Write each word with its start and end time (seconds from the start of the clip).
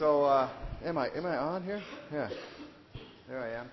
So, 0.00 0.24
uh, 0.24 0.48
am 0.82 0.96
I 0.96 1.10
am 1.10 1.26
I 1.26 1.36
on 1.36 1.62
here? 1.62 1.82
Yeah, 2.10 2.30
there 3.28 3.38
I 3.38 3.50
am. 3.50 3.68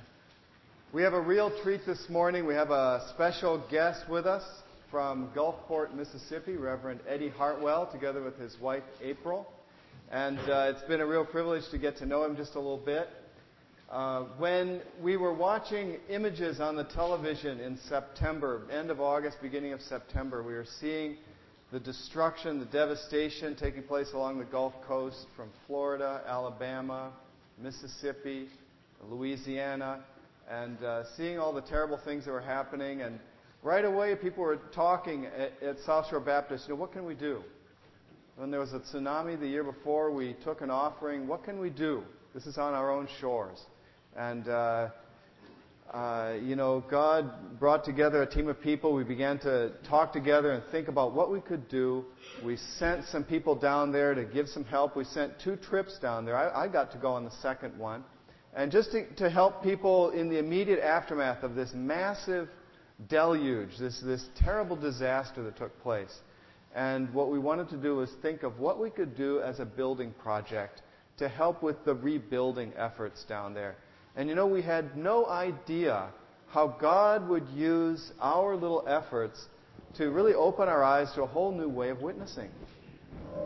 We 0.91 1.01
have 1.03 1.13
a 1.13 1.21
real 1.21 1.49
treat 1.63 1.85
this 1.85 2.09
morning. 2.09 2.45
We 2.45 2.53
have 2.53 2.69
a 2.69 3.07
special 3.13 3.65
guest 3.71 4.09
with 4.09 4.25
us 4.25 4.43
from 4.91 5.29
Gulfport, 5.33 5.95
Mississippi, 5.95 6.57
Reverend 6.57 6.99
Eddie 7.07 7.29
Hartwell, 7.29 7.89
together 7.89 8.21
with 8.21 8.37
his 8.37 8.59
wife 8.59 8.83
April. 9.01 9.49
And 10.11 10.37
uh, 10.37 10.73
it's 10.75 10.85
been 10.89 10.99
a 10.99 11.05
real 11.05 11.23
privilege 11.23 11.63
to 11.71 11.77
get 11.77 11.95
to 11.99 12.05
know 12.05 12.25
him 12.25 12.35
just 12.35 12.55
a 12.55 12.59
little 12.59 12.75
bit. 12.85 13.07
Uh, 13.89 14.23
when 14.37 14.81
we 15.01 15.15
were 15.15 15.33
watching 15.33 15.95
images 16.09 16.59
on 16.59 16.75
the 16.75 16.83
television 16.83 17.61
in 17.61 17.77
September, 17.87 18.63
end 18.69 18.91
of 18.91 18.99
August, 18.99 19.37
beginning 19.41 19.71
of 19.71 19.79
September, 19.79 20.43
we 20.43 20.51
were 20.51 20.67
seeing 20.81 21.15
the 21.71 21.79
destruction, 21.79 22.59
the 22.59 22.65
devastation 22.65 23.55
taking 23.55 23.83
place 23.83 24.13
along 24.13 24.39
the 24.39 24.45
Gulf 24.45 24.73
Coast 24.87 25.25
from 25.35 25.49
Florida, 25.65 26.21
Alabama, 26.25 27.11
Mississippi, 27.61 28.47
Louisiana, 29.09 29.99
and 30.49 30.81
uh, 30.81 31.03
seeing 31.17 31.39
all 31.39 31.51
the 31.51 31.61
terrible 31.61 31.99
things 32.05 32.23
that 32.25 32.31
were 32.31 32.39
happening. 32.39 33.01
And 33.01 33.19
right 33.63 33.83
away, 33.83 34.15
people 34.15 34.43
were 34.43 34.59
talking 34.73 35.25
at, 35.25 35.61
at 35.61 35.79
South 35.85 36.07
Shore 36.09 36.21
Baptist, 36.21 36.67
you 36.67 36.73
know, 36.73 36.79
what 36.79 36.93
can 36.93 37.05
we 37.05 37.15
do? 37.15 37.43
When 38.37 38.49
there 38.49 38.61
was 38.61 38.71
a 38.71 38.79
tsunami 38.79 39.37
the 39.37 39.47
year 39.47 39.63
before, 39.63 40.11
we 40.11 40.35
took 40.43 40.61
an 40.61 40.69
offering. 40.69 41.27
What 41.27 41.43
can 41.43 41.59
we 41.59 41.69
do? 41.69 42.03
This 42.33 42.45
is 42.45 42.57
on 42.57 42.75
our 42.75 42.91
own 42.91 43.09
shores. 43.19 43.59
And 44.15 44.47
uh, 44.47 44.89
uh, 45.93 46.33
you 46.43 46.55
know, 46.57 46.83
God 46.89 47.59
brought 47.59 47.85
together 47.85 48.21
a 48.21 48.29
team 48.29 48.49
of 48.49 48.59
people. 48.61 48.93
We 48.93 49.05
began 49.05 49.39
to 49.39 49.71
talk 49.87 50.11
together 50.11 50.51
and 50.51 50.63
think 50.69 50.89
about 50.89 51.13
what 51.13 51.31
we 51.31 51.39
could 51.39 51.69
do. 51.69 52.05
We 52.43 52.57
sent 52.77 53.05
some 53.05 53.23
people 53.23 53.55
down 53.55 53.93
there 53.93 54.13
to 54.13 54.25
give 54.25 54.47
some 54.49 54.65
help. 54.65 54.97
We 54.97 55.05
sent 55.05 55.39
two 55.41 55.55
trips 55.55 55.97
down 55.99 56.25
there. 56.25 56.35
I, 56.35 56.65
I 56.65 56.67
got 56.67 56.91
to 56.91 56.97
go 56.97 57.13
on 57.13 57.23
the 57.23 57.31
second 57.41 57.77
one. 57.79 58.03
And 58.53 58.71
just 58.71 58.91
to, 58.91 59.07
to, 59.15 59.29
help 59.29 59.63
people 59.63 60.09
in 60.09 60.29
the 60.29 60.39
immediate 60.39 60.79
aftermath 60.79 61.43
of 61.43 61.55
this 61.55 61.71
massive 61.73 62.49
deluge, 63.07 63.77
this, 63.79 64.01
this 64.03 64.25
terrible 64.35 64.75
disaster 64.75 65.43
that 65.43 65.57
took 65.57 65.79
place. 65.81 66.13
And 66.75 67.13
what 67.13 67.31
we 67.31 67.39
wanted 67.39 67.69
to 67.69 67.77
do 67.77 67.95
was 67.97 68.09
think 68.21 68.43
of 68.43 68.59
what 68.59 68.79
we 68.79 68.89
could 68.89 69.15
do 69.15 69.41
as 69.41 69.59
a 69.59 69.65
building 69.65 70.13
project 70.21 70.81
to 71.17 71.29
help 71.29 71.63
with 71.63 71.83
the 71.85 71.93
rebuilding 71.93 72.73
efforts 72.77 73.23
down 73.23 73.53
there. 73.53 73.77
And 74.17 74.27
you 74.27 74.33
know, 74.33 74.47
we 74.47 74.63
had 74.63 74.97
no 74.97 75.27
idea 75.27 76.09
how 76.47 76.75
God 76.81 77.29
would 77.29 77.47
use 77.49 78.11
our 78.19 78.55
little 78.55 78.83
efforts 78.87 79.45
to 79.97 80.09
really 80.09 80.33
open 80.33 80.67
our 80.67 80.83
eyes 80.83 81.11
to 81.13 81.21
a 81.21 81.27
whole 81.27 81.51
new 81.51 81.69
way 81.69 81.89
of 81.89 82.01
witnessing. 82.01 82.49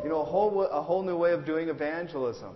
You 0.01 0.09
know, 0.09 0.21
a 0.21 0.25
whole, 0.25 0.63
a 0.63 0.81
whole 0.81 1.03
new 1.03 1.17
way 1.17 1.33
of 1.33 1.45
doing 1.45 1.67
evangelism. 1.67 2.55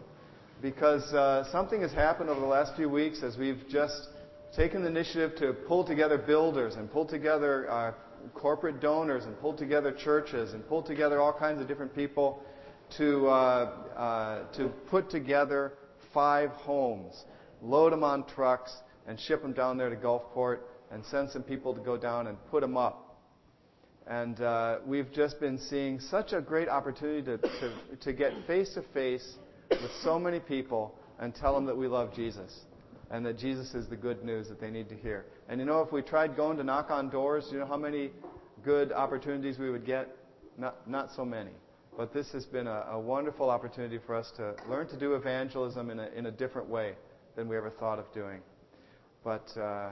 Because 0.61 1.03
uh, 1.13 1.51
something 1.51 1.81
has 1.81 1.91
happened 1.91 2.29
over 2.29 2.39
the 2.39 2.45
last 2.47 2.77
few 2.77 2.89
weeks 2.89 3.21
as 3.21 3.37
we've 3.37 3.61
just 3.69 4.07
taken 4.55 4.83
the 4.83 4.87
initiative 4.87 5.35
to 5.39 5.51
pull 5.67 5.83
together 5.83 6.17
builders 6.17 6.75
and 6.75 6.89
pull 6.89 7.05
together 7.05 7.69
uh, 7.69 7.91
corporate 8.33 8.79
donors 8.79 9.25
and 9.25 9.37
pull 9.41 9.53
together 9.53 9.91
churches 9.91 10.53
and 10.53 10.65
pull 10.69 10.81
together 10.81 11.19
all 11.19 11.33
kinds 11.33 11.59
of 11.59 11.67
different 11.67 11.93
people 11.93 12.41
to, 12.97 13.27
uh, 13.27 13.31
uh 13.97 14.51
to 14.53 14.69
put 14.89 15.09
together 15.09 15.73
five 16.13 16.49
homes 16.51 17.25
load 17.61 17.91
them 17.91 18.03
on 18.03 18.25
trucks, 18.25 18.73
and 19.07 19.19
ship 19.19 19.41
them 19.41 19.53
down 19.53 19.77
there 19.77 19.89
to 19.89 19.95
Gulfport 19.95 20.59
and 20.91 21.03
send 21.05 21.29
some 21.29 21.43
people 21.43 21.73
to 21.73 21.81
go 21.81 21.97
down 21.97 22.27
and 22.27 22.37
put 22.49 22.61
them 22.61 22.77
up. 22.77 23.01
And 24.07 24.39
uh, 24.39 24.77
we've 24.85 25.11
just 25.11 25.39
been 25.39 25.57
seeing 25.57 25.99
such 25.99 26.33
a 26.33 26.41
great 26.41 26.69
opportunity 26.69 27.23
to, 27.23 27.37
to, 27.37 27.73
to 28.01 28.13
get 28.13 28.31
face 28.45 28.73
to 28.75 28.83
face 28.93 29.35
with 29.69 29.91
so 30.03 30.19
many 30.19 30.39
people 30.39 30.95
and 31.19 31.33
tell 31.33 31.55
them 31.55 31.65
that 31.65 31.75
we 31.75 31.87
love 31.87 32.13
Jesus 32.13 32.51
and 33.09 33.25
that 33.25 33.37
Jesus 33.37 33.73
is 33.73 33.87
the 33.87 33.95
good 33.95 34.23
news 34.23 34.47
that 34.47 34.59
they 34.59 34.69
need 34.69 34.89
to 34.89 34.95
hear. 34.95 35.25
And 35.49 35.59
you 35.59 35.65
know, 35.65 35.81
if 35.81 35.91
we 35.91 36.01
tried 36.01 36.35
going 36.35 36.57
to 36.57 36.63
knock 36.63 36.91
on 36.91 37.09
doors, 37.09 37.47
you 37.51 37.59
know 37.59 37.65
how 37.65 37.77
many 37.77 38.11
good 38.63 38.91
opportunities 38.91 39.57
we 39.57 39.71
would 39.71 39.85
get? 39.85 40.15
Not, 40.57 40.87
not 40.87 41.09
so 41.15 41.25
many. 41.25 41.51
But 41.97 42.13
this 42.13 42.31
has 42.31 42.45
been 42.45 42.67
a, 42.67 42.85
a 42.91 42.99
wonderful 42.99 43.49
opportunity 43.49 43.99
for 44.05 44.15
us 44.15 44.31
to 44.37 44.55
learn 44.69 44.87
to 44.89 44.99
do 44.99 45.15
evangelism 45.15 45.89
in 45.89 45.99
a, 45.99 46.07
in 46.15 46.25
a 46.27 46.31
different 46.31 46.69
way 46.69 46.93
than 47.35 47.47
we 47.47 47.57
ever 47.57 47.69
thought 47.69 47.99
of 47.99 48.11
doing. 48.13 48.41
But 49.23 49.47
uh, 49.57 49.91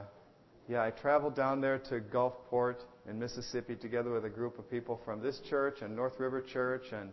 yeah, 0.68 0.82
I 0.82 0.90
traveled 0.90 1.34
down 1.34 1.60
there 1.60 1.78
to 1.90 2.00
Gulfport 2.00 2.76
in 3.08 3.18
Mississippi 3.18 3.76
together 3.76 4.10
with 4.10 4.24
a 4.24 4.30
group 4.30 4.58
of 4.58 4.70
people 4.70 5.00
from 5.04 5.22
this 5.22 5.40
church 5.48 5.78
and 5.82 5.94
North 5.94 6.18
River 6.18 6.40
Church, 6.40 6.84
and 6.92 7.12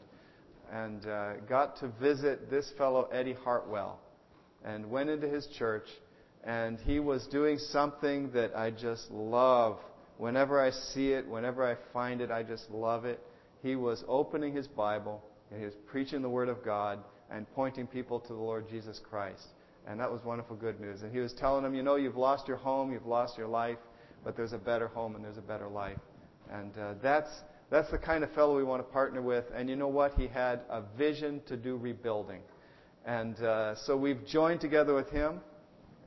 and 0.72 1.06
uh, 1.06 1.34
got 1.50 1.78
to 1.80 1.90
visit 2.02 2.50
this 2.50 2.72
fellow 2.78 3.10
Eddie 3.12 3.36
Hartwell, 3.44 4.00
and 4.64 4.90
went 4.90 5.10
into 5.10 5.28
his 5.28 5.48
church, 5.58 5.88
and 6.44 6.80
he 6.80 7.00
was 7.00 7.28
doing 7.28 7.58
something 7.58 8.32
that 8.32 8.56
I 8.56 8.72
just 8.72 9.12
love. 9.12 9.80
Whenever 10.18 10.62
I 10.62 10.70
see 10.70 11.12
it, 11.14 11.28
whenever 11.28 11.66
I 11.68 11.76
find 11.92 12.22
it, 12.22 12.32
I 12.32 12.44
just 12.44 12.70
love 12.70 13.06
it. 13.06 13.20
He 13.64 13.76
was 13.76 14.04
opening 14.08 14.56
his 14.56 14.68
Bible 14.68 15.24
and 15.52 15.60
he 15.60 15.66
was 15.66 15.76
preaching 15.88 16.22
the 16.22 16.30
Word 16.30 16.50
of 16.50 16.64
God 16.64 17.00
and 17.30 17.46
pointing 17.54 17.86
people 17.86 18.20
to 18.20 18.28
the 18.30 18.40
Lord 18.40 18.70
Jesus 18.70 19.00
Christ. 19.10 19.48
And 19.88 20.00
that 20.00 20.12
was 20.12 20.24
wonderful 20.24 20.56
good 20.56 20.80
news. 20.80 21.02
And 21.02 21.12
he 21.12 21.20
was 21.20 21.34
telling 21.34 21.64
them, 21.64 21.74
you 21.74 21.84
know, 21.84 21.96
you've 21.96 22.18
lost 22.18 22.48
your 22.48 22.58
home, 22.58 22.92
you've 22.92 23.06
lost 23.06 23.38
your 23.38 23.48
life, 23.48 23.80
but 24.24 24.36
there's 24.36 24.54
a 24.54 24.58
better 24.58 24.88
home 24.88 25.16
and 25.16 25.24
there's 25.24 25.38
a 25.38 25.42
better 25.42 25.68
life. 25.68 25.98
And 26.52 26.78
uh, 26.78 26.94
that's, 27.02 27.30
that's 27.70 27.90
the 27.90 27.98
kind 27.98 28.24
of 28.24 28.32
fellow 28.34 28.56
we 28.56 28.64
want 28.64 28.86
to 28.86 28.92
partner 28.92 29.22
with. 29.22 29.46
And 29.56 29.70
you 29.70 29.76
know 29.76 29.88
what? 29.88 30.14
He 30.14 30.28
had 30.28 30.62
a 30.70 30.84
vision 30.98 31.42
to 31.48 31.58
do 31.58 31.78
rebuilding. 31.78 32.42
And 33.06 33.38
uh, 33.42 33.76
so 33.76 33.98
we've 33.98 34.26
joined 34.28 34.62
together 34.62 34.94
with 34.94 35.10
him, 35.10 35.42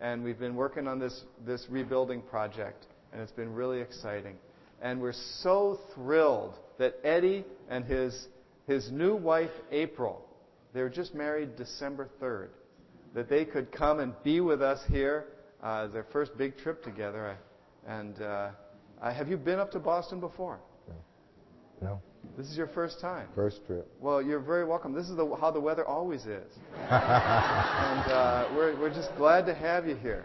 and 0.00 0.22
we've 0.22 0.38
been 0.38 0.54
working 0.54 0.86
on 0.86 1.00
this, 1.00 1.24
this 1.44 1.66
rebuilding 1.68 2.22
project. 2.22 2.86
And 3.12 3.20
it's 3.20 3.32
been 3.32 3.52
really 3.52 3.80
exciting. 3.80 4.36
And 4.80 5.00
we're 5.00 5.12
so 5.12 5.80
thrilled 5.94 6.54
that 6.78 6.96
Eddie 7.02 7.44
and 7.68 7.84
his, 7.84 8.28
his 8.68 8.92
new 8.92 9.16
wife, 9.16 9.50
April, 9.72 10.24
they 10.72 10.82
were 10.82 10.90
just 10.90 11.14
married 11.14 11.56
December 11.56 12.08
3rd 12.20 12.50
that 13.14 13.28
they 13.28 13.44
could 13.44 13.72
come 13.72 14.00
and 14.00 14.12
be 14.22 14.40
with 14.40 14.60
us 14.60 14.80
here, 14.90 15.26
uh, 15.62 15.86
their 15.86 16.06
first 16.12 16.36
big 16.36 16.58
trip 16.58 16.82
together. 16.82 17.36
And 17.86 18.20
uh, 18.20 18.50
have 19.02 19.28
you 19.28 19.36
been 19.36 19.58
up 19.58 19.70
to 19.72 19.78
Boston 19.78 20.20
before? 20.20 20.58
No. 20.88 20.94
No. 21.80 22.02
This 22.36 22.48
is 22.50 22.56
your 22.56 22.66
first 22.68 23.00
time. 23.00 23.28
First 23.34 23.64
trip. 23.66 23.86
Well, 24.00 24.20
you're 24.20 24.40
very 24.40 24.64
welcome. 24.64 24.92
This 24.92 25.08
is 25.08 25.16
the, 25.16 25.36
how 25.40 25.50
the 25.50 25.60
weather 25.60 25.86
always 25.86 26.22
is, 26.26 26.50
and 26.76 28.10
uh, 28.10 28.48
we're 28.56 28.78
we're 28.80 28.92
just 28.92 29.14
glad 29.16 29.46
to 29.46 29.54
have 29.54 29.86
you 29.86 29.94
here. 29.94 30.24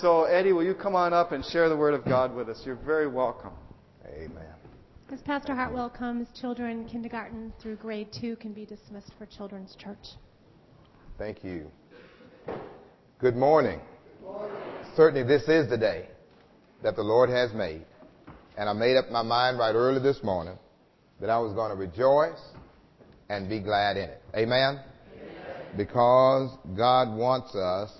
So, 0.00 0.24
Eddie, 0.24 0.52
will 0.52 0.64
you 0.64 0.74
come 0.74 0.94
on 0.94 1.14
up 1.14 1.32
and 1.32 1.42
share 1.42 1.68
the 1.70 1.76
word 1.76 1.94
of 1.94 2.04
God 2.04 2.34
with 2.34 2.50
us? 2.50 2.60
You're 2.66 2.74
very 2.74 3.06
welcome. 3.06 3.52
Amen. 4.06 4.54
As 5.10 5.22
Pastor 5.22 5.54
Hartwell 5.54 5.88
comes, 5.88 6.28
children 6.38 6.86
kindergarten 6.86 7.52
through 7.62 7.76
grade 7.76 8.08
two 8.12 8.36
can 8.36 8.52
be 8.52 8.66
dismissed 8.66 9.12
for 9.16 9.24
Children's 9.24 9.74
Church. 9.76 10.16
Thank 11.16 11.42
you. 11.42 11.70
Good 13.18 13.36
morning. 13.36 13.80
Certainly, 14.96 15.26
this 15.26 15.42
is 15.48 15.68
the 15.68 15.78
day 15.78 16.08
that 16.82 16.96
the 16.96 17.02
Lord 17.02 17.30
has 17.30 17.52
made. 17.52 17.84
And 18.56 18.68
I 18.68 18.72
made 18.72 18.96
up 18.96 19.10
my 19.10 19.22
mind 19.22 19.58
right 19.58 19.74
early 19.74 20.00
this 20.00 20.22
morning 20.22 20.58
that 21.20 21.30
I 21.30 21.38
was 21.38 21.52
going 21.52 21.70
to 21.70 21.76
rejoice 21.76 22.40
and 23.28 23.48
be 23.48 23.60
glad 23.60 23.96
in 23.96 24.10
it. 24.10 24.22
Amen? 24.34 24.80
Amen? 25.14 25.76
Because 25.76 26.50
God 26.76 27.16
wants 27.16 27.54
us 27.54 27.90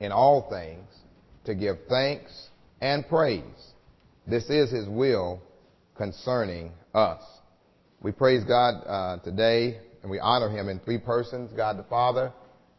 in 0.00 0.12
all 0.12 0.48
things 0.50 0.88
to 1.44 1.54
give 1.54 1.76
thanks 1.88 2.48
and 2.80 3.06
praise. 3.08 3.42
This 4.26 4.44
is 4.50 4.70
His 4.70 4.88
will 4.88 5.42
concerning 5.96 6.72
us. 6.94 7.22
We 8.00 8.12
praise 8.12 8.44
God 8.44 8.74
uh, 8.86 9.18
today 9.24 9.78
and 10.02 10.10
we 10.10 10.18
honor 10.18 10.50
Him 10.50 10.68
in 10.68 10.80
three 10.80 10.98
persons 10.98 11.50
God 11.56 11.78
the 11.78 11.84
Father, 11.84 12.32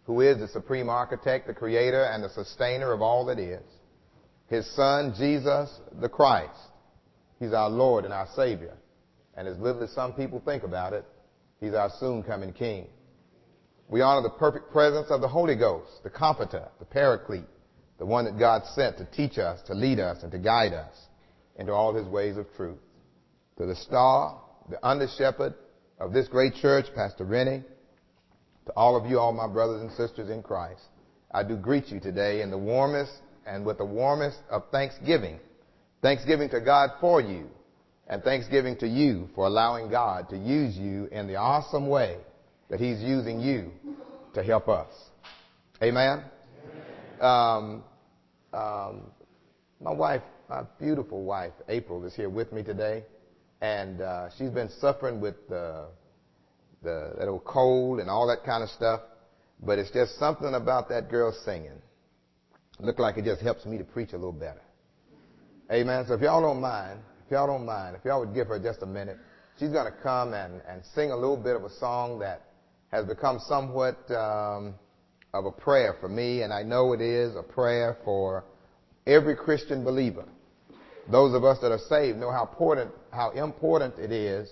who 0.05 0.21
is 0.21 0.37
the 0.37 0.47
supreme 0.47 0.89
architect, 0.89 1.47
the 1.47 1.53
creator, 1.53 2.03
and 2.03 2.23
the 2.23 2.29
sustainer 2.29 2.91
of 2.91 3.01
all 3.01 3.25
that 3.25 3.39
is. 3.39 3.63
His 4.47 4.69
son, 4.75 5.13
Jesus 5.17 5.69
the 5.99 6.09
Christ. 6.09 6.59
He's 7.39 7.53
our 7.53 7.69
Lord 7.69 8.05
and 8.05 8.13
our 8.13 8.27
Savior. 8.35 8.77
And 9.35 9.47
as 9.47 9.57
little 9.57 9.83
as 9.83 9.91
some 9.91 10.13
people 10.13 10.41
think 10.43 10.63
about 10.63 10.93
it, 10.93 11.05
He's 11.59 11.73
our 11.73 11.91
soon 11.99 12.23
coming 12.23 12.53
King. 12.53 12.87
We 13.87 14.01
honor 14.01 14.21
the 14.21 14.37
perfect 14.37 14.71
presence 14.71 15.07
of 15.09 15.21
the 15.21 15.27
Holy 15.27 15.55
Ghost, 15.55 16.03
the 16.03 16.09
Comforter, 16.09 16.67
the 16.79 16.85
Paraclete, 16.85 17.45
the 17.97 18.05
one 18.05 18.25
that 18.25 18.37
God 18.37 18.63
sent 18.75 18.97
to 18.97 19.05
teach 19.05 19.37
us, 19.37 19.61
to 19.67 19.73
lead 19.73 19.99
us, 19.99 20.23
and 20.23 20.31
to 20.31 20.37
guide 20.37 20.73
us 20.73 20.95
into 21.57 21.71
all 21.71 21.93
His 21.93 22.07
ways 22.07 22.37
of 22.37 22.45
truth. 22.55 22.79
To 23.57 23.65
the 23.65 23.75
star, 23.75 24.41
the 24.69 24.83
under 24.85 25.07
shepherd 25.17 25.53
of 25.99 26.13
this 26.13 26.27
great 26.27 26.55
church, 26.55 26.85
Pastor 26.95 27.23
Rennie, 27.25 27.63
to 28.65 28.71
all 28.73 28.95
of 28.95 29.09
you, 29.09 29.19
all 29.19 29.31
my 29.31 29.47
brothers 29.47 29.81
and 29.81 29.91
sisters 29.91 30.29
in 30.29 30.41
Christ, 30.41 30.81
I 31.31 31.43
do 31.43 31.55
greet 31.55 31.89
you 31.89 31.99
today 31.99 32.41
in 32.41 32.49
the 32.49 32.57
warmest 32.57 33.13
and 33.45 33.65
with 33.65 33.77
the 33.77 33.85
warmest 33.85 34.39
of 34.49 34.63
thanksgiving. 34.71 35.39
Thanksgiving 36.01 36.49
to 36.49 36.61
God 36.61 36.91
for 36.99 37.21
you 37.21 37.47
and 38.07 38.23
thanksgiving 38.23 38.77
to 38.77 38.87
you 38.87 39.29
for 39.35 39.47
allowing 39.47 39.89
God 39.89 40.29
to 40.29 40.37
use 40.37 40.77
you 40.77 41.05
in 41.11 41.27
the 41.27 41.35
awesome 41.35 41.87
way 41.87 42.17
that 42.69 42.79
He's 42.79 43.01
using 43.01 43.39
you 43.39 43.71
to 44.33 44.43
help 44.43 44.67
us. 44.67 44.91
Amen? 45.81 46.23
Um, 47.19 47.83
um, 48.53 49.01
my 49.81 49.91
wife, 49.91 50.21
my 50.49 50.63
beautiful 50.79 51.23
wife, 51.23 51.53
April, 51.67 52.03
is 52.05 52.15
here 52.15 52.29
with 52.29 52.51
me 52.51 52.63
today, 52.63 53.03
and 53.61 54.01
uh, 54.01 54.29
she's 54.37 54.49
been 54.49 54.69
suffering 54.79 55.19
with 55.19 55.35
the, 55.49 55.85
the 56.85 57.13
that 57.17 57.27
old 57.27 57.43
cold 57.43 57.99
and 57.99 58.09
all 58.09 58.27
that 58.27 58.45
kind 58.45 58.63
of 58.63 58.69
stuff. 58.69 59.01
But 59.61 59.79
it's 59.79 59.91
just 59.91 60.17
something 60.17 60.53
about 60.53 60.89
that 60.89 61.09
girl 61.09 61.33
singing. 61.43 61.81
Look 62.79 62.99
like 62.99 63.17
it 63.17 63.25
just 63.25 63.41
helps 63.41 63.65
me 63.65 63.77
to 63.77 63.83
preach 63.83 64.13
a 64.13 64.17
little 64.17 64.31
better. 64.31 64.61
Amen. 65.71 66.05
So 66.07 66.13
if 66.13 66.21
y'all 66.21 66.41
don't 66.41 66.61
mind, 66.61 66.99
if 67.25 67.31
y'all 67.31 67.47
don't 67.47 67.65
mind, 67.65 67.95
if 67.95 68.05
y'all 68.05 68.19
would 68.19 68.35
give 68.35 68.47
her 68.47 68.59
just 68.59 68.81
a 68.83 68.85
minute, 68.85 69.17
she's 69.59 69.69
going 69.69 69.91
to 69.91 69.97
come 70.03 70.33
and, 70.33 70.61
and 70.67 70.83
sing 70.93 71.11
a 71.11 71.15
little 71.15 71.37
bit 71.37 71.55
of 71.55 71.63
a 71.63 71.69
song 71.79 72.19
that 72.19 72.41
has 72.91 73.05
become 73.05 73.39
somewhat 73.47 73.97
um, 74.11 74.75
of 75.33 75.45
a 75.45 75.51
prayer 75.51 75.95
for 75.99 76.07
me, 76.07 76.43
and 76.43 76.53
I 76.53 76.63
know 76.63 76.93
it 76.93 77.01
is 77.01 77.35
a 77.35 77.43
prayer 77.43 77.97
for 78.05 78.45
every 79.07 79.35
Christian 79.35 79.83
believer. 79.83 80.25
Those 81.11 81.33
of 81.35 81.43
us 81.43 81.59
that 81.61 81.71
are 81.71 81.79
saved 81.89 82.17
know 82.17 82.31
how 82.31 82.45
important, 82.45 82.91
how 83.11 83.31
important 83.31 83.97
it 83.99 84.11
is 84.11 84.49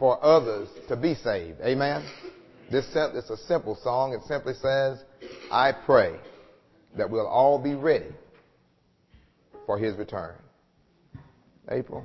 for 0.00 0.18
others 0.24 0.68
to 0.88 0.96
be 0.96 1.14
saved. 1.14 1.60
Amen. 1.60 2.04
This 2.70 2.86
it's 2.96 3.30
a 3.30 3.36
simple 3.36 3.76
song. 3.76 4.14
It 4.14 4.22
simply 4.24 4.54
says, 4.54 5.04
"I 5.52 5.70
pray 5.72 6.18
that 6.96 7.08
we'll 7.08 7.28
all 7.28 7.58
be 7.58 7.74
ready 7.74 8.12
for 9.66 9.78
His 9.78 9.96
return." 9.96 10.34
April. 11.68 12.04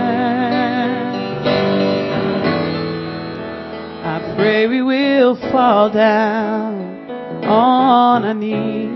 pray 4.41 4.65
we 4.65 4.81
will 4.81 5.35
fall 5.51 5.91
down 5.93 7.11
on 7.45 8.25
our 8.25 8.33
knees 8.33 8.89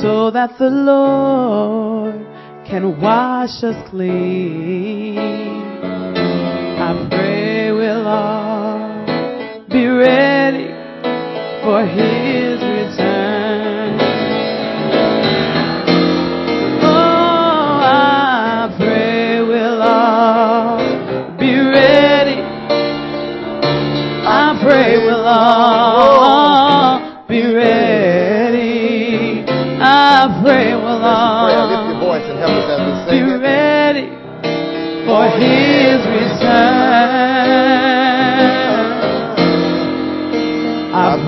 so 0.00 0.30
that 0.30 0.56
the 0.58 0.70
Lord 0.70 2.14
can 2.66 2.98
wash 3.02 3.62
us 3.62 3.76
clean. 3.90 5.18
I 6.88 7.06
pray 7.10 7.70
we'll 7.72 8.08
all 8.08 9.04
be 9.68 9.84
ready 9.86 10.68
for 11.62 11.84
His 11.84 12.31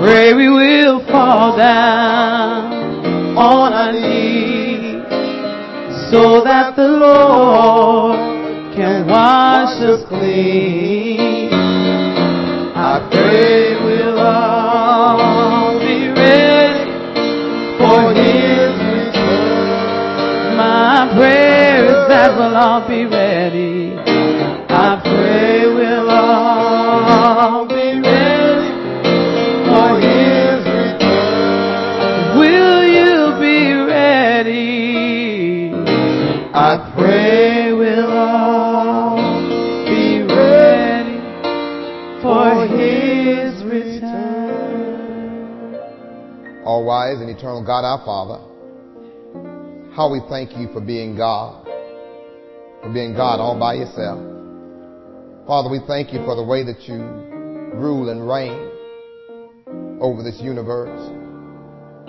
pray 0.05 0.35
we 0.35 0.47
will 0.49 0.99
fall 1.07 1.57
down 1.57 2.71
on 3.35 3.73
our 3.73 3.91
knees 3.91 5.01
so 6.11 6.43
that 6.43 6.75
the 6.75 6.87
Lord 6.87 8.15
can 8.75 9.07
wash 9.07 9.81
us 9.81 10.05
clean. 10.07 11.49
I 12.75 13.09
pray 13.09 13.73
we'll 13.83 14.19
all 14.19 15.79
be 15.79 16.09
ready 16.09 16.85
for 17.81 18.13
his 18.13 18.73
return. 18.93 20.55
My 20.55 21.09
prayer 21.17 21.85
is 21.85 22.07
that 22.09 22.37
we'll 22.37 22.55
all 22.55 22.87
be 22.87 23.05
ready. 23.05 24.04
God 47.75 47.83
our 47.83 48.05
Father, 48.05 48.39
how 49.97 50.09
we 50.09 50.21
thank 50.29 50.55
you 50.55 50.71
for 50.71 50.79
being 50.79 51.17
God, 51.17 51.67
for 52.81 52.93
being 52.93 53.13
God 53.13 53.41
all 53.41 53.59
by 53.59 53.73
yourself. 53.73 54.17
Father, 55.45 55.69
we 55.69 55.79
thank 55.85 56.13
you 56.13 56.23
for 56.23 56.37
the 56.37 56.43
way 56.43 56.63
that 56.63 56.83
you 56.87 56.95
rule 57.75 58.07
and 58.07 58.25
reign 58.29 59.99
over 59.99 60.23
this 60.23 60.39
universe. 60.39 61.01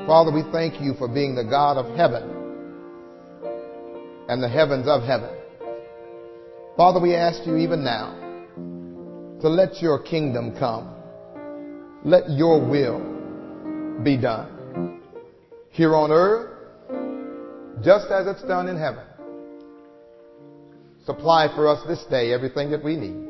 Father, 0.07 0.31
we 0.31 0.45
thank 0.53 0.81
you 0.81 0.95
for 0.95 1.09
being 1.09 1.35
the 1.35 1.43
God 1.43 1.79
of 1.79 1.97
heaven 1.97 2.23
and 4.29 4.41
the 4.41 4.49
heavens 4.49 4.87
of 4.87 5.03
heaven. 5.03 5.35
Father, 6.77 7.01
we 7.01 7.17
ask 7.17 7.45
you 7.45 7.57
even 7.57 7.83
now 7.83 8.15
to 9.41 9.49
let 9.49 9.83
your 9.83 10.01
kingdom 10.01 10.57
come. 10.61 10.95
Let 12.05 12.31
your 12.31 12.65
will 12.65 14.05
be 14.05 14.17
done 14.17 14.56
here 15.77 15.95
on 15.95 16.11
earth 16.11 16.57
just 17.85 18.07
as 18.11 18.27
it's 18.27 18.43
done 18.49 18.67
in 18.67 18.79
heaven. 18.79 19.05
Supply 21.05 21.49
for 21.55 21.69
us 21.69 21.87
this 21.87 22.03
day 22.09 22.33
everything 22.33 22.71
that 22.71 22.83
we 22.83 22.97
need. 22.97 23.29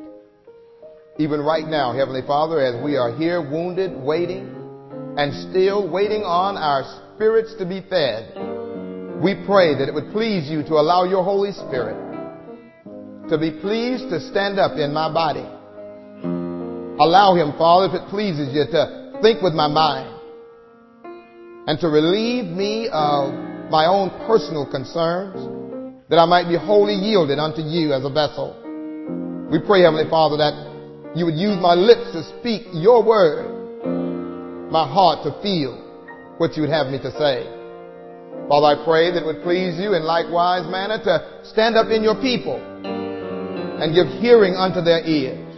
Even 1.18 1.40
right 1.40 1.66
now, 1.66 1.92
Heavenly 1.92 2.22
Father, 2.24 2.60
as 2.60 2.82
we 2.84 2.96
are 2.96 3.14
here 3.16 3.42
wounded, 3.42 4.00
waiting, 4.00 4.54
and 5.18 5.50
still 5.50 5.90
waiting 5.90 6.22
on 6.22 6.56
our 6.56 6.84
spirits 7.16 7.54
to 7.58 7.66
be 7.66 7.80
fed, 7.90 8.30
we 9.20 9.34
pray 9.44 9.74
that 9.74 9.88
it 9.88 9.94
would 9.94 10.12
please 10.12 10.48
you 10.48 10.62
to 10.62 10.74
allow 10.74 11.04
your 11.04 11.24
Holy 11.24 11.50
Spirit 11.52 11.96
to 13.28 13.38
be 13.38 13.50
pleased 13.50 14.08
to 14.10 14.20
stand 14.20 14.60
up 14.60 14.78
in 14.78 14.92
my 14.92 15.12
body. 15.12 15.44
Allow 17.02 17.34
him, 17.34 17.58
Father, 17.58 17.92
if 17.92 18.02
it 18.02 18.08
pleases 18.08 18.54
you, 18.54 18.64
to 18.70 19.18
think 19.20 19.42
with 19.42 19.52
my 19.52 19.66
mind 19.66 20.15
and 21.66 21.78
to 21.80 21.88
relieve 21.88 22.46
me 22.46 22.88
of 22.92 23.34
my 23.70 23.86
own 23.86 24.10
personal 24.26 24.64
concerns 24.70 25.34
that 26.08 26.16
I 26.16 26.26
might 26.26 26.48
be 26.48 26.56
wholly 26.56 26.94
yielded 26.94 27.38
unto 27.38 27.62
you 27.62 27.92
as 27.92 28.04
a 28.04 28.10
vessel. 28.10 28.54
We 29.50 29.58
pray, 29.58 29.82
Heavenly 29.82 30.08
Father, 30.08 30.36
that 30.38 30.54
you 31.16 31.24
would 31.24 31.34
use 31.34 31.58
my 31.58 31.74
lips 31.74 32.12
to 32.12 32.22
speak 32.38 32.62
your 32.72 33.02
word, 33.02 34.70
my 34.70 34.86
heart 34.86 35.24
to 35.24 35.34
feel 35.42 35.74
what 36.38 36.54
you 36.54 36.62
would 36.62 36.70
have 36.70 36.88
me 36.88 36.98
to 36.98 37.10
say. 37.18 37.42
Father, 38.48 38.78
I 38.78 38.84
pray 38.84 39.10
that 39.10 39.22
it 39.22 39.26
would 39.26 39.42
please 39.42 39.74
you 39.80 39.94
in 39.94 40.04
likewise 40.04 40.70
manner 40.70 41.02
to 41.02 41.42
stand 41.50 41.74
up 41.74 41.90
in 41.90 42.04
your 42.04 42.14
people 42.20 42.62
and 42.86 43.94
give 43.94 44.06
hearing 44.22 44.54
unto 44.54 44.80
their 44.80 45.02
ears, 45.02 45.50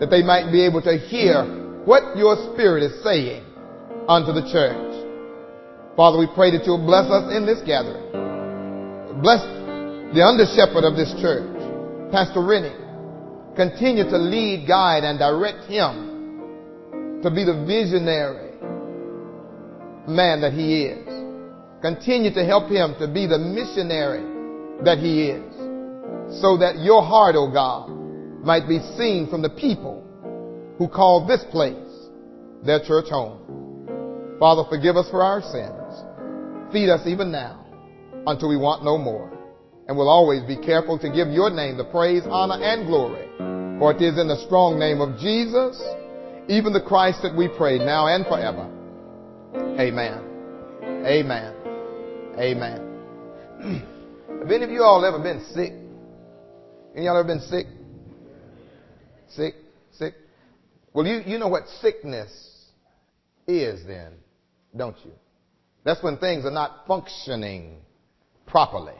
that 0.00 0.08
they 0.08 0.22
might 0.22 0.50
be 0.50 0.64
able 0.64 0.80
to 0.82 0.96
hear 0.96 1.44
what 1.84 2.16
your 2.16 2.36
Spirit 2.54 2.82
is 2.82 3.04
saying 3.04 3.44
unto 4.08 4.32
the 4.32 4.48
church. 4.50 4.85
Father, 5.96 6.18
we 6.18 6.26
pray 6.34 6.50
that 6.50 6.66
you'll 6.66 6.84
bless 6.84 7.08
us 7.10 7.32
in 7.32 7.46
this 7.46 7.58
gathering. 7.64 8.12
Bless 9.22 9.40
the 10.12 10.20
under 10.20 10.44
shepherd 10.52 10.84
of 10.84 10.94
this 10.94 11.08
church, 11.22 11.48
Pastor 12.12 12.44
Rennie. 12.44 12.76
Continue 13.56 14.04
to 14.04 14.18
lead, 14.18 14.68
guide, 14.68 15.04
and 15.04 15.18
direct 15.18 15.64
him 15.64 17.22
to 17.22 17.30
be 17.30 17.44
the 17.44 17.64
visionary 17.64 18.52
man 20.06 20.42
that 20.42 20.52
he 20.52 20.84
is. 20.84 21.08
Continue 21.80 22.32
to 22.34 22.44
help 22.44 22.68
him 22.68 22.94
to 23.00 23.08
be 23.08 23.26
the 23.26 23.38
missionary 23.38 24.20
that 24.84 24.98
he 24.98 25.32
is. 25.32 25.54
So 26.42 26.58
that 26.58 26.76
your 26.84 27.02
heart, 27.02 27.36
O 27.36 27.50
God, 27.50 27.88
might 28.44 28.68
be 28.68 28.80
seen 28.98 29.30
from 29.30 29.40
the 29.40 29.48
people 29.48 30.04
who 30.76 30.88
call 30.88 31.26
this 31.26 31.42
place 31.50 31.74
their 32.62 32.84
church 32.84 33.08
home. 33.08 34.36
Father, 34.38 34.64
forgive 34.68 34.96
us 34.96 35.08
for 35.08 35.22
our 35.22 35.40
sins. 35.40 35.72
Feed 36.72 36.88
us 36.88 37.06
even 37.06 37.30
now 37.30 37.64
until 38.26 38.48
we 38.48 38.56
want 38.56 38.84
no 38.84 38.98
more. 38.98 39.32
And 39.88 39.96
we'll 39.96 40.08
always 40.08 40.42
be 40.42 40.56
careful 40.56 40.98
to 40.98 41.08
give 41.08 41.28
your 41.28 41.50
name 41.50 41.76
the 41.76 41.84
praise, 41.84 42.22
honor, 42.28 42.62
and 42.62 42.86
glory. 42.86 43.28
For 43.78 43.92
it 43.92 44.02
is 44.02 44.18
in 44.18 44.26
the 44.26 44.42
strong 44.46 44.78
name 44.78 45.00
of 45.00 45.18
Jesus, 45.18 45.80
even 46.48 46.72
the 46.72 46.80
Christ 46.80 47.22
that 47.22 47.36
we 47.36 47.48
pray 47.48 47.78
now 47.78 48.08
and 48.08 48.24
forever. 48.26 48.68
Amen. 49.78 50.22
Amen. 51.06 51.54
Amen. 52.38 52.82
Have 54.40 54.50
any 54.50 54.64
of 54.64 54.70
you 54.70 54.82
all 54.82 55.04
ever 55.04 55.22
been 55.22 55.44
sick? 55.52 55.72
Any 56.94 57.06
of 57.06 57.12
y'all 57.12 57.18
ever 57.18 57.28
been 57.28 57.40
sick? 57.40 57.66
Sick? 59.28 59.54
Sick? 59.92 60.14
Well, 60.92 61.06
you, 61.06 61.20
you 61.26 61.38
know 61.38 61.48
what 61.48 61.68
sickness 61.80 62.30
is 63.46 63.86
then, 63.86 64.14
don't 64.76 64.96
you? 65.04 65.12
That's 65.86 66.02
when 66.02 66.18
things 66.18 66.44
are 66.44 66.50
not 66.50 66.84
functioning 66.88 67.76
properly. 68.44 68.96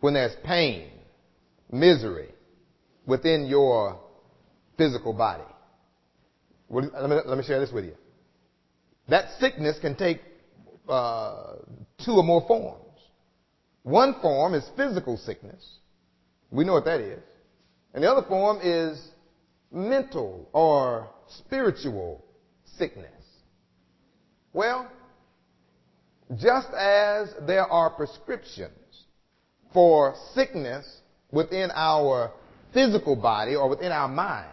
When 0.00 0.14
there's 0.14 0.34
pain, 0.44 0.90
misery 1.70 2.30
within 3.06 3.46
your 3.46 4.00
physical 4.76 5.12
body. 5.12 5.44
Let, 6.68 7.08
me, 7.08 7.16
let 7.24 7.38
me 7.38 7.44
share 7.44 7.60
this 7.60 7.70
with 7.70 7.84
you. 7.84 7.94
That 9.08 9.26
sickness 9.38 9.78
can 9.80 9.94
take 9.94 10.20
uh, 10.88 11.52
two 12.04 12.14
or 12.14 12.24
more 12.24 12.44
forms. 12.48 12.82
One 13.84 14.16
form 14.20 14.54
is 14.54 14.68
physical 14.76 15.18
sickness. 15.18 15.64
We 16.50 16.64
know 16.64 16.72
what 16.72 16.84
that 16.86 17.00
is. 17.00 17.22
And 17.94 18.02
the 18.02 18.10
other 18.10 18.26
form 18.26 18.58
is 18.60 19.00
mental 19.70 20.48
or 20.52 21.10
spiritual 21.28 22.24
sickness. 22.76 23.06
Well, 24.52 24.90
just 26.36 26.68
as 26.74 27.34
there 27.46 27.66
are 27.66 27.90
prescriptions 27.90 28.72
for 29.72 30.14
sickness 30.34 31.00
within 31.30 31.70
our 31.74 32.32
physical 32.72 33.16
body 33.16 33.54
or 33.54 33.68
within 33.68 33.92
our 33.92 34.08
minds, 34.08 34.52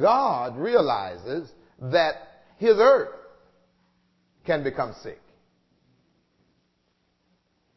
God 0.00 0.56
realizes 0.56 1.50
that 1.80 2.14
His 2.58 2.76
earth 2.78 3.10
can 4.46 4.62
become 4.62 4.94
sick. 5.02 5.20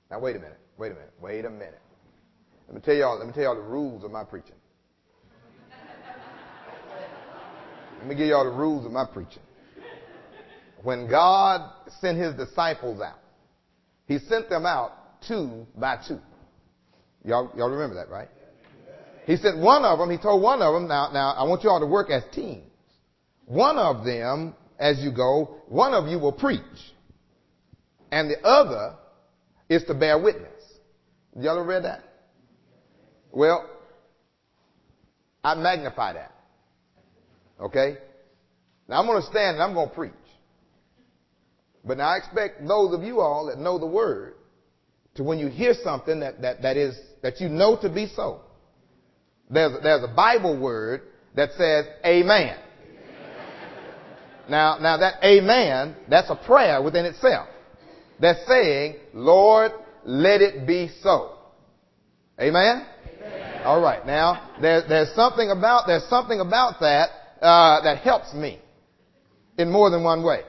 Now 0.10 0.20
wait 0.20 0.36
a 0.36 0.40
minute, 0.40 0.60
wait 0.78 0.92
a 0.92 0.96
minute, 0.96 1.14
wait 1.22 1.46
a 1.46 1.50
minute. 1.50 1.82
Let 2.68 2.76
me 2.76 2.82
tell 2.82 2.96
y'all, 2.96 3.18
let 3.18 3.28
me 3.28 3.34
tell 3.34 3.44
y'all 3.44 3.56
the 3.56 3.62
rules 3.62 4.04
of 4.04 4.12
my 4.12 4.24
preaching. 4.24 4.56
Let 8.00 8.08
me 8.08 8.16
give 8.16 8.28
y'all 8.28 8.46
the 8.46 8.50
rules 8.50 8.86
of 8.86 8.92
my 8.92 9.06
preaching. 9.06 9.42
When 10.84 11.10
God 11.10 11.70
sent 12.00 12.18
his 12.18 12.36
disciples 12.36 13.02
out, 13.02 13.20
he 14.08 14.20
sent 14.20 14.50
them 14.50 14.66
out 14.66 15.22
two 15.28 15.66
by 15.76 15.98
two. 16.08 16.20
Y'all, 17.24 17.52
y'all 17.56 17.70
remember 17.70 17.96
that, 17.96 18.10
right? 18.10 18.30
He 19.26 19.38
sent 19.38 19.60
one 19.60 19.86
of 19.86 20.00
them, 20.00 20.10
he 20.10 20.18
told 20.18 20.42
one 20.42 20.62
of 20.62 20.74
them, 20.74 20.88
now, 20.88 21.12
now 21.14 21.34
I 21.34 21.44
want 21.44 21.64
you 21.64 21.70
all 21.70 21.80
to 21.80 21.86
work 21.86 22.10
as 22.10 22.24
teams. 22.34 22.64
One 23.46 23.78
of 23.78 24.04
them, 24.04 24.56
as 24.80 25.00
you 25.00 25.12
go, 25.12 25.62
one 25.68 25.94
of 25.94 26.08
you 26.08 26.18
will 26.18 26.32
preach. 26.32 26.62
And 28.12 28.30
the 28.30 28.40
other 28.42 28.96
is 29.70 29.84
to 29.86 29.94
bear 29.94 30.20
witness. 30.20 30.50
Y'all 31.40 31.58
ever 31.58 31.64
read 31.64 31.84
that? 31.84 32.04
Well, 33.32 33.70
I 35.44 35.56
magnify 35.56 36.14
that. 36.14 36.34
Okay? 37.60 37.98
Now 38.88 39.00
I'm 39.00 39.06
going 39.06 39.22
to 39.22 39.28
stand 39.28 39.56
and 39.56 39.64
I'm 39.64 39.74
going 39.74 39.90
to 39.90 39.96
preach. 39.96 40.12
But 41.84 41.98
now 41.98 42.10
I 42.10 42.18
expect 42.18 42.66
those 42.68 42.94
of 42.94 43.04
you 43.04 43.22
all 43.22 43.48
that 43.48 43.58
know 43.58 43.80
the 43.80 43.88
word 43.88 44.36
to 45.16 45.24
when 45.24 45.40
you 45.40 45.48
hear 45.48 45.74
something 45.84 46.20
that, 46.20 46.42
that, 46.42 46.62
that 46.62 46.78
is, 46.78 46.98
that 47.22 47.42
you 47.42 47.50
know 47.50 47.78
to 47.82 47.90
be 47.90 48.08
so. 48.16 48.42
There's, 49.50 49.74
there's 49.84 50.04
a 50.04 50.14
Bible 50.14 50.60
word 50.60 51.02
that 51.36 51.50
says 51.58 51.86
amen. 52.06 52.58
Now, 54.50 54.78
now 54.80 54.98
that 54.98 55.24
amen, 55.24 55.96
that's 56.10 56.30
a 56.30 56.36
prayer 56.36 56.82
within 56.82 57.06
itself. 57.06 57.48
That's 58.20 58.46
saying, 58.48 58.98
Lord, 59.14 59.72
let 60.04 60.42
it 60.42 60.68
be 60.68 60.90
so. 61.02 61.38
Amen? 62.40 62.86
amen. 63.18 63.62
All 63.64 63.82
right. 63.82 64.06
Now, 64.06 64.52
there, 64.62 64.84
there's 64.88 65.14
something 65.16 65.50
about, 65.52 65.88
there's 65.88 66.06
something 66.10 66.40
about 66.40 66.80
that, 66.82 67.10
uh, 67.42 67.82
that 67.84 68.00
helps 68.00 68.34
me 68.34 68.60
in 69.58 69.72
more 69.72 69.90
than 69.90 70.04
one 70.04 70.24
way. 70.24 70.42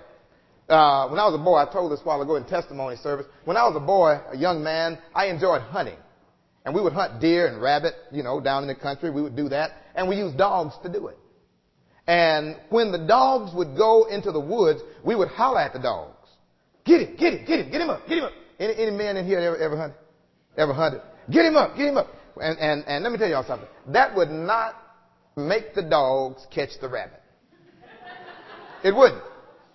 Uh, 0.68 1.08
when 1.08 1.18
I 1.18 1.26
was 1.26 1.34
a 1.34 1.42
boy, 1.42 1.56
I 1.56 1.70
told 1.70 1.92
this 1.92 2.00
while 2.04 2.22
ago 2.22 2.36
in 2.36 2.44
testimony 2.44 2.96
service. 2.96 3.26
When 3.44 3.56
I 3.56 3.64
was 3.64 3.76
a 3.76 3.80
boy, 3.80 4.20
a 4.32 4.36
young 4.36 4.62
man, 4.62 4.98
I 5.14 5.26
enjoyed 5.26 5.60
hunting. 5.60 5.98
And 6.64 6.74
we 6.74 6.80
would 6.80 6.92
hunt 6.92 7.20
deer 7.20 7.48
and 7.48 7.60
rabbit, 7.60 7.94
you 8.12 8.22
know, 8.22 8.40
down 8.40 8.62
in 8.62 8.68
the 8.68 8.74
country. 8.74 9.10
We 9.10 9.20
would 9.22 9.36
do 9.36 9.48
that. 9.48 9.72
And 9.94 10.08
we 10.08 10.16
used 10.16 10.38
dogs 10.38 10.74
to 10.84 10.92
do 10.92 11.08
it. 11.08 11.18
And 12.06 12.56
when 12.70 12.92
the 12.92 12.98
dogs 12.98 13.54
would 13.54 13.76
go 13.76 14.04
into 14.04 14.32
the 14.32 14.40
woods, 14.40 14.80
we 15.04 15.14
would 15.14 15.28
holler 15.28 15.60
at 15.60 15.72
the 15.72 15.78
dogs. 15.78 16.28
Get 16.84 17.00
him, 17.00 17.16
get 17.16 17.34
him, 17.34 17.44
get 17.46 17.60
him, 17.60 17.70
get 17.70 17.80
him 17.80 17.90
up, 17.90 18.06
get 18.08 18.18
him 18.18 18.24
up. 18.24 18.32
Any, 18.58 18.74
any 18.74 18.90
man 18.90 19.16
in 19.16 19.26
here 19.26 19.38
ever, 19.38 19.56
ever 19.56 19.76
hunted? 19.76 19.98
Ever 20.56 20.72
hunted? 20.72 21.00
Get 21.30 21.44
him 21.44 21.56
up, 21.56 21.76
get 21.76 21.88
him 21.88 21.96
up. 21.96 22.08
And, 22.40 22.58
and, 22.58 22.84
and 22.86 23.04
let 23.04 23.12
me 23.12 23.18
tell 23.18 23.28
y'all 23.28 23.44
something. 23.46 23.68
That 23.88 24.16
would 24.16 24.30
not 24.30 24.74
make 25.36 25.74
the 25.74 25.82
dogs 25.82 26.46
catch 26.52 26.70
the 26.80 26.88
rabbit. 26.88 27.20
It 28.84 28.94
wouldn't. 28.94 29.22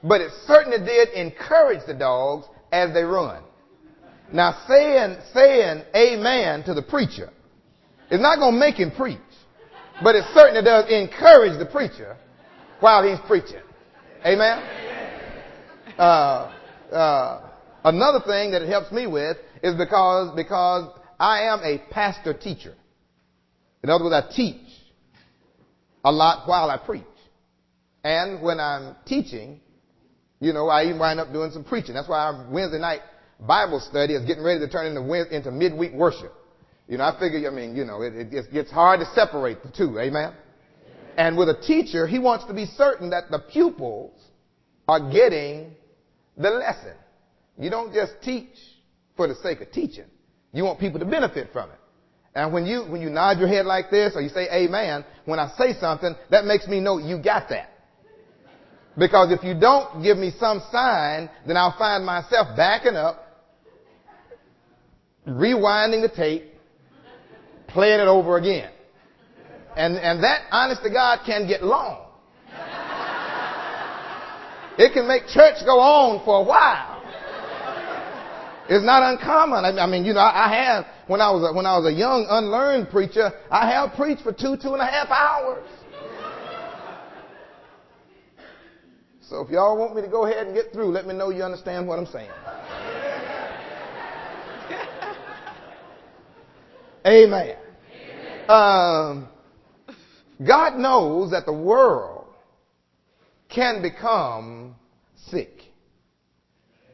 But 0.04 0.22
it 0.22 0.32
certainly 0.46 0.80
did 0.86 1.10
encourage 1.10 1.86
the 1.88 1.94
dogs 1.94 2.46
as 2.72 2.94
they 2.94 3.04
run. 3.04 3.44
Now 4.32 4.64
saying, 4.68 5.18
saying 5.34 5.84
amen 5.96 6.64
to 6.64 6.74
the 6.74 6.84
preacher 6.84 7.32
is 8.12 8.20
not 8.20 8.38
going 8.38 8.54
to 8.54 8.60
make 8.60 8.76
him 8.76 8.92
preach. 8.92 9.18
But 10.04 10.16
it 10.16 10.26
certainly 10.34 10.62
does 10.62 10.90
encourage 10.90 11.58
the 11.58 11.66
preacher 11.66 12.18
while 12.80 13.08
he's 13.08 13.20
preaching. 13.28 13.62
Amen? 14.26 14.64
Uh, 15.98 16.54
uh, 16.92 17.50
another 17.84 18.20
thing 18.20 18.52
that 18.52 18.62
it 18.62 18.70
helps 18.70 18.92
me 18.92 19.08
with 19.08 19.38
is 19.64 19.76
because, 19.76 20.36
because 20.36 20.90
I 21.20 21.44
am 21.44 21.62
a 21.64 21.80
pastor 21.92 22.34
teacher. 22.34 22.76
In 23.84 23.90
other 23.90 24.04
words, 24.04 24.14
I 24.14 24.36
teach 24.36 24.62
a 26.04 26.12
lot 26.12 26.48
while 26.48 26.70
I 26.70 26.78
preach. 26.78 27.04
And 28.04 28.42
when 28.42 28.60
I'm 28.60 28.96
teaching, 29.06 29.60
you 30.40 30.54
know, 30.54 30.68
I 30.68 30.86
even 30.86 31.00
wind 31.00 31.20
up 31.20 31.32
doing 31.34 31.52
some 31.52 31.64
preaching. 31.64 31.94
That's 31.94 32.08
why 32.08 32.20
our 32.20 32.48
Wednesday 32.50 32.80
night 32.80 33.02
Bible 33.40 33.80
study 33.80 34.14
is 34.14 34.26
getting 34.26 34.44
ready 34.44 34.60
to 34.60 34.70
turn 34.70 34.86
into, 34.88 35.36
into 35.36 35.52
midweek 35.52 35.94
worship. 35.94 36.34
You 36.88 36.98
know, 36.98 37.04
I 37.04 37.20
figure, 37.20 37.50
I 37.50 37.54
mean, 37.54 37.76
you 37.76 37.86
know, 37.86 38.02
it, 38.02 38.34
it 38.34 38.54
gets 38.54 38.72
hard 38.72 39.00
to 39.02 39.06
separate 39.14 39.62
the 39.64 39.70
two. 39.70 40.00
Amen? 40.00 40.34
And 41.18 41.38
with 41.38 41.50
a 41.50 41.60
teacher, 41.60 42.08
he 42.08 42.20
wants 42.20 42.46
to 42.46 42.54
be 42.54 42.66
certain 42.66 43.10
that 43.10 43.30
the 43.30 43.40
pupils 43.40 44.14
are 44.88 45.12
getting 45.12 45.76
the 46.38 46.50
lesson. 46.50 46.94
You 47.60 47.70
don't 47.70 47.94
just 47.94 48.14
teach 48.22 48.54
for 49.16 49.28
the 49.28 49.36
sake 49.36 49.62
of 49.62 49.72
teaching. 49.72 50.06
You 50.54 50.64
want 50.64 50.80
people 50.80 51.00
to 51.00 51.06
benefit 51.06 51.50
from 51.52 51.72
it. 51.72 51.80
And 52.36 52.54
when 52.54 52.68
you, 52.68 52.84
when 52.84 53.02
you 53.02 53.10
nod 53.10 53.40
your 53.40 53.48
head 53.48 53.66
like 53.66 53.90
this 53.90 54.14
or 54.16 54.22
you 54.22 54.30
say 54.30 54.48
amen, 54.52 55.04
when 55.26 55.40
I 55.40 55.52
say 55.58 55.74
something, 55.80 56.16
that 56.30 56.46
makes 56.46 56.68
me 56.68 56.80
know 56.80 57.00
you 57.00 57.22
got 57.22 57.50
that. 57.50 57.72
Because 58.98 59.32
if 59.32 59.44
you 59.44 59.54
don't 59.60 60.02
give 60.02 60.18
me 60.18 60.32
some 60.40 60.62
sign, 60.72 61.30
then 61.46 61.56
I'll 61.56 61.78
find 61.78 62.04
myself 62.04 62.58
backing 62.58 62.96
up, 62.96 63.24
rewinding 65.28 66.02
the 66.02 66.10
tape, 66.14 66.46
playing 67.68 68.00
it 68.00 68.08
over 68.08 68.38
again. 68.38 68.72
And, 69.76 69.98
and 69.98 70.24
that, 70.24 70.48
honest 70.52 70.82
to 70.84 70.90
God, 70.90 71.20
can 71.26 71.48
get 71.48 71.64
long. 71.64 72.06
It 74.80 74.94
can 74.94 75.08
make 75.08 75.28
church 75.28 75.56
go 75.66 75.80
on 75.80 76.24
for 76.26 76.40
a 76.40 76.44
while. 76.44 77.04
It's 78.70 78.84
not 78.84 79.02
uncommon. 79.02 79.80
I, 79.80 79.86
mean, 79.88 80.06
you 80.06 80.14
know, 80.14 80.20
I 80.20 80.54
have, 80.54 80.86
when 81.08 81.22
I 81.22 81.32
was 81.32 81.50
a, 81.50 81.56
when 81.56 81.66
I 81.66 81.78
was 81.78 81.92
a 81.92 81.96
young, 81.96 82.28
unlearned 82.30 82.90
preacher, 82.90 83.32
I 83.50 83.70
have 83.72 83.94
preached 83.96 84.24
for 84.24 84.34
two, 84.34 84.58
two 84.62 84.74
and 84.74 84.82
a 84.82 84.86
half 84.86 85.10
hours. 85.10 85.64
So 89.30 89.42
if 89.42 89.50
y'all 89.50 89.78
want 89.78 89.94
me 89.96 90.02
to 90.02 90.08
go 90.08 90.26
ahead 90.26 90.48
and 90.48 90.56
get 90.56 90.72
through, 90.72 90.92
let 90.92 91.06
me 91.06 91.14
know 91.14 91.30
you 91.30 91.44
understand 91.44 91.86
what 91.86 92.00
I'm 92.00 92.06
saying. 92.06 92.32
Amen. 97.06 97.58
Um, 98.48 99.28
God 100.46 100.78
knows 100.78 101.32
that 101.32 101.46
the 101.46 101.52
world 101.52 102.28
can 103.50 103.82
become 103.82 104.76
sick. 105.30 105.62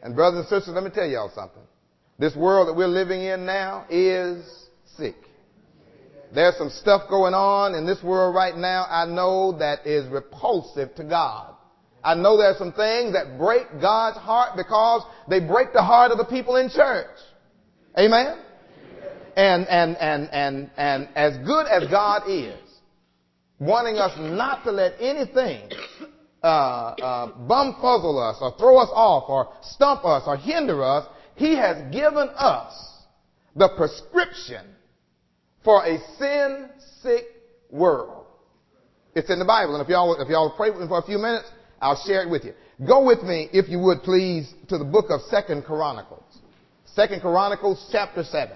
And 0.01 0.15
brothers 0.15 0.39
and 0.39 0.47
sisters, 0.47 0.73
let 0.73 0.83
me 0.83 0.89
tell 0.89 1.05
y'all 1.05 1.31
something. 1.35 1.61
This 2.17 2.35
world 2.35 2.67
that 2.67 2.73
we're 2.73 2.87
living 2.87 3.21
in 3.21 3.45
now 3.45 3.85
is 3.89 4.43
sick. 4.97 5.15
There's 6.33 6.57
some 6.57 6.69
stuff 6.69 7.03
going 7.09 7.35
on 7.35 7.75
in 7.75 7.85
this 7.85 8.01
world 8.01 8.33
right 8.33 8.57
now 8.57 8.87
I 8.89 9.05
know 9.05 9.57
that 9.59 9.85
is 9.85 10.07
repulsive 10.09 10.95
to 10.95 11.03
God. 11.03 11.52
I 12.03 12.15
know 12.15 12.37
there 12.37 12.47
are 12.47 12.57
some 12.57 12.73
things 12.73 13.13
that 13.13 13.37
break 13.37 13.63
God's 13.79 14.17
heart 14.17 14.57
because 14.57 15.03
they 15.29 15.39
break 15.39 15.73
the 15.73 15.81
heart 15.81 16.11
of 16.11 16.17
the 16.17 16.25
people 16.25 16.57
in 16.57 16.69
church. 16.69 17.07
Amen? 17.97 18.37
And, 19.35 19.67
and, 19.67 19.97
and, 19.97 20.29
and, 20.31 20.71
and 20.77 21.09
as 21.15 21.37
good 21.45 21.67
as 21.67 21.89
God 21.89 22.23
is, 22.27 22.59
wanting 23.59 23.97
us 23.97 24.11
not 24.19 24.63
to 24.65 24.71
let 24.71 24.93
anything 24.99 25.69
uh, 26.43 26.47
uh, 26.47 27.31
bumfuzzle 27.47 28.31
us 28.31 28.37
or 28.41 28.53
throw 28.57 28.77
us 28.77 28.89
off 28.93 29.29
or 29.29 29.53
stump 29.61 30.03
us 30.03 30.23
or 30.27 30.35
hinder 30.35 30.83
us, 30.83 31.07
He 31.35 31.55
has 31.55 31.91
given 31.91 32.29
us 32.35 32.73
the 33.55 33.69
prescription 33.77 34.65
for 35.63 35.85
a 35.85 35.97
sin 36.19 36.69
sick 37.01 37.25
world. 37.69 38.25
It's 39.15 39.29
in 39.29 39.39
the 39.39 39.45
Bible. 39.45 39.75
And 39.75 39.83
if 39.83 39.89
y'all, 39.89 40.19
if 40.19 40.27
y'all 40.27 40.53
pray 40.55 40.71
with 40.71 40.81
me 40.81 40.87
for 40.87 40.99
a 40.99 41.03
few 41.03 41.17
minutes, 41.17 41.49
I'll 41.83 42.01
share 42.05 42.23
it 42.23 42.29
with 42.29 42.45
you. 42.45 42.53
Go 42.87 43.03
with 43.03 43.23
me, 43.23 43.49
if 43.51 43.69
you 43.69 43.79
would 43.79 44.03
please, 44.03 44.51
to 44.69 44.77
the 44.77 44.85
book 44.85 45.07
of 45.09 45.21
Second 45.29 45.65
Chronicles. 45.65 46.23
Second 46.85 47.21
Chronicles 47.21 47.87
chapter 47.91 48.23
7. 48.23 48.55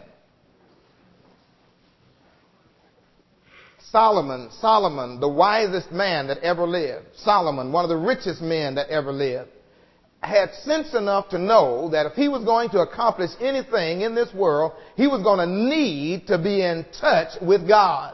Solomon, 3.92 4.50
Solomon, 4.60 5.20
the 5.20 5.28
wisest 5.28 5.92
man 5.92 6.28
that 6.28 6.40
ever 6.40 6.66
lived, 6.66 7.06
Solomon, 7.18 7.72
one 7.72 7.86
of 7.86 7.90
the 7.90 7.98
richest 7.98 8.42
men 8.42 8.76
that 8.76 8.90
ever 8.90 9.12
lived, 9.12 9.50
had 10.22 10.54
sense 10.64 10.94
enough 10.94 11.30
to 11.30 11.38
know 11.38 11.90
that 11.92 12.06
if 12.06 12.14
he 12.14 12.28
was 12.28 12.44
going 12.44 12.70
to 12.70 12.80
accomplish 12.80 13.32
anything 13.40 14.02
in 14.02 14.14
this 14.14 14.34
world, 14.34 14.74
he 14.96 15.08
was 15.08 15.22
going 15.22 15.40
to 15.40 15.48
need 15.48 16.28
to 16.28 16.38
be 16.38 16.62
in 16.62 16.86
touch 17.00 17.40
with 17.42 17.68
God. 17.68 18.14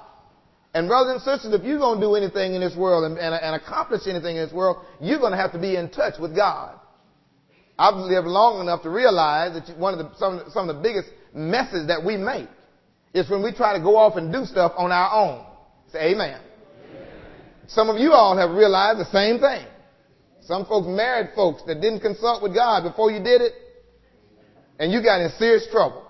And 0.73 0.87
brothers 0.87 1.13
and 1.13 1.21
sisters, 1.21 1.53
if 1.53 1.63
you're 1.63 1.77
going 1.77 1.99
to 1.99 2.05
do 2.05 2.15
anything 2.15 2.55
in 2.55 2.61
this 2.61 2.75
world 2.75 3.03
and, 3.03 3.17
and, 3.19 3.35
and 3.35 3.55
accomplish 3.55 4.01
anything 4.07 4.37
in 4.37 4.45
this 4.45 4.53
world, 4.53 4.77
you're 4.99 5.19
going 5.19 5.31
to 5.31 5.37
have 5.37 5.51
to 5.51 5.59
be 5.59 5.75
in 5.75 5.89
touch 5.89 6.15
with 6.19 6.35
God. 6.35 6.79
I've 7.77 7.95
lived 7.95 8.27
long 8.27 8.61
enough 8.61 8.81
to 8.83 8.89
realize 8.89 9.53
that 9.53 9.77
one 9.77 9.93
of 9.93 9.99
the, 9.99 10.15
some, 10.17 10.39
of 10.39 10.45
the, 10.45 10.51
some 10.51 10.69
of 10.69 10.75
the 10.75 10.81
biggest 10.81 11.09
messes 11.33 11.87
that 11.87 12.03
we 12.03 12.17
make 12.17 12.47
is 13.13 13.29
when 13.29 13.43
we 13.43 13.51
try 13.53 13.77
to 13.77 13.83
go 13.83 13.97
off 13.97 14.15
and 14.17 14.31
do 14.31 14.45
stuff 14.45 14.73
on 14.77 14.91
our 14.91 15.13
own. 15.13 15.45
Say 15.91 16.11
amen. 16.11 16.41
amen. 16.89 17.07
Some 17.67 17.89
of 17.89 17.97
you 17.97 18.11
all 18.11 18.35
have 18.35 18.51
realized 18.51 18.99
the 18.99 19.11
same 19.11 19.39
thing. 19.39 19.65
Some 20.41 20.65
folks 20.65 20.87
married 20.87 21.29
folks 21.35 21.61
that 21.67 21.81
didn't 21.81 22.01
consult 22.01 22.41
with 22.41 22.53
God 22.53 22.83
before 22.83 23.11
you 23.11 23.23
did 23.23 23.41
it, 23.41 23.53
and 24.79 24.91
you 24.91 25.01
got 25.01 25.21
in 25.21 25.29
serious 25.37 25.67
trouble. 25.71 26.02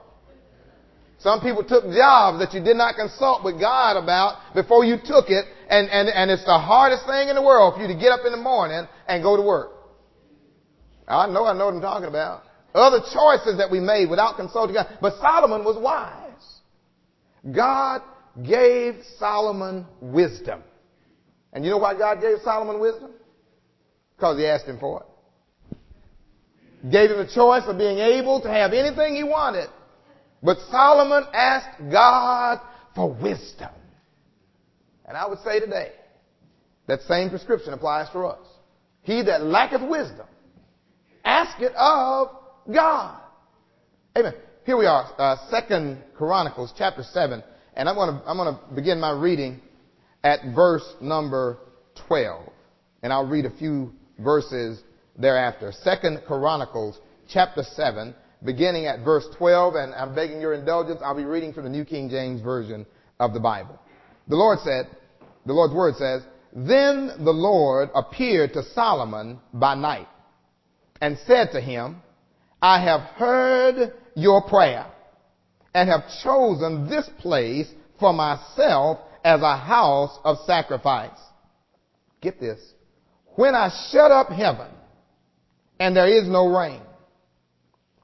Some 1.24 1.40
people 1.40 1.64
took 1.64 1.86
jobs 1.86 2.40
that 2.40 2.54
you 2.54 2.62
did 2.62 2.76
not 2.76 2.96
consult 2.96 3.46
with 3.46 3.58
God 3.58 3.96
about 3.96 4.54
before 4.54 4.84
you 4.84 4.98
took 4.98 5.30
it, 5.30 5.46
and, 5.70 5.90
and, 5.90 6.10
and 6.10 6.30
it's 6.30 6.44
the 6.44 6.60
hardest 6.60 7.06
thing 7.08 7.30
in 7.30 7.36
the 7.36 7.42
world 7.42 7.76
for 7.76 7.82
you 7.82 7.88
to 7.88 7.96
get 7.96 8.12
up 8.12 8.26
in 8.26 8.34
the 8.34 8.38
morning 8.38 8.86
and 9.08 9.24
go 9.24 9.38
to 9.38 9.42
work. 9.42 9.72
I 11.08 11.28
know, 11.28 11.46
I 11.46 11.54
know 11.54 11.68
what 11.68 11.76
I'm 11.76 11.82
talking 11.82 12.10
about. 12.10 12.44
Other 12.76 13.00
choices 13.00 13.58
that 13.58 13.72
we 13.72 13.80
made 13.80 14.10
without 14.10 14.36
consulting 14.36 14.74
God. 14.74 14.98
But 15.00 15.14
Solomon 15.22 15.64
was 15.64 15.78
wise. 15.82 17.56
God 17.56 18.02
gave 18.46 18.96
Solomon 19.18 19.86
wisdom. 20.02 20.62
And 21.54 21.64
you 21.64 21.72
know 21.72 21.78
why 21.78 21.98
God 21.98 22.20
gave 22.20 22.38
Solomon 22.44 22.82
wisdom? 22.82 23.12
Because 24.18 24.38
he 24.38 24.46
asked 24.46 24.66
him 24.66 24.80
for 24.80 25.04
it. 25.04 25.78
Gave 26.92 27.12
him 27.12 27.18
the 27.18 27.32
choice 27.34 27.64
of 27.66 27.78
being 27.78 28.00
able 28.00 28.42
to 28.42 28.50
have 28.50 28.74
anything 28.74 29.16
he 29.16 29.24
wanted. 29.24 29.70
But 30.44 30.58
Solomon 30.70 31.24
asked 31.34 31.80
God 31.92 32.60
for 32.96 33.14
wisdom. 33.14 33.70
And 35.06 35.18
I 35.18 35.28
would 35.28 35.40
say 35.40 35.60
today, 35.60 35.92
that 36.88 37.02
same 37.04 37.30
prescription 37.30 37.74
applies 37.74 38.10
for 38.10 38.26
us. 38.26 38.46
He 39.04 39.22
that 39.24 39.44
lacketh 39.44 39.82
wisdom, 39.82 40.28
ask 41.24 41.60
it 41.62 41.74
of 41.76 42.30
God. 42.74 43.20
Amen. 44.18 44.34
Here 44.66 44.78
we 44.78 44.86
are, 44.86 45.14
uh, 45.18 45.36
Second 45.50 46.02
Chronicles 46.16 46.74
chapter 46.78 47.04
7. 47.04 47.44
And 47.76 47.90
I'm 47.90 47.96
to, 47.96 48.22
I'm 48.28 48.38
to 48.38 48.76
begin 48.76 49.00
my 49.00 49.12
reading 49.12 49.62
at 50.24 50.40
verse 50.54 50.86
number 51.02 51.58
12. 52.08 52.50
And 53.02 53.12
I'll 53.12 53.28
read 53.28 53.46
a 53.46 53.58
few 53.58 53.94
verses 54.20 54.82
thereafter. 55.18 55.74
Second 55.84 56.22
Chronicles 56.26 57.00
chapter 57.28 57.64
7, 57.64 58.14
beginning 58.46 58.86
at 58.86 59.04
verse 59.04 59.26
12. 59.38 59.76
And 59.76 59.94
I'm 59.94 60.16
begging 60.16 60.42
your 60.42 60.54
indulgence. 60.54 61.02
I'll 61.04 61.16
be 61.16 61.26
reading 61.26 61.54
from 61.54 61.64
the 61.64 61.70
New 61.70 61.86
King 61.86 62.10
James 62.10 62.42
Version 62.42 62.86
of 63.20 63.34
the 63.34 63.40
Bible. 63.40 63.80
The 64.28 64.36
Lord 64.36 64.60
said, 64.60 64.88
the 65.46 65.54
Lord's 65.54 65.74
word 65.74 65.96
says, 65.96 66.22
Then 66.54 67.12
the 67.24 67.32
Lord 67.32 67.90
appeared 67.94 68.54
to 68.54 68.64
Solomon 68.74 69.40
by 69.54 69.76
night 69.76 70.08
and 71.02 71.18
said 71.28 71.52
to 71.52 71.62
him, 71.62 72.02
I 72.62 72.82
have 72.82 73.02
heard 73.02 73.94
your 74.16 74.42
prayer 74.48 74.86
and 75.74 75.90
have 75.90 76.04
chosen 76.24 76.88
this 76.90 77.10
place 77.20 77.68
for 78.00 78.14
myself 78.14 79.00
as 79.24 79.42
a 79.42 79.58
house 79.58 80.18
of 80.24 80.38
sacrifice. 80.46 81.20
Get 82.22 82.40
this. 82.40 82.60
When 83.36 83.56
I 83.56 83.70
shut 83.92 84.12
up 84.12 84.30
heaven 84.30 84.70
and 85.80 85.96
there 85.96 86.08
is 86.08 86.28
no 86.28 86.48
rain, 86.48 86.82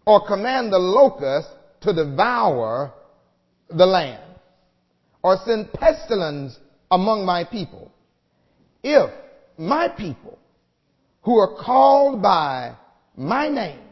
or 0.09 0.25
command 0.25 0.73
the 0.73 0.79
locust 0.79 1.49
to 1.81 1.93
devour 1.93 2.91
the 3.69 3.85
land, 3.85 4.23
or 5.21 5.37
send 5.45 5.71
pestilence 5.71 6.57
among 6.89 7.23
my 7.23 7.43
people, 7.43 7.91
if 8.81 9.11
my 9.59 9.87
people 9.87 10.39
who 11.21 11.37
are 11.37 11.63
called 11.63 12.23
by 12.23 12.75
my 13.15 13.49
name 13.49 13.83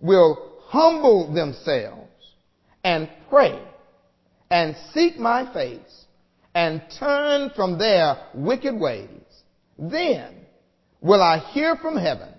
will 0.00 0.58
humble 0.64 1.32
themselves 1.32 2.10
and 2.82 3.08
pray 3.28 3.56
and 4.50 4.74
seek 4.92 5.16
my 5.16 5.48
face 5.52 6.06
and 6.56 6.82
turn 6.98 7.52
from 7.54 7.78
their 7.78 8.16
wicked 8.34 8.74
ways, 8.74 9.44
then 9.78 10.34
will 11.00 11.22
I 11.22 11.38
hear 11.52 11.76
from 11.76 11.96
heaven 11.96 12.34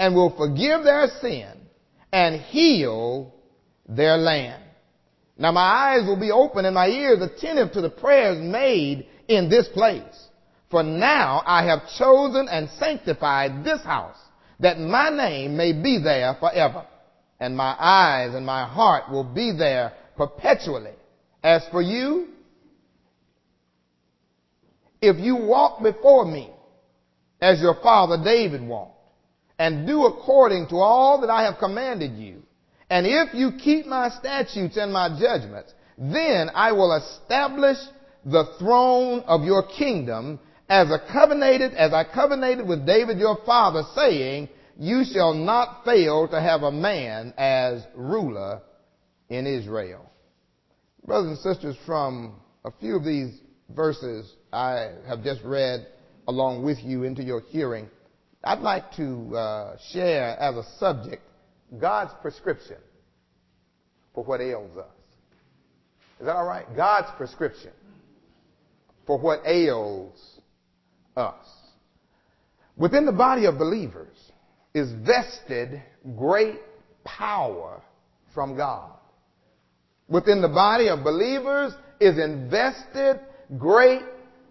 and 0.00 0.16
will 0.16 0.36
forgive 0.36 0.82
their 0.82 1.06
sin 1.20 1.60
and 2.14 2.40
heal 2.40 3.34
their 3.88 4.16
land. 4.16 4.62
Now 5.36 5.50
my 5.50 5.60
eyes 5.60 6.06
will 6.06 6.18
be 6.18 6.30
open 6.30 6.64
and 6.64 6.72
my 6.72 6.86
ears 6.86 7.20
attentive 7.20 7.72
to 7.72 7.80
the 7.80 7.90
prayers 7.90 8.38
made 8.40 9.08
in 9.26 9.50
this 9.50 9.66
place. 9.66 10.28
For 10.70 10.84
now 10.84 11.42
I 11.44 11.64
have 11.64 11.80
chosen 11.98 12.46
and 12.48 12.68
sanctified 12.78 13.64
this 13.64 13.82
house 13.82 14.16
that 14.60 14.78
my 14.78 15.10
name 15.10 15.56
may 15.56 15.72
be 15.72 15.98
there 15.98 16.36
forever 16.38 16.86
and 17.40 17.56
my 17.56 17.74
eyes 17.76 18.32
and 18.32 18.46
my 18.46 18.64
heart 18.64 19.10
will 19.10 19.24
be 19.24 19.50
there 19.50 19.92
perpetually. 20.16 20.94
As 21.42 21.66
for 21.72 21.82
you, 21.82 22.28
if 25.02 25.16
you 25.18 25.34
walk 25.34 25.82
before 25.82 26.24
me 26.24 26.52
as 27.40 27.60
your 27.60 27.74
father 27.82 28.22
David 28.22 28.62
walked, 28.62 28.93
and 29.58 29.86
do 29.86 30.04
according 30.06 30.68
to 30.68 30.76
all 30.76 31.20
that 31.20 31.30
I 31.30 31.44
have 31.44 31.58
commanded 31.58 32.16
you, 32.18 32.42
and 32.90 33.06
if 33.06 33.34
you 33.34 33.52
keep 33.52 33.86
my 33.86 34.10
statutes 34.10 34.76
and 34.76 34.92
my 34.92 35.08
judgments, 35.18 35.72
then 35.96 36.50
I 36.54 36.72
will 36.72 36.94
establish 36.96 37.78
the 38.24 38.44
throne 38.58 39.20
of 39.26 39.44
your 39.44 39.66
kingdom 39.66 40.40
as 40.68 40.90
a 40.90 40.98
covenanted, 41.12 41.74
as 41.74 41.92
I 41.92 42.04
covenanted 42.04 42.66
with 42.66 42.86
David 42.86 43.18
your 43.18 43.38
father, 43.44 43.82
saying, 43.94 44.48
you 44.78 45.04
shall 45.04 45.34
not 45.34 45.84
fail 45.84 46.26
to 46.28 46.40
have 46.40 46.62
a 46.62 46.72
man 46.72 47.32
as 47.36 47.82
ruler 47.94 48.60
in 49.28 49.46
Israel. 49.46 50.10
Brothers 51.06 51.30
and 51.30 51.38
sisters, 51.38 51.76
from 51.86 52.40
a 52.64 52.70
few 52.80 52.96
of 52.96 53.04
these 53.04 53.38
verses 53.70 54.32
I 54.52 54.90
have 55.06 55.22
just 55.22 55.42
read 55.42 55.86
along 56.26 56.64
with 56.64 56.78
you 56.82 57.04
into 57.04 57.22
your 57.22 57.42
hearing, 57.48 57.88
I'd 58.44 58.60
like 58.60 58.92
to 58.96 59.36
uh, 59.36 59.76
share 59.92 60.36
as 60.38 60.56
a 60.56 60.64
subject 60.78 61.22
God's 61.78 62.12
prescription 62.22 62.76
for 64.14 64.24
what 64.24 64.40
ails 64.40 64.76
us. 64.76 64.86
Is 66.20 66.26
that 66.26 66.36
all 66.36 66.46
right? 66.46 66.64
God's 66.76 67.08
prescription 67.16 67.72
for 69.06 69.18
what 69.18 69.40
ails 69.46 70.40
us. 71.16 71.46
Within 72.76 73.06
the 73.06 73.12
body 73.12 73.46
of 73.46 73.58
believers, 73.58 74.16
is 74.74 74.90
vested 75.06 75.80
great 76.16 76.58
power 77.04 77.80
from 78.34 78.56
God. 78.56 78.90
Within 80.08 80.42
the 80.42 80.48
body 80.48 80.88
of 80.88 81.04
believers 81.04 81.72
is 82.00 82.18
invested 82.18 83.20
great 83.56 84.02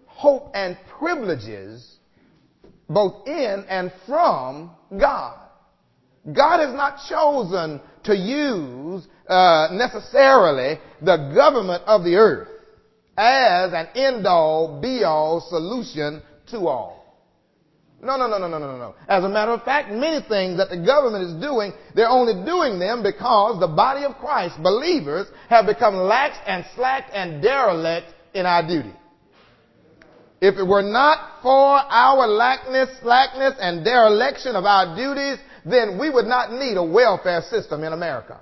hope 0.06 0.50
and 0.54 0.76
privileges 0.98 1.93
both 2.88 3.26
in 3.26 3.64
and 3.68 3.92
from 4.06 4.70
God. 4.98 5.38
God 6.32 6.60
has 6.60 6.74
not 6.74 6.98
chosen 7.08 7.80
to 8.04 8.16
use 8.16 9.06
uh, 9.28 9.68
necessarily 9.72 10.78
the 11.02 11.32
government 11.34 11.82
of 11.86 12.04
the 12.04 12.16
earth 12.16 12.48
as 13.16 13.72
an 13.72 13.88
end-all, 13.94 14.80
be-all 14.80 15.40
solution 15.48 16.22
to 16.50 16.66
all. 16.66 17.04
No, 18.02 18.16
no, 18.18 18.26
no, 18.26 18.36
no, 18.36 18.48
no, 18.48 18.58
no, 18.58 18.76
no. 18.76 18.94
As 19.08 19.24
a 19.24 19.28
matter 19.28 19.52
of 19.52 19.62
fact, 19.62 19.90
many 19.90 20.26
things 20.28 20.58
that 20.58 20.68
the 20.68 20.76
government 20.76 21.24
is 21.24 21.40
doing, 21.40 21.72
they're 21.94 22.08
only 22.08 22.44
doing 22.44 22.78
them 22.78 23.02
because 23.02 23.58
the 23.60 23.68
body 23.68 24.04
of 24.04 24.16
Christ, 24.16 24.62
believers, 24.62 25.26
have 25.48 25.64
become 25.64 25.96
lax 25.96 26.36
and 26.46 26.66
slack 26.74 27.08
and 27.14 27.40
derelict 27.40 28.08
in 28.34 28.44
our 28.44 28.66
duty. 28.66 28.92
If 30.44 30.58
it 30.58 30.66
were 30.66 30.82
not 30.82 31.40
for 31.40 31.56
our 31.56 32.26
lackness, 32.26 32.90
slackness, 33.00 33.54
and 33.58 33.82
dereliction 33.82 34.54
of 34.56 34.66
our 34.66 34.94
duties, 34.94 35.38
then 35.64 35.98
we 35.98 36.10
would 36.10 36.26
not 36.26 36.52
need 36.52 36.76
a 36.76 36.84
welfare 36.84 37.40
system 37.48 37.82
in 37.82 37.94
America. 37.94 38.40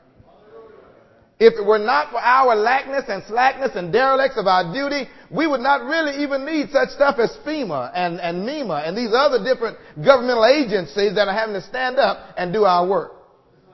If 1.39 1.55
it 1.55 1.65
were 1.65 1.79
not 1.79 2.11
for 2.11 2.19
our 2.19 2.57
lackness 2.57 3.05
and 3.07 3.23
slackness 3.29 3.77
and 3.77 3.93
derelicts 3.93 4.37
of 4.37 4.49
our 4.49 4.75
duty, 4.75 5.09
we 5.31 5.47
would 5.47 5.61
not 5.61 5.85
really 5.85 6.25
even 6.25 6.45
need 6.45 6.71
such 6.71 6.89
stuff 6.89 7.21
as 7.21 7.37
FEMA 7.47 7.93
and, 7.95 8.21
and 8.21 8.45
MEMA 8.45 8.83
and 8.85 8.99
these 8.99 9.15
other 9.15 9.39
different 9.45 9.79
governmental 10.05 10.45
agencies 10.45 11.15
that 11.15 11.29
are 11.29 11.35
having 11.35 11.55
to 11.55 11.63
stand 11.63 12.01
up 12.01 12.35
and 12.37 12.53
do 12.53 12.65
our 12.65 12.85
work. 12.85 13.13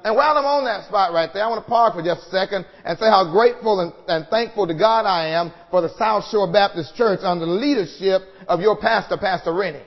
And 0.04 0.14
while 0.14 0.38
I'm 0.38 0.44
on 0.44 0.64
that 0.64 0.86
spot 0.86 1.12
right 1.12 1.28
there, 1.32 1.44
I 1.44 1.48
want 1.48 1.64
to 1.64 1.68
pause 1.68 1.92
for 1.94 2.02
just 2.02 2.28
a 2.28 2.30
second 2.30 2.66
and 2.84 2.98
say 2.98 3.06
how 3.06 3.30
grateful 3.32 3.80
and, 3.80 3.92
and 4.06 4.28
thankful 4.28 4.66
to 4.66 4.74
God 4.74 5.06
I 5.06 5.28
am 5.28 5.52
for 5.70 5.80
the 5.80 5.90
South 5.98 6.24
Shore 6.30 6.50
Baptist 6.50 6.94
Church 6.94 7.20
under 7.22 7.46
the 7.46 7.52
leadership 7.52 8.22
of 8.46 8.60
your 8.60 8.76
pastor, 8.76 9.16
Pastor 9.16 9.52
Rennie. 9.52 9.82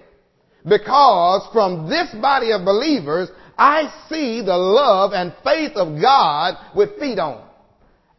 Because 0.67 1.47
from 1.53 1.89
this 1.89 2.13
body 2.21 2.51
of 2.51 2.65
believers, 2.65 3.29
I 3.57 3.91
see 4.09 4.41
the 4.41 4.57
love 4.57 5.13
and 5.13 5.33
faith 5.43 5.73
of 5.75 6.01
God 6.01 6.55
with 6.75 6.99
feet 6.99 7.17
on. 7.17 7.47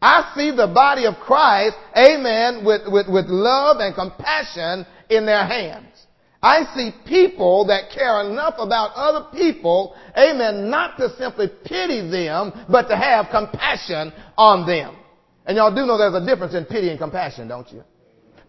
I 0.01 0.33
see 0.35 0.51
the 0.51 0.67
body 0.67 1.05
of 1.05 1.15
Christ, 1.15 1.77
amen, 1.95 2.65
with, 2.65 2.81
with, 2.87 3.07
with 3.07 3.25
love 3.27 3.77
and 3.79 3.95
compassion 3.95 4.85
in 5.09 5.25
their 5.25 5.45
hands. 5.45 5.87
I 6.43 6.65
see 6.75 6.91
people 7.07 7.67
that 7.67 7.89
care 7.95 8.19
enough 8.29 8.55
about 8.59 8.91
other 8.95 9.29
people, 9.31 9.95
amen, 10.17 10.69
not 10.69 10.97
to 10.97 11.15
simply 11.15 11.47
pity 11.63 12.09
them, 12.11 12.51
but 12.69 12.89
to 12.89 12.97
have 12.97 13.27
compassion 13.31 14.11
on 14.37 14.67
them. 14.67 14.97
And 15.45 15.55
y'all 15.55 15.73
do 15.73 15.85
know 15.85 15.97
there's 15.97 16.21
a 16.21 16.25
difference 16.25 16.53
in 16.53 16.65
pity 16.65 16.89
and 16.89 16.99
compassion, 16.99 17.47
don't 17.47 17.71
you? 17.71 17.81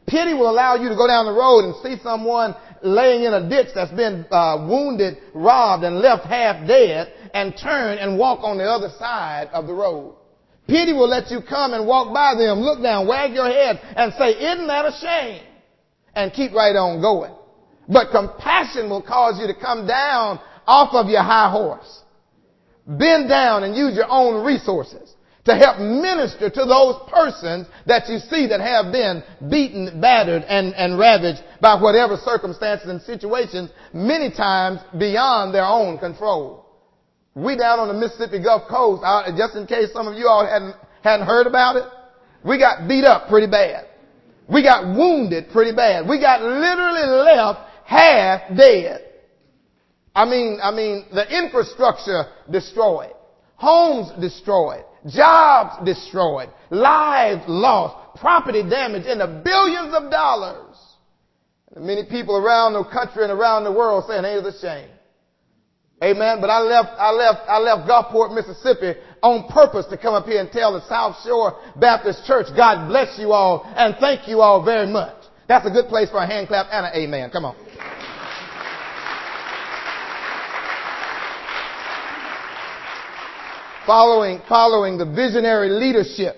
Pity 0.08 0.34
will 0.34 0.50
allow 0.50 0.74
you 0.74 0.88
to 0.88 0.96
go 0.96 1.06
down 1.06 1.24
the 1.24 1.32
road 1.32 1.64
and 1.64 1.74
see 1.84 2.02
someone 2.02 2.56
laying 2.82 3.22
in 3.22 3.32
a 3.32 3.48
ditch 3.48 3.68
that's 3.76 3.92
been 3.92 4.26
uh, 4.32 4.66
wounded, 4.68 5.16
robbed, 5.32 5.84
and 5.84 6.00
left 6.00 6.26
half 6.26 6.66
dead, 6.66 7.12
and 7.32 7.54
turn 7.56 7.98
and 7.98 8.18
walk 8.18 8.40
on 8.42 8.58
the 8.58 8.64
other 8.64 8.88
side 8.98 9.48
of 9.52 9.68
the 9.68 9.72
road. 9.72 10.16
Pity 10.66 10.92
will 10.92 11.08
let 11.08 11.30
you 11.30 11.40
come 11.48 11.72
and 11.74 11.86
walk 11.86 12.12
by 12.12 12.34
them, 12.34 12.58
look 12.58 12.82
down, 12.82 13.06
wag 13.06 13.32
your 13.32 13.46
head, 13.46 13.80
and 13.96 14.12
say, 14.14 14.30
isn't 14.30 14.66
that 14.66 14.84
a 14.84 14.92
shame? 15.00 15.42
And 16.16 16.32
keep 16.32 16.52
right 16.52 16.74
on 16.74 17.00
going. 17.00 17.32
But 17.88 18.10
compassion 18.10 18.88
will 18.88 19.02
cause 19.02 19.38
you 19.38 19.46
to 19.46 19.54
come 19.54 19.86
down 19.86 20.40
off 20.66 20.94
of 20.94 21.08
your 21.08 21.22
high 21.22 21.50
horse 21.50 22.04
bend 22.86 23.28
down 23.28 23.64
and 23.64 23.74
use 23.74 23.94
your 23.94 24.10
own 24.10 24.44
resources 24.44 25.14
to 25.44 25.54
help 25.54 25.78
minister 25.78 26.48
to 26.48 26.64
those 26.64 26.96
persons 27.10 27.66
that 27.86 28.08
you 28.08 28.18
see 28.18 28.46
that 28.46 28.60
have 28.60 28.90
been 28.92 29.22
beaten, 29.50 30.00
battered, 30.00 30.42
and, 30.48 30.74
and 30.74 30.98
ravaged 30.98 31.42
by 31.60 31.80
whatever 31.80 32.16
circumstances 32.16 32.88
and 32.88 33.00
situations, 33.02 33.70
many 33.92 34.30
times 34.30 34.80
beyond 34.98 35.54
their 35.54 35.66
own 35.66 35.98
control. 35.98 36.64
We 37.34 37.56
down 37.56 37.78
on 37.78 37.88
the 37.88 37.94
Mississippi 37.94 38.42
Gulf 38.42 38.68
Coast, 38.70 39.02
just 39.36 39.56
in 39.56 39.66
case 39.66 39.92
some 39.92 40.08
of 40.08 40.14
you 40.14 40.28
all 40.28 40.46
hadn't, 40.46 40.76
hadn't 41.02 41.26
heard 41.26 41.46
about 41.46 41.76
it, 41.76 41.84
we 42.42 42.58
got 42.58 42.88
beat 42.88 43.04
up 43.04 43.28
pretty 43.28 43.50
bad. 43.50 43.86
We 44.48 44.62
got 44.62 44.84
wounded 44.84 45.50
pretty 45.52 45.74
bad. 45.74 46.08
We 46.08 46.20
got 46.20 46.40
literally 46.40 47.06
left 47.24 47.60
half 47.84 48.56
dead. 48.56 49.00
I 50.14 50.24
mean, 50.24 50.58
I 50.62 50.70
mean, 50.70 51.06
the 51.12 51.26
infrastructure 51.38 52.24
destroyed, 52.50 53.12
homes 53.56 54.12
destroyed, 54.20 54.84
jobs 55.06 55.84
destroyed, 55.84 56.50
lives 56.70 57.42
lost, 57.48 58.20
property 58.20 58.62
damage 58.62 59.06
in 59.06 59.18
the 59.18 59.42
billions 59.44 59.94
of 59.94 60.10
dollars. 60.10 60.76
And 61.74 61.84
many 61.84 62.04
people 62.04 62.36
around 62.36 62.74
the 62.74 62.84
country 62.84 63.24
and 63.24 63.32
around 63.32 63.64
the 63.64 63.72
world 63.72 64.04
saying, 64.06 64.24
ain't 64.24 64.46
it 64.46 64.54
a 64.54 64.58
shame? 64.58 64.88
Amen. 66.02 66.40
But 66.40 66.50
I 66.50 66.60
left, 66.60 66.90
I 66.98 67.10
left, 67.10 67.40
I 67.48 67.58
left 67.58 67.88
Gulfport, 67.88 68.34
Mississippi 68.34 68.98
on 69.22 69.48
purpose 69.48 69.86
to 69.86 69.96
come 69.96 70.14
up 70.14 70.26
here 70.26 70.40
and 70.40 70.50
tell 70.50 70.72
the 70.74 70.86
South 70.86 71.16
Shore 71.24 71.58
Baptist 71.76 72.26
Church, 72.26 72.46
God 72.54 72.88
bless 72.88 73.18
you 73.18 73.32
all 73.32 73.64
and 73.76 73.96
thank 73.98 74.28
you 74.28 74.40
all 74.40 74.62
very 74.62 74.86
much. 74.86 75.16
That's 75.48 75.66
a 75.66 75.70
good 75.70 75.88
place 75.88 76.10
for 76.10 76.18
a 76.18 76.26
hand 76.26 76.48
clap 76.48 76.66
and 76.70 76.86
an 76.86 76.92
amen. 76.94 77.30
Come 77.30 77.44
on. 77.46 77.56
Following, 83.86 84.40
following 84.48 84.98
the 84.98 85.06
visionary 85.06 85.68
leadership 85.68 86.36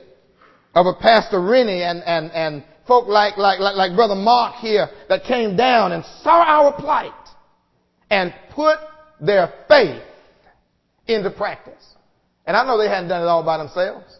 of 0.75 0.87
a 0.87 0.95
Pastor 0.95 1.41
Rennie 1.41 1.83
and, 1.83 2.03
and, 2.05 2.31
and 2.33 2.65
folk 2.87 3.09
like, 3.09 3.37
like, 3.37 3.59
like, 3.61 3.77
like 3.77 3.97
Brother 3.97 4.15
Mark 4.15 4.57
here 4.57 4.89
that 5.09 5.25
came 5.25 5.57
down 5.57 5.93
and 5.93 6.05
saw 6.23 6.43
our 6.43 6.73
plight 6.73 7.13
and 8.11 8.35
put 8.51 8.79
their 9.21 9.53
faith 9.69 10.03
into 11.07 11.31
practice. 11.31 11.85
And 12.47 12.57
I 12.57 12.65
know 12.65 12.79
they 12.79 12.89
hadn't 12.89 13.09
done 13.09 13.23
it 13.23 13.27
all 13.27 13.43
by 13.43 13.59
themselves. 13.59 14.19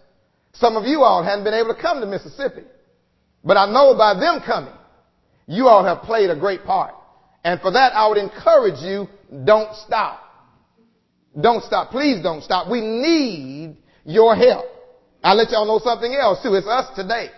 Some 0.55 0.77
of 0.77 0.85
you 0.85 1.03
all 1.03 1.23
hadn't 1.23 1.45
been 1.45 1.55
able 1.55 1.75
to 1.75 1.81
come 1.81 2.01
to 2.01 2.07
Mississippi. 2.07 2.63
But 3.45 3.57
I 3.57 3.71
know 3.71 3.95
by 3.97 4.15
them 4.15 4.41
coming, 4.45 4.75
you 5.47 5.69
all 5.69 5.85
have 5.85 6.03
played 6.03 6.31
a 6.31 6.37
great 6.37 6.65
part. 6.65 6.95
And 7.45 7.61
for 7.61 7.71
that, 7.71 7.93
I 7.95 8.09
would 8.09 8.19
encourage 8.19 8.81
you, 8.81 9.07
don't 9.45 9.73
stop. 9.87 10.21
Don't 11.41 11.63
stop. 11.65 11.91
Please 11.91 12.23
don't 12.23 12.43
stop. 12.43 12.71
We 12.71 12.81
need 12.81 13.77
your 14.05 14.35
help. 14.35 14.65
I'll 15.23 15.37
let 15.37 15.51
y'all 15.51 15.67
know 15.67 15.81
something 15.83 16.15
else 16.15 16.43
too. 16.43 16.55
It's 16.55 16.67
us 16.67 16.95
today. 16.97 17.31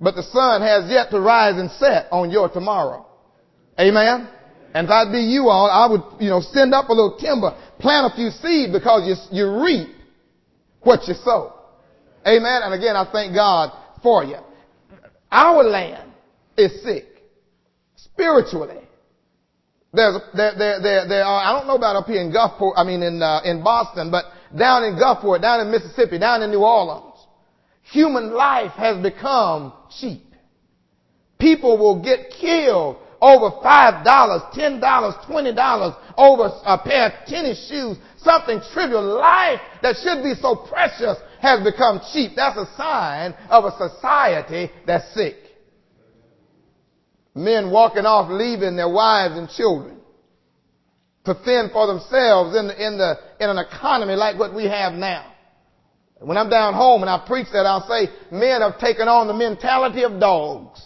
But 0.00 0.14
the 0.14 0.22
sun 0.22 0.62
has 0.62 0.90
yet 0.90 1.10
to 1.10 1.20
rise 1.20 1.58
and 1.58 1.70
set 1.72 2.06
on 2.12 2.30
your 2.30 2.48
tomorrow. 2.48 3.04
Amen? 3.78 4.28
And 4.74 4.86
if 4.86 4.90
I'd 4.90 5.10
be 5.10 5.20
you 5.20 5.48
all, 5.48 5.68
I 5.70 5.90
would, 5.90 6.22
you 6.22 6.30
know, 6.30 6.40
send 6.40 6.72
up 6.72 6.88
a 6.88 6.92
little 6.92 7.18
timber, 7.18 7.56
plant 7.80 8.12
a 8.12 8.16
few 8.16 8.30
seed 8.30 8.72
because 8.72 9.08
you, 9.08 9.36
you 9.36 9.62
reap 9.62 9.88
what 10.82 11.08
you 11.08 11.14
sow. 11.14 11.54
Amen? 12.26 12.62
And 12.62 12.74
again, 12.74 12.94
I 12.94 13.10
thank 13.10 13.34
God 13.34 13.72
for 14.02 14.24
you. 14.24 14.36
Our 15.32 15.64
land 15.64 16.12
is 16.56 16.82
sick. 16.82 17.06
Spiritually. 17.96 18.87
There's, 19.92 20.20
there, 20.34 20.52
there, 20.58 20.80
there, 20.82 21.08
there 21.08 21.24
are, 21.24 21.42
I 21.42 21.58
don't 21.58 21.66
know 21.66 21.76
about 21.76 21.96
up 21.96 22.06
here 22.06 22.20
in 22.20 22.30
Gulfport, 22.30 22.74
I 22.76 22.84
mean 22.84 23.02
in, 23.02 23.22
uh, 23.22 23.40
in 23.44 23.62
Boston, 23.64 24.10
but 24.10 24.26
down 24.56 24.84
in 24.84 24.96
Gulfport, 24.96 25.40
down 25.40 25.60
in 25.60 25.70
Mississippi, 25.70 26.18
down 26.18 26.42
in 26.42 26.50
New 26.50 26.62
Orleans, 26.62 27.16
human 27.84 28.32
life 28.32 28.72
has 28.72 29.02
become 29.02 29.72
cheap. 29.98 30.24
People 31.38 31.78
will 31.78 32.02
get 32.02 32.30
killed 32.38 32.96
over 33.20 33.50
$5, 33.50 34.04
$10, 34.04 34.80
$20 34.80 35.96
over 36.16 36.50
a 36.66 36.78
pair 36.78 37.06
of 37.06 37.26
tennis 37.26 37.68
shoes, 37.68 37.96
something 38.18 38.60
trivial. 38.72 39.02
Life 39.02 39.60
that 39.82 39.96
should 40.02 40.22
be 40.22 40.34
so 40.34 40.54
precious 40.54 41.16
has 41.40 41.64
become 41.64 42.00
cheap. 42.12 42.32
That's 42.36 42.58
a 42.58 42.68
sign 42.76 43.34
of 43.48 43.64
a 43.64 43.76
society 43.76 44.70
that's 44.86 45.14
sick. 45.14 45.36
Men 47.38 47.70
walking 47.70 48.04
off 48.04 48.28
leaving 48.32 48.74
their 48.74 48.88
wives 48.88 49.38
and 49.38 49.48
children 49.48 50.00
to 51.24 51.34
fend 51.44 51.70
for 51.70 51.86
themselves 51.86 52.56
in, 52.56 52.66
the, 52.66 52.74
in, 52.74 52.98
the, 52.98 53.14
in 53.38 53.48
an 53.48 53.58
economy 53.58 54.14
like 54.14 54.36
what 54.36 54.52
we 54.52 54.64
have 54.64 54.94
now. 54.94 55.34
When 56.18 56.36
I'm 56.36 56.50
down 56.50 56.74
home 56.74 57.02
and 57.02 57.08
I 57.08 57.24
preach 57.24 57.46
that, 57.52 57.64
I'll 57.64 57.86
say 57.86 58.08
men 58.32 58.60
have 58.60 58.80
taken 58.80 59.06
on 59.06 59.28
the 59.28 59.34
mentality 59.34 60.02
of 60.02 60.18
dogs. 60.18 60.82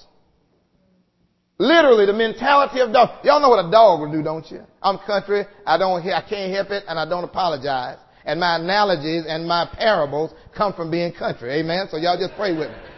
Literally 1.56 2.04
the 2.04 2.12
mentality 2.12 2.80
of 2.80 2.92
dogs. 2.92 3.24
Y'all 3.24 3.40
know 3.40 3.48
what 3.48 3.64
a 3.64 3.70
dog 3.70 4.00
will 4.00 4.12
do, 4.12 4.22
don't 4.22 4.44
you? 4.50 4.60
I'm 4.82 4.98
country. 4.98 5.44
I 5.64 5.78
don't, 5.78 6.04
I 6.06 6.20
can't 6.28 6.52
help 6.52 6.68
it 6.68 6.84
and 6.86 6.98
I 6.98 7.08
don't 7.08 7.24
apologize. 7.24 7.96
And 8.26 8.38
my 8.38 8.56
analogies 8.56 9.24
and 9.26 9.48
my 9.48 9.66
parables 9.72 10.34
come 10.54 10.74
from 10.74 10.90
being 10.90 11.14
country. 11.14 11.60
Amen. 11.60 11.86
So 11.90 11.96
y'all 11.96 12.18
just 12.18 12.34
pray 12.34 12.52
with 12.52 12.68
me. 12.68 12.91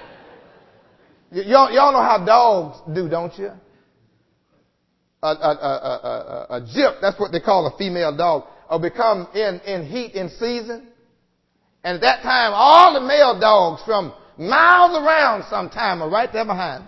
Y'all, 1.35 1.71
y'all 1.73 1.93
know 1.93 2.01
how 2.01 2.25
dogs 2.25 2.79
do, 2.95 3.09
don't 3.09 3.37
you? 3.37 3.51
A, 5.21 5.27
a, 5.27 5.31
a, 5.31 5.33
a, 5.33 6.47
a 6.57 6.61
gyp, 6.61 7.01
that's 7.01 7.19
what 7.19 7.33
they 7.33 7.41
call 7.41 7.67
a 7.67 7.77
female 7.77 8.17
dog, 8.17 8.45
will 8.71 8.79
become 8.79 9.27
in, 9.35 9.59
in 9.67 9.85
heat 9.85 10.15
in 10.15 10.29
season. 10.29 10.87
And 11.83 11.97
at 11.97 12.03
that 12.03 12.23
time, 12.23 12.53
all 12.55 12.95
the 12.95 13.01
male 13.01 13.41
dogs 13.41 13.83
from 13.85 14.13
miles 14.39 14.97
around 14.97 15.43
sometime 15.51 16.03
are 16.03 16.09
right 16.09 16.33
there 16.33 16.45
behind. 16.45 16.85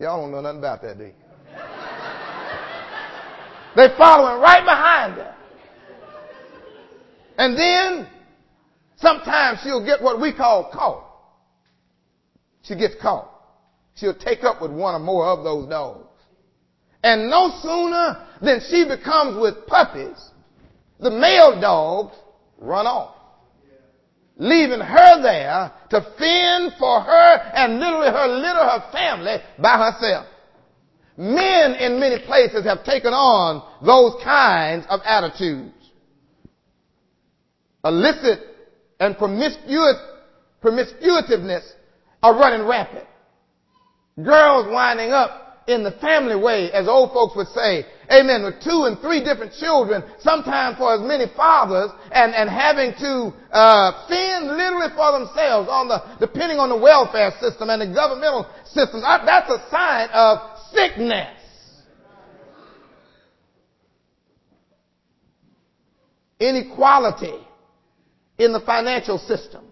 Y'all 0.00 0.20
don't 0.20 0.32
know 0.32 0.40
nothing 0.40 0.58
about 0.58 0.82
that, 0.82 0.98
do 0.98 1.04
you? 1.04 1.12
They're 3.76 3.94
following 3.96 4.42
right 4.42 4.64
behind 4.64 5.14
her. 5.14 5.32
And 7.38 7.56
then, 7.56 8.08
sometimes 8.96 9.60
she'll 9.62 9.84
get 9.84 10.02
what 10.02 10.20
we 10.20 10.32
call 10.34 10.70
caught 10.72 11.11
she 12.62 12.76
gets 12.76 12.94
caught. 13.00 13.28
She'll 13.94 14.14
take 14.14 14.44
up 14.44 14.62
with 14.62 14.70
one 14.70 14.94
or 14.94 14.98
more 14.98 15.26
of 15.26 15.44
those 15.44 15.68
dogs. 15.68 16.08
And 17.04 17.28
no 17.28 17.50
sooner 17.62 18.26
than 18.40 18.60
she 18.70 18.84
becomes 18.84 19.40
with 19.40 19.66
puppies, 19.66 20.30
the 21.00 21.10
male 21.10 21.60
dogs 21.60 22.16
run 22.58 22.86
off. 22.86 23.16
Leaving 24.36 24.80
her 24.80 25.22
there 25.22 25.72
to 25.90 26.00
fend 26.18 26.72
for 26.78 27.00
her 27.00 27.34
and 27.54 27.78
literally 27.78 28.08
her 28.08 28.28
little 28.28 28.64
her 28.64 28.84
family 28.92 29.36
by 29.58 29.92
herself. 29.92 30.26
Men 31.16 31.74
in 31.74 32.00
many 32.00 32.24
places 32.24 32.64
have 32.64 32.84
taken 32.84 33.12
on 33.12 33.62
those 33.84 34.22
kinds 34.24 34.86
of 34.88 35.00
attitudes. 35.04 35.74
Illicit 37.84 38.40
and 39.00 39.18
promiscuous, 39.18 39.96
promiscuitiveness 40.62 41.72
are 42.22 42.34
running 42.34 42.66
rampant. 42.66 43.06
Girls 44.22 44.66
winding 44.70 45.10
up 45.10 45.64
in 45.66 45.84
the 45.84 45.92
family 45.92 46.36
way, 46.36 46.70
as 46.72 46.88
old 46.88 47.12
folks 47.12 47.36
would 47.36 47.48
say, 47.48 47.86
amen, 48.10 48.42
with 48.44 48.62
two 48.62 48.84
and 48.84 48.98
three 49.00 49.22
different 49.22 49.52
children, 49.54 50.02
sometimes 50.18 50.76
for 50.76 50.94
as 50.94 51.00
many 51.00 51.26
fathers, 51.36 51.90
and, 52.10 52.34
and 52.34 52.50
having 52.50 52.92
to 52.98 53.32
uh, 53.52 54.08
fend 54.08 54.48
literally 54.48 54.92
for 54.94 55.12
themselves 55.18 55.68
on 55.70 55.88
the, 55.88 56.02
depending 56.18 56.58
on 56.58 56.68
the 56.68 56.76
welfare 56.76 57.32
system 57.40 57.70
and 57.70 57.80
the 57.80 57.94
governmental 57.94 58.46
system. 58.66 59.00
That's 59.02 59.50
a 59.50 59.70
sign 59.70 60.08
of 60.12 60.58
sickness. 60.72 61.38
Inequality 66.40 67.38
in 68.38 68.52
the 68.52 68.60
financial 68.60 69.18
system 69.18 69.71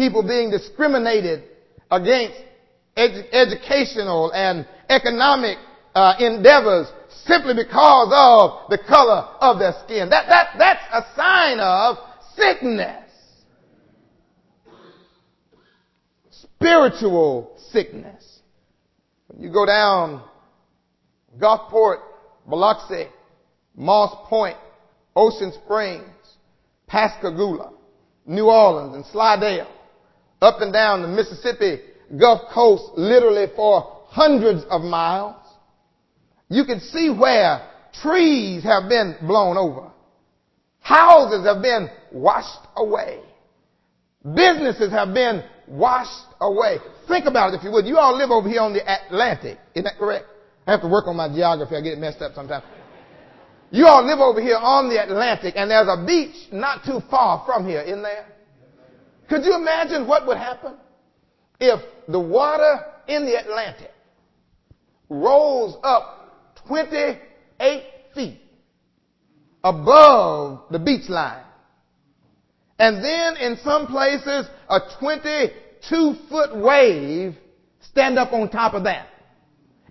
people 0.00 0.22
being 0.26 0.50
discriminated 0.50 1.44
against 1.90 2.38
edu- 2.96 3.26
educational 3.32 4.32
and 4.32 4.66
economic 4.88 5.58
uh, 5.94 6.14
endeavors 6.18 6.86
simply 7.26 7.52
because 7.52 8.08
of 8.10 8.70
the 8.70 8.78
color 8.88 9.28
of 9.40 9.58
their 9.58 9.74
skin. 9.84 10.08
That, 10.08 10.26
that, 10.28 10.54
that's 10.56 10.82
a 10.90 11.14
sign 11.14 11.60
of 11.60 11.98
sickness. 12.34 13.10
Spiritual 16.30 17.58
sickness. 17.70 18.40
When 19.26 19.42
you 19.42 19.52
go 19.52 19.66
down 19.66 20.22
Gulfport, 21.38 21.98
Biloxi, 22.48 23.06
Moss 23.76 24.16
Point, 24.30 24.56
Ocean 25.14 25.52
Springs, 25.62 26.08
Pascagoula, 26.86 27.72
New 28.24 28.46
Orleans, 28.46 28.94
and 28.94 29.04
Slidell, 29.06 29.68
up 30.40 30.60
and 30.60 30.72
down 30.72 31.02
the 31.02 31.08
Mississippi 31.08 31.80
Gulf 32.18 32.42
Coast 32.52 32.84
literally 32.96 33.46
for 33.54 34.04
hundreds 34.08 34.64
of 34.70 34.82
miles. 34.82 35.36
You 36.48 36.64
can 36.64 36.80
see 36.80 37.10
where 37.10 37.68
trees 38.02 38.64
have 38.64 38.88
been 38.88 39.16
blown 39.22 39.56
over. 39.56 39.90
Houses 40.80 41.46
have 41.46 41.62
been 41.62 41.88
washed 42.10 42.66
away. 42.76 43.20
Businesses 44.22 44.90
have 44.90 45.14
been 45.14 45.44
washed 45.68 46.26
away. 46.40 46.78
Think 47.06 47.26
about 47.26 47.54
it 47.54 47.58
if 47.58 47.64
you 47.64 47.70
would. 47.70 47.86
You 47.86 47.98
all 47.98 48.16
live 48.16 48.30
over 48.30 48.48
here 48.48 48.60
on 48.60 48.72
the 48.72 48.82
Atlantic. 48.82 49.58
Isn't 49.74 49.84
that 49.84 49.98
correct? 49.98 50.26
I 50.66 50.72
have 50.72 50.82
to 50.82 50.88
work 50.88 51.06
on 51.06 51.16
my 51.16 51.28
geography. 51.28 51.76
I 51.76 51.80
get 51.80 51.92
it 51.92 51.98
messed 51.98 52.20
up 52.20 52.34
sometimes. 52.34 52.64
You 53.70 53.86
all 53.86 54.04
live 54.04 54.18
over 54.18 54.40
here 54.40 54.56
on 54.56 54.88
the 54.88 55.00
Atlantic 55.00 55.54
and 55.56 55.70
there's 55.70 55.88
a 55.88 56.04
beach 56.04 56.34
not 56.52 56.84
too 56.84 57.00
far 57.08 57.44
from 57.46 57.66
here, 57.66 57.82
isn't 57.82 58.02
there? 58.02 58.26
Could 59.30 59.44
you 59.44 59.54
imagine 59.54 60.08
what 60.08 60.26
would 60.26 60.36
happen 60.36 60.74
if 61.60 61.80
the 62.08 62.18
water 62.18 62.84
in 63.06 63.24
the 63.24 63.38
Atlantic 63.40 63.92
rose 65.08 65.76
up 65.84 66.56
28 66.66 67.84
feet 68.12 68.40
above 69.62 70.64
the 70.72 70.80
beach 70.80 71.08
line? 71.08 71.44
And 72.80 73.04
then 73.04 73.36
in 73.36 73.56
some 73.58 73.86
places, 73.86 74.48
a 74.68 74.80
22 74.98 76.14
foot 76.28 76.56
wave 76.56 77.36
stand 77.82 78.18
up 78.18 78.32
on 78.32 78.50
top 78.50 78.74
of 78.74 78.82
that. 78.82 79.06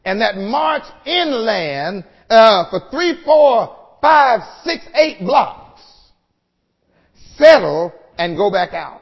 And 0.03 0.19
that 0.19 0.35
march 0.35 0.83
inland 1.05 2.03
uh, 2.29 2.69
for 2.69 2.89
three, 2.91 3.23
four, 3.23 3.77
five, 4.01 4.41
six, 4.65 4.85
eight 4.95 5.21
blocks, 5.21 5.81
settle 7.37 7.93
and 8.17 8.35
go 8.35 8.51
back 8.51 8.73
out. 8.73 9.01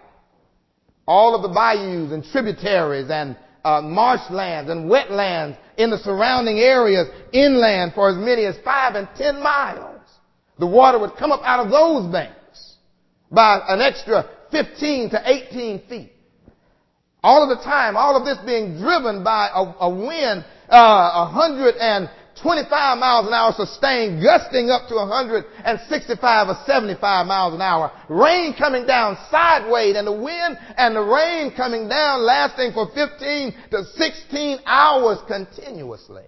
All 1.08 1.36
of 1.36 1.42
the 1.42 1.50
bayous 1.50 2.12
and 2.12 2.24
tributaries 2.24 3.10
and 3.10 3.38
uh, 3.64 3.82
marshlands 3.82 4.70
and 4.70 4.90
wetlands 4.90 5.58
in 5.78 5.90
the 5.90 5.98
surrounding 5.98 6.60
areas 6.60 7.08
inland 7.32 7.94
for 7.94 8.10
as 8.10 8.18
many 8.18 8.46
as 8.46 8.56
five 8.64 8.96
and 8.96 9.08
ten 9.18 9.42
miles. 9.42 10.02
The 10.60 10.68
water 10.68 11.00
would 11.00 11.16
come 11.16 11.32
up 11.32 11.42
out 11.44 11.66
of 11.66 11.72
those 11.72 12.12
banks 12.12 12.76
by 13.32 13.62
an 13.68 13.82
extra 13.82 14.30
15 14.52 15.12
to 15.12 15.22
18 15.26 15.88
feet. 15.88 16.12
All 17.24 17.44
of 17.44 17.58
the 17.58 17.64
time, 17.64 17.98
all 17.98 18.16
of 18.16 18.26
this 18.26 18.38
being 18.46 18.80
driven 18.80 19.24
by 19.24 19.50
a, 19.54 19.86
a 19.86 19.90
wind, 19.90 20.46
uh, 20.70 21.28
125 22.44 22.98
miles 22.98 23.28
an 23.28 23.34
hour 23.34 23.54
sustained, 23.56 24.22
gusting 24.22 24.70
up 24.70 24.88
to 24.90 24.96
165 24.96 26.48
or 26.48 26.56
75 26.66 27.26
miles 27.26 27.54
an 27.54 27.62
hour. 27.62 27.92
Rain 28.10 28.54
coming 28.58 28.86
down 28.86 29.18
sideways 29.32 29.96
and 29.96 30.06
the 30.06 30.12
wind 30.12 30.58
and 30.78 30.96
the 30.96 31.02
rain 31.02 31.52
coming 31.56 31.90
down 31.90 32.22
lasting 32.22 32.74
for 32.74 32.88
15 32.94 33.54
to 33.72 33.84
16 33.96 34.60
hours 34.66 35.20
continuously. 35.28 36.24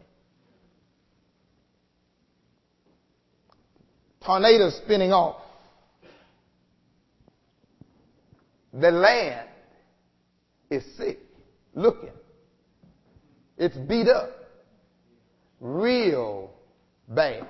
Tornadoes 4.25 4.75
spinning 4.83 5.13
off. 5.13 5.41
The 8.73 8.91
land 8.91 9.49
is 10.69 10.83
sick 10.97 11.19
looking. 11.73 12.11
It's 13.57 13.75
beat 13.75 14.07
up. 14.07 14.38
Real 15.59 16.51
bad. 17.07 17.47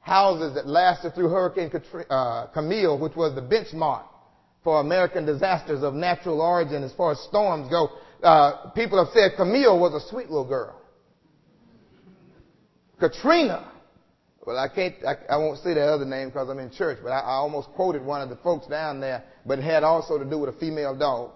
Houses 0.00 0.54
that 0.54 0.66
lasted 0.66 1.14
through 1.14 1.28
Hurricane 1.28 1.70
uh, 2.10 2.46
Camille, 2.48 2.98
which 2.98 3.14
was 3.14 3.34
the 3.34 3.42
benchmark 3.42 4.04
for 4.64 4.80
American 4.80 5.24
disasters 5.24 5.82
of 5.82 5.94
natural 5.94 6.40
origin 6.40 6.82
as 6.82 6.92
far 6.94 7.12
as 7.12 7.20
storms 7.20 7.68
go. 7.70 7.88
Uh, 8.22 8.70
people 8.70 9.04
have 9.04 9.12
said 9.14 9.32
Camille 9.36 9.78
was 9.78 9.94
a 9.94 10.08
sweet 10.08 10.28
little 10.28 10.48
girl. 10.48 10.80
Katrina 12.98 13.72
well, 14.44 14.58
I 14.58 14.68
can't, 14.68 14.96
I, 15.06 15.14
I 15.34 15.36
won't 15.36 15.58
say 15.60 15.74
the 15.74 15.82
other 15.82 16.04
name 16.04 16.28
because 16.28 16.48
I'm 16.48 16.58
in 16.58 16.70
church, 16.70 16.98
but 17.02 17.10
I, 17.10 17.20
I 17.20 17.34
almost 17.34 17.68
quoted 17.70 18.04
one 18.04 18.22
of 18.22 18.28
the 18.28 18.36
folks 18.36 18.66
down 18.66 19.00
there, 19.00 19.22
but 19.46 19.60
it 19.60 19.62
had 19.62 19.84
also 19.84 20.18
to 20.18 20.24
do 20.24 20.38
with 20.38 20.54
a 20.54 20.58
female 20.58 20.96
dog. 20.96 21.30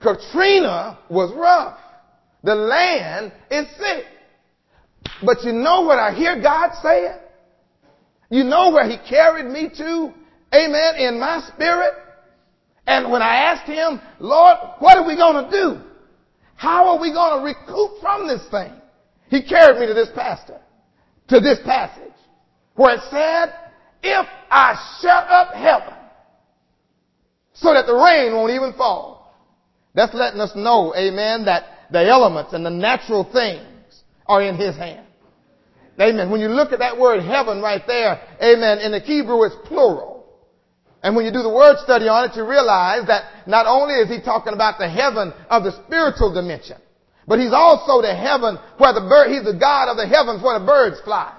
Katrina 0.00 0.98
was 1.08 1.32
rough. 1.34 1.78
The 2.46 2.54
land 2.54 3.32
is 3.50 3.66
sick. 3.76 4.04
But 5.24 5.42
you 5.42 5.50
know 5.52 5.80
what 5.80 5.98
I 5.98 6.14
hear 6.14 6.40
God 6.40 6.70
saying? 6.80 7.18
You 8.30 8.44
know 8.44 8.70
where 8.70 8.88
He 8.88 8.98
carried 8.98 9.46
me 9.46 9.68
to? 9.76 10.14
Amen. 10.54 10.94
In 10.96 11.18
my 11.18 11.42
spirit. 11.52 11.92
And 12.86 13.10
when 13.10 13.20
I 13.20 13.36
asked 13.36 13.68
Him, 13.68 14.00
Lord, 14.20 14.58
what 14.78 14.96
are 14.96 15.04
we 15.04 15.16
going 15.16 15.44
to 15.44 15.50
do? 15.50 15.80
How 16.54 16.94
are 16.94 17.00
we 17.00 17.12
going 17.12 17.40
to 17.40 17.44
recoup 17.44 18.00
from 18.00 18.28
this 18.28 18.48
thing? 18.48 18.72
He 19.28 19.42
carried 19.42 19.80
me 19.80 19.86
to 19.88 19.94
this 19.94 20.10
pastor, 20.14 20.60
to 21.28 21.40
this 21.40 21.58
passage, 21.64 22.14
where 22.76 22.94
it 22.94 23.00
said, 23.10 23.54
if 24.04 24.26
I 24.52 24.98
shut 25.02 25.28
up 25.28 25.52
heaven 25.52 25.94
so 27.54 27.74
that 27.74 27.86
the 27.86 27.94
rain 27.94 28.34
won't 28.34 28.52
even 28.52 28.72
fall. 28.74 29.34
That's 29.96 30.14
letting 30.14 30.40
us 30.40 30.52
know, 30.54 30.94
amen, 30.96 31.46
that 31.46 31.75
the 31.90 32.06
elements 32.06 32.52
and 32.52 32.64
the 32.64 32.70
natural 32.70 33.24
things 33.24 34.02
are 34.26 34.42
in 34.42 34.56
his 34.56 34.76
hand. 34.76 35.06
Amen. 36.00 36.30
When 36.30 36.40
you 36.40 36.48
look 36.48 36.72
at 36.72 36.80
that 36.80 36.98
word 36.98 37.22
heaven 37.22 37.62
right 37.62 37.82
there, 37.86 38.20
amen, 38.42 38.78
in 38.80 38.92
the 38.92 39.00
Hebrew 39.00 39.44
it's 39.44 39.56
plural. 39.64 40.16
And 41.02 41.14
when 41.14 41.24
you 41.24 41.32
do 41.32 41.42
the 41.42 41.52
word 41.52 41.76
study 41.84 42.08
on 42.08 42.28
it, 42.28 42.36
you 42.36 42.46
realize 42.46 43.06
that 43.06 43.46
not 43.46 43.66
only 43.66 43.94
is 43.94 44.08
he 44.08 44.20
talking 44.20 44.52
about 44.52 44.78
the 44.78 44.88
heaven 44.88 45.32
of 45.48 45.62
the 45.62 45.72
spiritual 45.84 46.34
dimension, 46.34 46.76
but 47.26 47.38
he's 47.38 47.52
also 47.52 48.02
the 48.02 48.14
heaven 48.14 48.58
where 48.78 48.92
the 48.92 49.00
bird, 49.00 49.30
he's 49.30 49.44
the 49.44 49.58
God 49.58 49.88
of 49.88 49.96
the 49.96 50.06
heavens 50.06 50.42
where 50.42 50.58
the 50.58 50.66
birds 50.66 51.00
fly. 51.04 51.32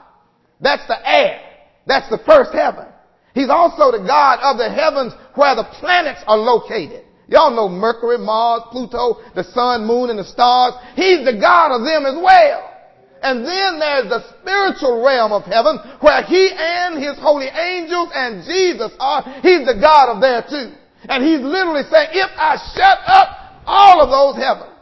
That's 0.60 0.86
the 0.88 0.98
air. 1.08 1.42
That's 1.86 2.10
the 2.10 2.20
first 2.26 2.52
heaven. 2.52 2.86
He's 3.34 3.50
also 3.50 3.92
the 3.92 4.04
God 4.04 4.40
of 4.42 4.58
the 4.58 4.70
heavens 4.70 5.14
where 5.36 5.56
the 5.56 5.68
planets 5.80 6.24
are 6.26 6.38
located. 6.38 7.06
Y'all 7.28 7.52
know 7.52 7.68
Mercury, 7.68 8.18
Mars, 8.18 8.64
Pluto, 8.72 9.20
the 9.36 9.44
sun, 9.44 9.86
moon, 9.86 10.10
and 10.10 10.20
the 10.20 10.24
stars. 10.24 10.74
He's 10.96 11.26
the 11.26 11.38
God 11.40 11.76
of 11.76 11.84
them 11.84 12.06
as 12.06 12.16
well. 12.16 12.74
And 13.22 13.44
then 13.44 13.80
there's 13.80 14.10
the 14.10 14.24
spiritual 14.40 15.04
realm 15.04 15.32
of 15.32 15.44
heaven 15.44 15.78
where 16.00 16.24
he 16.24 16.50
and 16.56 17.04
his 17.04 17.18
holy 17.20 17.48
angels 17.48 18.10
and 18.14 18.44
Jesus 18.46 18.92
are. 19.00 19.24
He's 19.42 19.66
the 19.66 19.78
God 19.80 20.16
of 20.16 20.22
there 20.22 20.46
too. 20.48 20.74
And 21.10 21.24
he's 21.24 21.42
literally 21.42 21.84
saying, 21.90 22.10
if 22.14 22.32
I 22.38 22.56
shut 22.76 23.00
up 23.08 23.64
all 23.66 24.02
of 24.02 24.10
those 24.10 24.42
heavens, 24.42 24.78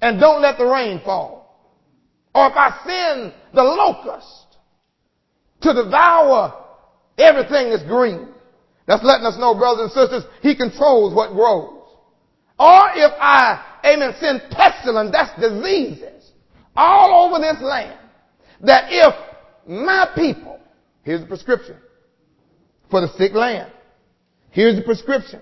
and 0.00 0.20
don't 0.20 0.42
let 0.42 0.58
the 0.58 0.64
rain 0.64 1.00
fall. 1.04 1.38
Or 2.34 2.46
if 2.46 2.52
I 2.54 2.78
send 2.86 3.32
the 3.52 3.64
locust 3.64 4.58
to 5.62 5.74
devour 5.74 6.64
everything 7.16 7.70
that's 7.70 7.82
green, 7.82 8.28
that's 8.86 9.02
letting 9.02 9.26
us 9.26 9.36
know, 9.38 9.54
brothers 9.54 9.90
and 9.90 9.92
sisters, 9.92 10.24
he 10.40 10.54
controls 10.54 11.14
what 11.14 11.32
grows. 11.32 11.77
Or 12.58 12.90
if 12.94 13.12
I, 13.20 13.80
amen, 13.84 14.14
send 14.20 14.42
pestilence, 14.50 15.12
that's 15.12 15.40
diseases, 15.40 16.32
all 16.76 17.26
over 17.26 17.40
this 17.40 17.62
land, 17.62 17.98
that 18.62 18.86
if 18.90 19.14
my 19.68 20.10
people, 20.16 20.58
here's 21.02 21.20
the 21.20 21.26
prescription 21.26 21.76
for 22.90 23.00
the 23.00 23.08
sick 23.16 23.32
land, 23.32 23.70
here's 24.50 24.76
the 24.76 24.82
prescription 24.82 25.40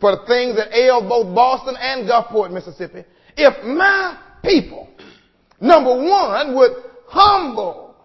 for 0.00 0.12
the 0.12 0.26
things 0.26 0.56
that 0.56 0.74
ail 0.74 1.06
both 1.06 1.34
Boston 1.34 1.76
and 1.78 2.08
Gulfport, 2.08 2.52
Mississippi, 2.52 3.04
if 3.36 3.64
my 3.64 4.18
people, 4.42 4.88
number 5.60 5.90
one, 5.90 6.54
would 6.54 6.72
humble 7.06 7.96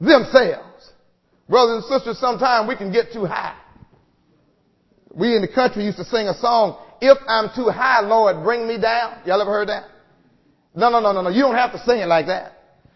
themselves. 0.00 0.92
Brothers 1.48 1.84
and 1.84 1.98
sisters, 1.98 2.18
sometimes 2.18 2.68
we 2.68 2.76
can 2.76 2.92
get 2.92 3.12
too 3.12 3.24
high. 3.24 3.56
We 5.14 5.36
in 5.36 5.42
the 5.42 5.48
country 5.48 5.84
used 5.84 5.98
to 5.98 6.04
sing 6.04 6.26
a 6.26 6.34
song, 6.38 6.78
If 7.00 7.18
I'm 7.26 7.50
too 7.54 7.68
high, 7.68 8.00
Lord, 8.00 8.42
bring 8.44 8.66
me 8.66 8.80
down. 8.80 9.18
Y'all 9.26 9.40
ever 9.40 9.50
heard 9.50 9.68
that? 9.68 9.84
No, 10.74 10.90
no, 10.90 11.00
no, 11.00 11.12
no, 11.12 11.22
no. 11.22 11.30
You 11.30 11.42
don't 11.42 11.54
have 11.54 11.72
to 11.72 11.78
sing 11.84 11.98
it 12.00 12.06
like 12.06 12.26
that. 12.26 12.52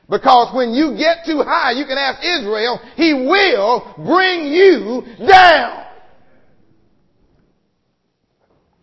Because 0.08 0.54
when 0.54 0.70
you 0.70 0.96
get 0.96 1.26
too 1.26 1.42
high, 1.42 1.72
you 1.72 1.84
can 1.84 1.98
ask 1.98 2.24
Israel, 2.24 2.80
He 2.96 3.12
will 3.12 3.94
bring 3.98 4.46
you 4.46 5.02
down. 5.26 5.84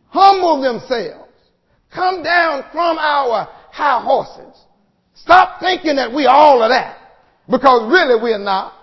Humble 0.09 0.61
themselves. 0.61 1.31
Come 1.93 2.23
down 2.23 2.63
from 2.71 2.97
our 2.97 3.49
high 3.71 4.01
horses. 4.01 4.55
Stop 5.15 5.59
thinking 5.59 5.95
that 5.95 6.13
we 6.13 6.25
are 6.25 6.35
all 6.35 6.61
of 6.61 6.69
that. 6.69 6.97
Because 7.49 7.91
really 7.91 8.21
we're 8.21 8.37
not. 8.37 8.73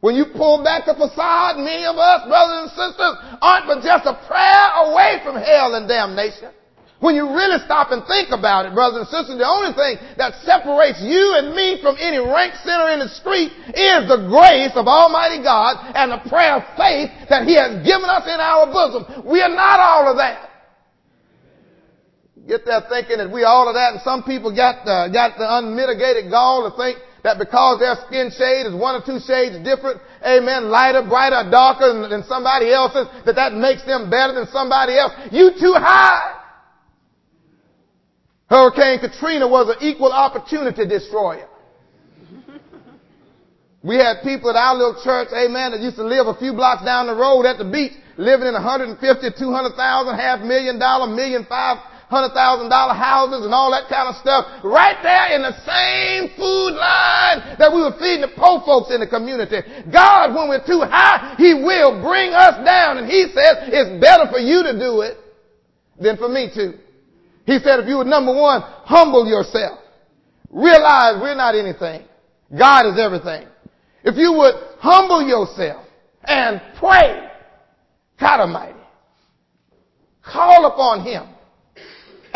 When 0.00 0.14
you 0.14 0.26
pull 0.36 0.62
back 0.62 0.84
the 0.84 0.94
facade, 0.94 1.56
many 1.56 1.84
of 1.84 1.96
us, 1.96 2.28
brothers 2.28 2.68
and 2.68 2.70
sisters, 2.76 3.14
aren't 3.40 3.66
but 3.66 3.82
just 3.82 4.04
a 4.04 4.14
prayer 4.28 4.66
away 4.86 5.20
from 5.24 5.36
hell 5.36 5.74
and 5.74 5.88
damnation. 5.88 6.52
When 7.00 7.14
you 7.14 7.28
really 7.28 7.60
stop 7.64 7.92
and 7.92 8.04
think 8.08 8.32
about 8.32 8.64
it, 8.64 8.72
brothers 8.72 9.04
and 9.04 9.08
sisters, 9.12 9.36
the 9.36 9.44
only 9.44 9.76
thing 9.76 10.00
that 10.16 10.32
separates 10.48 11.00
you 11.04 11.36
and 11.36 11.52
me 11.52 11.76
from 11.84 11.96
any 12.00 12.16
rank 12.16 12.56
sinner 12.64 12.88
in 12.96 13.04
the 13.04 13.12
street 13.20 13.52
is 13.76 14.08
the 14.08 14.24
grace 14.32 14.72
of 14.72 14.88
Almighty 14.88 15.44
God 15.44 15.76
and 15.92 16.12
the 16.12 16.24
prayer 16.28 16.56
of 16.56 16.64
faith 16.76 17.12
that 17.28 17.44
He 17.44 17.52
has 17.52 17.84
given 17.84 18.08
us 18.08 18.24
in 18.24 18.40
our 18.40 18.64
bosom. 18.72 19.28
We 19.28 19.44
are 19.44 19.52
not 19.52 19.80
all 19.80 20.08
of 20.08 20.16
that 20.16 20.46
get 22.46 22.64
there 22.64 22.82
thinking 22.88 23.18
that 23.18 23.30
we 23.30 23.42
are 23.42 23.50
all 23.50 23.68
of 23.68 23.74
that, 23.74 23.94
and 23.94 24.02
some 24.02 24.22
people 24.22 24.54
got 24.54 24.86
got 24.86 25.36
the 25.36 25.46
unmitigated 25.58 26.30
gall 26.30 26.70
to 26.70 26.76
think 26.76 26.98
that 27.26 27.42
because 27.42 27.82
their 27.82 27.98
skin 28.06 28.30
shade 28.30 28.70
is 28.70 28.74
one 28.74 28.94
or 28.94 29.02
two 29.02 29.18
shades 29.18 29.58
different, 29.66 29.98
amen, 30.22 30.70
lighter, 30.70 31.02
brighter, 31.02 31.42
darker 31.50 31.90
than, 31.92 32.08
than 32.08 32.22
somebody 32.22 32.70
else's, 32.70 33.10
that 33.26 33.34
that 33.34 33.52
makes 33.52 33.82
them 33.82 34.08
better 34.08 34.32
than 34.32 34.46
somebody 34.54 34.96
else. 34.96 35.10
You 35.34 35.50
too 35.58 35.74
high. 35.74 36.38
Hurricane 38.46 39.00
Katrina 39.02 39.48
was 39.48 39.74
an 39.74 39.82
equal 39.82 40.12
opportunity 40.12 40.86
destroyer. 40.86 41.48
We 43.82 43.96
had 43.96 44.22
people 44.22 44.50
at 44.50 44.56
our 44.56 44.76
little 44.76 45.02
church, 45.02 45.28
amen, 45.34 45.72
that 45.72 45.80
used 45.80 45.96
to 45.96 46.06
live 46.06 46.28
a 46.28 46.38
few 46.38 46.54
blocks 46.54 46.84
down 46.84 47.08
the 47.08 47.14
road 47.14 47.42
at 47.42 47.58
the 47.58 47.66
beach, 47.66 47.92
living 48.16 48.46
in 48.46 48.54
150, 48.54 49.02
200,000, 49.02 50.14
half 50.14 50.46
million 50.46 50.78
dollar, 50.78 51.10
million 51.10 51.44
five 51.48 51.78
hundred 52.08 52.34
thousand 52.34 52.70
dollar 52.70 52.94
houses 52.94 53.44
and 53.44 53.52
all 53.52 53.70
that 53.74 53.90
kind 53.90 54.06
of 54.06 54.14
stuff 54.22 54.46
right 54.62 54.98
there 55.02 55.34
in 55.34 55.42
the 55.42 55.54
same 55.66 56.30
food 56.38 56.78
line 56.78 57.58
that 57.58 57.70
we 57.74 57.82
were 57.82 57.98
feeding 57.98 58.22
the 58.22 58.32
poor 58.38 58.62
folks 58.62 58.94
in 58.94 59.00
the 59.00 59.10
community. 59.10 59.58
God, 59.90 60.34
when 60.34 60.48
we're 60.48 60.64
too 60.64 60.86
high, 60.86 61.34
He 61.36 61.54
will 61.54 61.98
bring 62.02 62.30
us 62.30 62.62
down. 62.64 62.98
And 62.98 63.10
He 63.10 63.26
says 63.34 63.66
it's 63.66 64.00
better 64.00 64.30
for 64.30 64.38
you 64.38 64.62
to 64.62 64.78
do 64.78 65.02
it 65.02 65.18
than 65.98 66.16
for 66.16 66.28
me 66.28 66.50
to. 66.54 66.78
He 67.46 67.58
said 67.58 67.80
if 67.80 67.88
you 67.88 67.98
were 67.98 68.04
number 68.04 68.34
one, 68.34 68.62
humble 68.62 69.26
yourself. 69.26 69.80
Realize 70.50 71.20
we're 71.20 71.34
not 71.34 71.54
anything. 71.54 72.06
God 72.56 72.86
is 72.86 72.98
everything. 72.98 73.48
If 74.04 74.16
you 74.16 74.32
would 74.32 74.54
humble 74.78 75.26
yourself 75.26 75.84
and 76.22 76.62
pray, 76.78 77.28
God 78.20 78.40
Almighty, 78.40 78.78
call 80.22 80.66
upon 80.66 81.04
Him. 81.04 81.35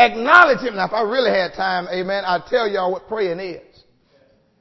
Acknowledge 0.00 0.60
Him. 0.60 0.76
Now, 0.76 0.86
if 0.86 0.92
I 0.92 1.02
really 1.02 1.30
had 1.30 1.52
time, 1.52 1.86
amen, 1.92 2.24
I'd 2.24 2.46
tell 2.46 2.66
y'all 2.66 2.90
what 2.90 3.06
praying 3.06 3.38
is. 3.38 3.84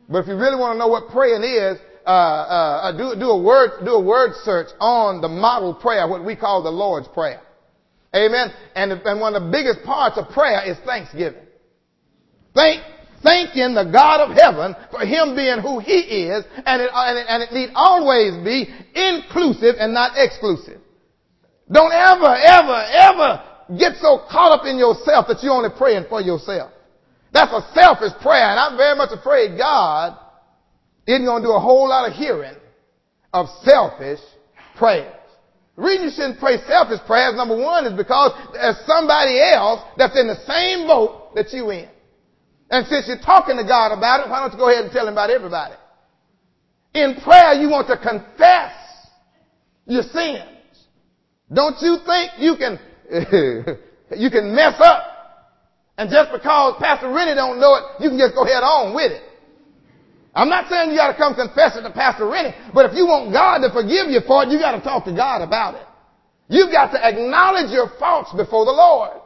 But 0.09 0.19
if 0.19 0.27
you 0.27 0.35
really 0.35 0.59
want 0.59 0.75
to 0.75 0.79
know 0.79 0.87
what 0.87 1.07
praying 1.09 1.43
is, 1.43 1.79
uh, 2.05 2.09
uh, 2.09 2.79
uh, 2.83 2.91
do, 2.97 3.17
do 3.17 3.29
a 3.29 3.41
word, 3.41 3.85
do 3.85 3.91
a 3.91 4.01
word 4.01 4.33
search 4.43 4.67
on 4.79 5.21
the 5.21 5.29
model 5.29 5.73
prayer, 5.73 6.07
what 6.07 6.25
we 6.25 6.35
call 6.35 6.61
the 6.61 6.69
Lord's 6.69 7.07
Prayer. 7.07 7.41
Amen. 8.13 8.51
And, 8.75 8.91
and 8.91 9.21
one 9.21 9.35
of 9.35 9.43
the 9.43 9.49
biggest 9.49 9.85
parts 9.85 10.17
of 10.17 10.27
prayer 10.29 10.65
is 10.65 10.77
thanksgiving. 10.85 11.45
Thank, 12.53 12.81
thanking 13.23 13.75
the 13.75 13.85
God 13.85 14.19
of 14.27 14.35
heaven 14.35 14.75
for 14.91 15.05
Him 15.05 15.35
being 15.35 15.59
who 15.59 15.79
He 15.79 16.27
is, 16.27 16.43
and 16.65 16.81
it, 16.81 16.89
and 16.91 17.17
it, 17.17 17.25
and 17.29 17.43
it 17.43 17.53
need 17.53 17.69
always 17.75 18.43
be 18.43 18.67
inclusive 18.95 19.75
and 19.79 19.93
not 19.93 20.13
exclusive. 20.15 20.81
Don't 21.71 21.93
ever, 21.93 22.35
ever, 22.35 22.83
ever 22.91 23.48
get 23.77 23.97
so 24.01 24.25
caught 24.29 24.59
up 24.59 24.65
in 24.65 24.77
yourself 24.77 25.27
that 25.27 25.43
you're 25.43 25.53
only 25.53 25.69
praying 25.77 26.05
for 26.09 26.21
yourself. 26.21 26.71
That's 27.31 27.51
a 27.51 27.61
selfish 27.73 28.13
prayer, 28.21 28.49
and 28.49 28.59
I'm 28.59 28.77
very 28.77 28.97
much 28.97 29.11
afraid 29.11 29.57
God 29.57 30.17
isn't 31.05 31.25
going 31.25 31.41
to 31.43 31.47
do 31.47 31.53
a 31.53 31.59
whole 31.59 31.87
lot 31.87 32.09
of 32.09 32.15
hearing 32.15 32.55
of 33.33 33.47
selfish 33.63 34.19
prayers. 34.75 35.13
The 35.75 35.83
reason 35.83 36.05
you 36.05 36.11
shouldn't 36.11 36.39
pray 36.39 36.57
selfish 36.67 36.99
prayers, 37.05 37.35
number 37.35 37.55
one, 37.55 37.85
is 37.85 37.93
because 37.93 38.31
there's 38.53 38.77
somebody 38.85 39.39
else 39.39 39.81
that's 39.97 40.19
in 40.19 40.27
the 40.27 40.39
same 40.45 40.87
boat 40.87 41.35
that 41.35 41.53
you 41.53 41.69
in. 41.69 41.87
And 42.69 42.85
since 42.87 43.07
you're 43.07 43.21
talking 43.21 43.57
to 43.57 43.63
God 43.63 43.95
about 43.95 44.25
it, 44.25 44.29
why 44.29 44.41
don't 44.41 44.51
you 44.51 44.57
go 44.57 44.69
ahead 44.69 44.83
and 44.83 44.93
tell 44.93 45.07
him 45.07 45.13
about 45.13 45.29
everybody? 45.29 45.75
In 46.93 47.15
prayer, 47.23 47.53
you 47.53 47.69
want 47.69 47.87
to 47.87 47.97
confess 47.97 48.73
your 49.85 50.03
sins. 50.03 50.87
Don't 51.51 51.77
you 51.81 51.97
think 52.05 52.31
you 52.37 52.55
can, 52.57 52.79
you 54.17 54.29
can 54.29 54.55
mess 54.55 54.79
up? 54.79 55.03
And 55.97 56.09
just 56.09 56.31
because 56.31 56.75
Pastor 56.79 57.11
Rennie 57.11 57.35
don't 57.35 57.59
know 57.59 57.75
it, 57.75 57.83
you 58.03 58.09
can 58.09 58.17
just 58.17 58.33
go 58.35 58.43
ahead 58.43 58.63
on 58.63 58.95
with 58.95 59.11
it. 59.11 59.23
I'm 60.33 60.47
not 60.47 60.69
saying 60.69 60.91
you 60.91 60.97
gotta 60.97 61.17
come 61.17 61.35
confess 61.35 61.75
it 61.75 61.81
to 61.81 61.91
Pastor 61.91 62.27
Rennie, 62.27 62.55
but 62.73 62.85
if 62.85 62.95
you 62.95 63.07
want 63.07 63.33
God 63.33 63.59
to 63.59 63.73
forgive 63.73 64.07
you 64.07 64.21
for 64.25 64.43
it, 64.43 64.49
you 64.49 64.59
gotta 64.59 64.79
talk 64.79 65.03
to 65.05 65.11
God 65.11 65.41
about 65.41 65.75
it. 65.75 65.85
You've 66.49 66.71
got 66.71 66.91
to 66.91 66.99
acknowledge 67.05 67.71
your 67.71 67.89
faults 67.99 68.31
before 68.33 68.65
the 68.65 68.71
Lord. 68.71 69.21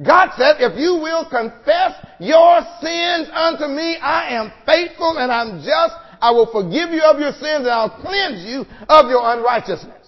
God 0.00 0.30
said, 0.38 0.56
if 0.60 0.78
you 0.78 0.94
will 1.02 1.28
confess 1.28 1.92
your 2.20 2.62
sins 2.80 3.28
unto 3.32 3.66
me, 3.66 3.96
I 3.96 4.34
am 4.38 4.52
faithful 4.64 5.18
and 5.18 5.30
I'm 5.30 5.62
just. 5.62 5.94
I 6.22 6.30
will 6.30 6.50
forgive 6.52 6.90
you 6.90 7.02
of 7.02 7.18
your 7.18 7.32
sins 7.32 7.66
and 7.66 7.68
I'll 7.68 8.00
cleanse 8.00 8.44
you 8.44 8.64
of 8.88 9.10
your 9.10 9.20
unrighteousness. 9.24 9.99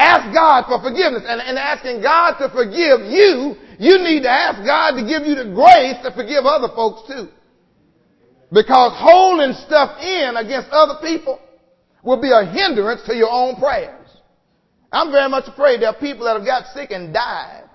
Ask 0.00 0.32
God 0.32 0.64
for 0.64 0.80
forgiveness. 0.80 1.24
And, 1.28 1.58
asking 1.58 2.00
God 2.00 2.38
to 2.40 2.48
forgive 2.48 3.04
you, 3.04 3.54
you 3.78 3.98
need 4.00 4.22
to 4.24 4.30
ask 4.32 4.64
God 4.64 4.96
to 4.96 5.04
give 5.04 5.28
you 5.28 5.36
the 5.36 5.52
grace 5.52 6.00
to 6.02 6.10
forgive 6.16 6.48
other 6.48 6.72
folks 6.74 7.06
too. 7.06 7.28
Because 8.50 8.92
holding 8.96 9.52
stuff 9.68 10.00
in 10.00 10.36
against 10.36 10.70
other 10.70 10.96
people 11.04 11.38
will 12.02 12.20
be 12.20 12.32
a 12.32 12.46
hindrance 12.48 13.02
to 13.06 13.14
your 13.14 13.30
own 13.30 13.56
prayers. 13.56 14.08
I'm 14.90 15.12
very 15.12 15.28
much 15.28 15.44
afraid 15.46 15.82
there 15.82 15.90
are 15.90 16.00
people 16.00 16.24
that 16.24 16.36
have 16.36 16.46
got 16.46 16.72
sick 16.72 16.90
and 16.90 17.12
died 17.12 17.68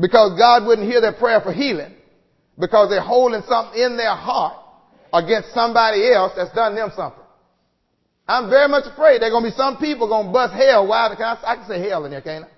because 0.00 0.36
God 0.36 0.66
wouldn't 0.66 0.90
hear 0.90 1.00
their 1.00 1.14
prayer 1.14 1.40
for 1.40 1.52
healing 1.52 1.94
because 2.58 2.90
they're 2.90 3.00
holding 3.00 3.42
something 3.48 3.80
in 3.80 3.96
their 3.96 4.14
heart 4.14 4.58
against 5.14 5.54
somebody 5.54 6.12
else 6.12 6.32
that's 6.36 6.52
done 6.52 6.74
them 6.74 6.90
something. 6.96 7.21
I'm 8.28 8.48
very 8.48 8.68
much 8.68 8.84
afraid 8.86 9.20
there 9.20 9.28
are 9.28 9.34
going 9.34 9.44
to 9.44 9.50
be 9.50 9.56
some 9.56 9.78
people 9.78 10.08
going 10.08 10.26
to 10.28 10.32
bust 10.32 10.54
hell 10.54 10.86
wide. 10.86 11.16
Can 11.16 11.26
I, 11.26 11.38
I 11.42 11.56
can 11.56 11.66
say 11.66 11.88
hell 11.88 12.04
in 12.04 12.12
there, 12.12 12.22
can't 12.22 12.44
I? 12.44 12.48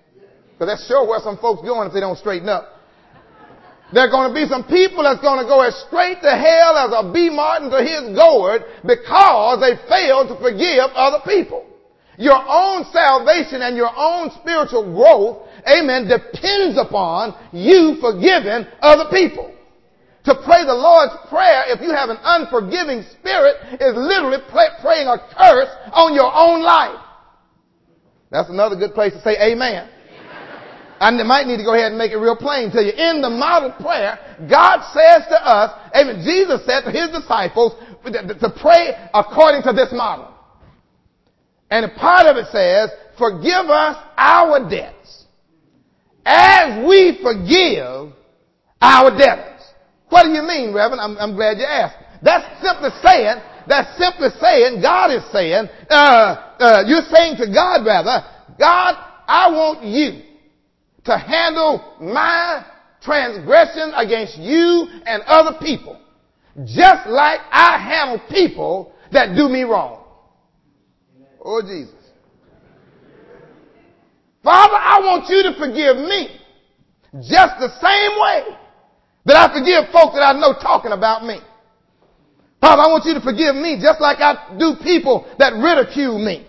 Because 0.52 0.68
that's 0.68 0.86
sure 0.86 1.06
where 1.08 1.20
some 1.20 1.38
folks 1.38 1.62
going 1.62 1.88
if 1.88 1.94
they 1.94 2.00
don't 2.00 2.18
straighten 2.18 2.48
up. 2.48 2.74
There 3.92 4.02
are 4.02 4.10
going 4.10 4.28
to 4.28 4.34
be 4.34 4.46
some 4.46 4.64
people 4.64 5.02
that's 5.04 5.20
going 5.20 5.38
to 5.38 5.46
go 5.46 5.62
as 5.62 5.74
straight 5.86 6.20
to 6.22 6.30
hell 6.30 6.76
as 6.76 6.90
a 6.90 7.12
B. 7.12 7.30
Martin 7.30 7.70
to 7.70 7.78
his 7.78 8.14
gourd 8.16 8.64
because 8.82 9.60
they 9.60 9.78
failed 9.88 10.28
to 10.28 10.36
forgive 10.42 10.90
other 10.94 11.22
people. 11.24 11.64
Your 12.18 12.38
own 12.38 12.84
salvation 12.92 13.62
and 13.62 13.76
your 13.76 13.90
own 13.94 14.30
spiritual 14.40 14.94
growth, 14.94 15.48
amen, 15.66 16.08
depends 16.08 16.78
upon 16.78 17.34
you 17.52 17.96
forgiving 18.00 18.66
other 18.80 19.10
people. 19.10 19.53
To 20.24 20.34
pray 20.44 20.64
the 20.64 20.74
Lord's 20.74 21.12
Prayer, 21.28 21.64
if 21.68 21.80
you 21.80 21.90
have 21.90 22.08
an 22.08 22.16
unforgiving 22.22 23.04
spirit, 23.20 23.56
is 23.80 23.92
literally 23.94 24.38
praying 24.48 25.08
a 25.08 25.18
curse 25.36 25.68
on 25.92 26.14
your 26.14 26.32
own 26.34 26.62
life. 26.62 27.00
That's 28.30 28.48
another 28.48 28.76
good 28.76 28.94
place 28.94 29.12
to 29.12 29.20
say 29.20 29.36
amen. 29.52 29.90
I 31.00 31.10
might 31.10 31.46
need 31.46 31.58
to 31.58 31.64
go 31.64 31.74
ahead 31.74 31.92
and 31.92 31.98
make 31.98 32.12
it 32.12 32.16
real 32.16 32.36
plain 32.36 32.70
to 32.70 32.82
you. 32.82 32.92
In 32.92 33.20
the 33.20 33.28
model 33.28 33.72
prayer, 33.72 34.18
God 34.48 34.80
says 34.94 35.26
to 35.28 35.36
us, 35.36 35.70
amen, 35.94 36.24
Jesus 36.24 36.64
said 36.64 36.82
to 36.82 36.90
his 36.90 37.10
disciples 37.10 37.74
to 38.04 38.52
pray 38.60 38.96
according 39.12 39.62
to 39.64 39.72
this 39.72 39.92
model. 39.92 40.32
And 41.70 41.84
a 41.84 41.90
part 41.98 42.26
of 42.26 42.36
it 42.36 42.46
says, 42.50 42.90
forgive 43.18 43.68
us 43.68 43.96
our 44.16 44.70
debts 44.70 45.26
as 46.24 46.86
we 46.86 47.18
forgive 47.22 48.14
our 48.80 49.10
debtors. 49.16 49.53
What 50.08 50.24
do 50.24 50.30
you 50.30 50.42
mean, 50.42 50.74
Reverend? 50.74 51.00
I'm, 51.00 51.16
I'm 51.18 51.34
glad 51.34 51.58
you 51.58 51.64
asked. 51.64 51.96
That's 52.22 52.44
simply 52.62 52.90
saying, 53.02 53.36
that's 53.66 53.98
simply 53.98 54.28
saying, 54.40 54.80
God 54.80 55.10
is 55.10 55.24
saying, 55.32 55.68
uh, 55.90 56.54
uh, 56.58 56.82
you're 56.86 57.08
saying 57.10 57.36
to 57.38 57.46
God 57.52 57.84
rather, 57.84 58.24
God, 58.58 58.94
I 59.26 59.50
want 59.50 59.84
you 59.84 60.22
to 61.04 61.18
handle 61.18 61.96
my 62.00 62.64
transgression 63.02 63.92
against 63.94 64.38
you 64.38 64.88
and 65.04 65.22
other 65.26 65.58
people 65.60 66.00
just 66.64 67.08
like 67.08 67.40
I 67.50 67.78
handle 67.78 68.20
people 68.30 68.94
that 69.10 69.34
do 69.34 69.48
me 69.48 69.62
wrong. 69.62 70.04
Oh, 71.44 71.60
Jesus. 71.60 71.94
Father, 74.42 74.76
I 74.76 75.00
want 75.00 75.28
you 75.28 75.42
to 75.42 75.58
forgive 75.58 75.96
me 75.96 76.40
just 77.28 77.58
the 77.58 77.70
same 77.80 78.20
way 78.20 78.58
that 79.24 79.36
I 79.36 79.52
forgive 79.52 79.90
folks 79.92 80.14
that 80.14 80.22
I 80.22 80.38
know 80.38 80.52
talking 80.52 80.92
about 80.92 81.24
me. 81.24 81.40
Father, 82.60 82.82
I 82.82 82.88
want 82.88 83.04
you 83.04 83.14
to 83.14 83.20
forgive 83.20 83.54
me 83.54 83.78
just 83.80 84.00
like 84.00 84.18
I 84.20 84.56
do 84.58 84.76
people 84.82 85.26
that 85.38 85.52
ridicule 85.52 86.18
me. 86.18 86.46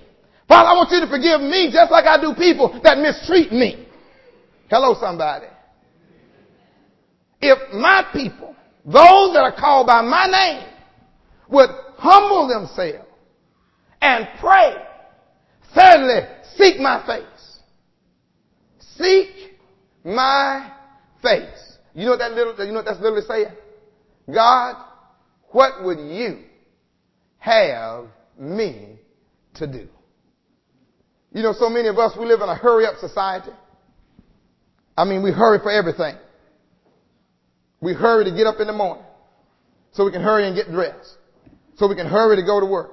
Father, 0.48 0.70
I 0.70 0.74
want 0.74 0.92
you 0.92 1.02
to 1.02 1.08
forgive 1.08 1.42
me 1.42 1.72
just 1.72 1.92
like 1.92 2.06
I 2.06 2.22
do 2.22 2.34
people 2.36 2.80
that 2.84 2.98
mistreat 2.98 3.52
me. 3.52 3.88
Hello, 4.70 4.96
somebody. 5.00 5.48
If 7.42 7.74
my 7.74 8.06
people, 8.14 8.56
those 8.86 9.34
that 9.34 9.44
are 9.44 9.56
called 9.56 9.88
by 9.88 10.02
my 10.02 10.28
name, 10.28 10.68
would 11.50 11.70
humble 11.98 12.48
themselves 12.48 13.08
and 14.02 14.28
pray, 14.40 14.76
thirdly, 15.74 16.22
seek 16.56 16.80
my 16.80 17.06
face. 17.06 17.60
Seek 18.98 19.58
my 20.04 20.72
face. 21.22 21.75
You 21.96 22.06
know 22.06 22.12
what 22.12 22.20
that 22.20 22.34
little, 22.34 22.54
you 22.66 22.72
know 22.72 22.80
what 22.80 22.86
that's 22.86 23.00
literally 23.00 23.26
saying? 23.26 23.56
God, 24.32 24.76
what 25.50 25.84
would 25.84 26.00
you 26.00 26.44
have 27.38 28.08
me 28.38 29.00
to 29.56 29.66
do? 29.66 29.88
You 31.32 31.42
know, 31.42 31.54
so 31.58 31.70
many 31.70 31.88
of 31.88 31.98
us, 31.98 32.16
we 32.20 32.26
live 32.26 32.42
in 32.42 32.50
a 32.50 32.56
hurry 32.56 32.86
up 32.86 32.96
society. 33.00 33.52
I 34.98 35.06
mean, 35.06 35.24
we 35.24 35.32
hurry 35.32 35.60
for 35.60 35.72
everything. 35.72 36.16
We 37.82 37.94
hurry 37.94 38.26
to 38.26 38.32
get 38.32 38.48
up 38.48 38.60
in 38.60 38.68
the 38.68 38.74
morning. 38.74 39.06
so 39.96 40.04
we 40.04 40.12
can 40.12 40.22
hurry 40.22 40.46
and 40.46 40.56
get 40.56 40.70
dressed, 40.70 41.18
so 41.76 41.88
we 41.88 41.96
can 41.96 42.06
hurry 42.08 42.36
to 42.36 42.44
go 42.44 42.60
to 42.60 42.66
work, 42.66 42.92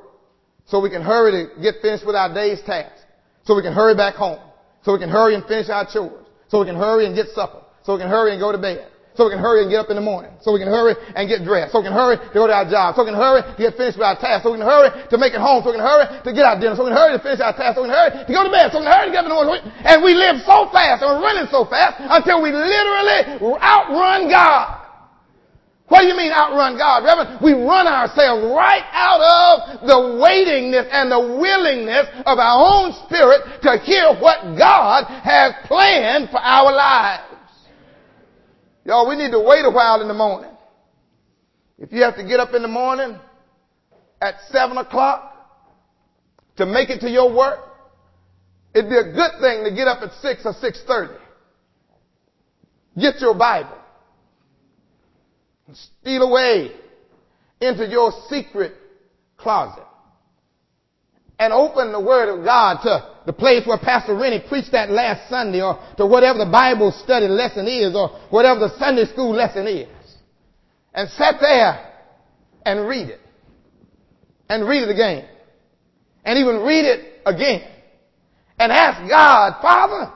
so 0.66 0.80
we 0.80 0.88
can 0.88 1.02
hurry 1.02 1.32
to 1.32 1.60
get 1.60 1.74
finished 1.82 2.06
with 2.06 2.14
our 2.14 2.32
day's 2.32 2.60
tasks, 2.62 3.00
so 3.44 3.56
we 3.56 3.62
can 3.62 3.72
hurry 3.72 3.96
back 3.96 4.14
home, 4.14 4.38
so 4.84 4.92
we 4.92 5.00
can 5.00 5.08
hurry 5.08 5.34
and 5.34 5.44
finish 5.46 5.68
our 5.68 5.84
chores, 5.92 6.24
so 6.46 6.60
we 6.60 6.66
can 6.66 6.76
hurry 6.76 7.06
and 7.06 7.16
get 7.16 7.26
supper, 7.34 7.60
so 7.82 7.94
we 7.94 8.00
can 8.00 8.08
hurry 8.08 8.30
and 8.30 8.40
go 8.40 8.52
to 8.52 8.58
bed, 8.58 8.86
so 9.14 9.28
we 9.28 9.30
can 9.36 9.44
hurry 9.44 9.62
and 9.62 9.70
get 9.70 9.84
up 9.84 9.90
in 9.92 9.96
the 9.96 10.04
morning, 10.04 10.32
so 10.40 10.52
we 10.52 10.58
can 10.58 10.72
hurry 10.72 10.96
and 11.14 11.28
get 11.28 11.44
dressed, 11.44 11.72
so 11.72 11.84
we 11.84 11.86
can 11.86 11.92
hurry 11.92 12.16
to 12.16 12.30
go 12.32 12.48
to 12.48 12.52
our 12.52 12.64
job, 12.64 12.96
so 12.96 13.04
we 13.04 13.12
can 13.12 13.20
hurry 13.20 13.44
to 13.44 13.60
get 13.60 13.76
finished 13.76 14.00
with 14.00 14.08
our 14.08 14.16
tasks, 14.16 14.44
so 14.44 14.52
we 14.52 14.58
can 14.58 14.66
hurry 14.66 14.88
to 14.88 15.16
make 15.20 15.36
it 15.36 15.40
home, 15.40 15.60
so 15.60 15.68
we 15.68 15.76
can 15.76 15.84
hurry 15.84 16.08
to 16.08 16.30
get 16.32 16.48
our 16.48 16.56
dinner, 16.56 16.72
so 16.72 16.88
we 16.88 16.90
can 16.90 16.96
hurry 16.96 17.12
to 17.12 17.22
finish 17.22 17.40
our 17.44 17.52
tasks, 17.52 17.76
so 17.76 17.84
we 17.84 17.92
can 17.92 17.96
hurry 17.96 18.24
to 18.24 18.32
go 18.32 18.40
to 18.40 18.52
bed, 18.52 18.72
so 18.72 18.80
we 18.80 18.88
can 18.88 18.92
hurry 18.92 19.06
to 19.08 19.12
get 19.12 19.20
up 19.20 19.28
in 19.28 19.32
the 19.32 19.40
morning. 19.40 19.60
And 19.84 20.00
we 20.00 20.16
live 20.16 20.40
so 20.48 20.72
fast 20.72 21.04
and 21.04 21.12
we're 21.12 21.20
running 21.20 21.44
so 21.52 21.68
fast 21.68 22.00
until 22.00 22.40
we 22.40 22.56
literally 22.56 23.36
outrun 23.60 24.32
God. 24.32 24.80
What 25.92 26.02
do 26.02 26.06
you 26.08 26.16
mean 26.16 26.32
outrun 26.32 26.78
God, 26.80 27.04
Reverend? 27.04 27.44
We 27.44 27.52
run 27.52 27.84
ourselves 27.84 28.48
right 28.48 28.84
out 28.96 29.20
of 29.20 29.84
the 29.84 30.16
waitingness 30.24 30.88
and 30.88 31.12
the 31.12 31.20
willingness 31.20 32.08
of 32.24 32.40
our 32.40 32.56
own 32.64 32.96
spirit 33.04 33.60
to 33.60 33.76
hear 33.84 34.16
what 34.16 34.56
God 34.56 35.04
has 35.04 35.52
planned 35.68 36.30
for 36.30 36.40
our 36.40 36.72
lives. 36.72 37.31
Y'all, 38.84 39.08
we 39.08 39.16
need 39.16 39.30
to 39.30 39.40
wait 39.40 39.64
a 39.64 39.70
while 39.70 40.00
in 40.00 40.08
the 40.08 40.14
morning. 40.14 40.50
If 41.78 41.92
you 41.92 42.02
have 42.02 42.16
to 42.16 42.24
get 42.24 42.40
up 42.40 42.54
in 42.54 42.62
the 42.62 42.68
morning 42.68 43.18
at 44.20 44.34
7 44.50 44.76
o'clock 44.76 45.34
to 46.56 46.66
make 46.66 46.90
it 46.90 47.00
to 47.00 47.10
your 47.10 47.34
work, 47.34 47.60
it'd 48.74 48.90
be 48.90 48.96
a 48.96 49.12
good 49.12 49.32
thing 49.40 49.64
to 49.64 49.70
get 49.74 49.88
up 49.88 50.02
at 50.02 50.12
6 50.20 50.42
or 50.44 50.54
6.30. 50.54 51.18
Get 53.00 53.20
your 53.20 53.34
Bible. 53.34 53.78
And 55.66 55.76
steal 55.76 56.22
away 56.22 56.72
into 57.60 57.86
your 57.86 58.12
secret 58.28 58.74
closet. 59.36 59.84
And 61.38 61.52
open 61.52 61.92
the 61.92 62.00
Word 62.00 62.28
of 62.36 62.44
God 62.44 62.82
to 62.82 63.11
the 63.26 63.32
place 63.32 63.66
where 63.66 63.78
Pastor 63.78 64.14
Rennie 64.16 64.42
preached 64.48 64.72
that 64.72 64.90
last 64.90 65.28
Sunday 65.28 65.62
or 65.62 65.78
to 65.96 66.06
whatever 66.06 66.38
the 66.38 66.50
Bible 66.50 66.90
study 67.04 67.28
lesson 67.28 67.66
is 67.66 67.94
or 67.94 68.08
whatever 68.30 68.60
the 68.60 68.78
Sunday 68.78 69.04
school 69.06 69.32
lesson 69.32 69.66
is. 69.66 69.88
And 70.94 71.08
sit 71.10 71.36
there 71.40 71.92
and 72.66 72.86
read 72.86 73.08
it. 73.08 73.20
And 74.48 74.68
read 74.68 74.82
it 74.82 74.90
again. 74.90 75.28
And 76.24 76.38
even 76.38 76.62
read 76.62 76.84
it 76.84 77.20
again. 77.24 77.68
And 78.58 78.70
ask 78.70 79.08
God, 79.08 79.60
Father, 79.62 80.12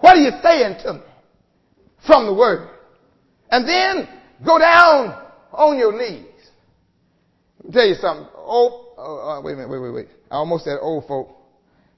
what 0.00 0.16
are 0.16 0.20
you 0.20 0.30
saying 0.42 0.76
to 0.84 0.94
me 0.94 1.00
from 2.06 2.26
the 2.26 2.34
Word? 2.34 2.68
And 3.50 3.68
then 3.68 4.08
go 4.46 4.58
down 4.58 5.20
on 5.52 5.78
your 5.78 5.92
knees. 5.92 6.26
Let 7.58 7.66
me 7.66 7.72
tell 7.72 7.86
you 7.86 7.94
something. 7.94 8.26
Oh, 8.34 9.40
wait 9.44 9.52
a 9.52 9.56
minute, 9.56 9.68
wait, 9.68 9.78
wait, 9.78 9.90
wait. 9.90 10.08
I 10.30 10.36
almost 10.36 10.64
said 10.64 10.78
old 10.80 11.06
folk 11.06 11.41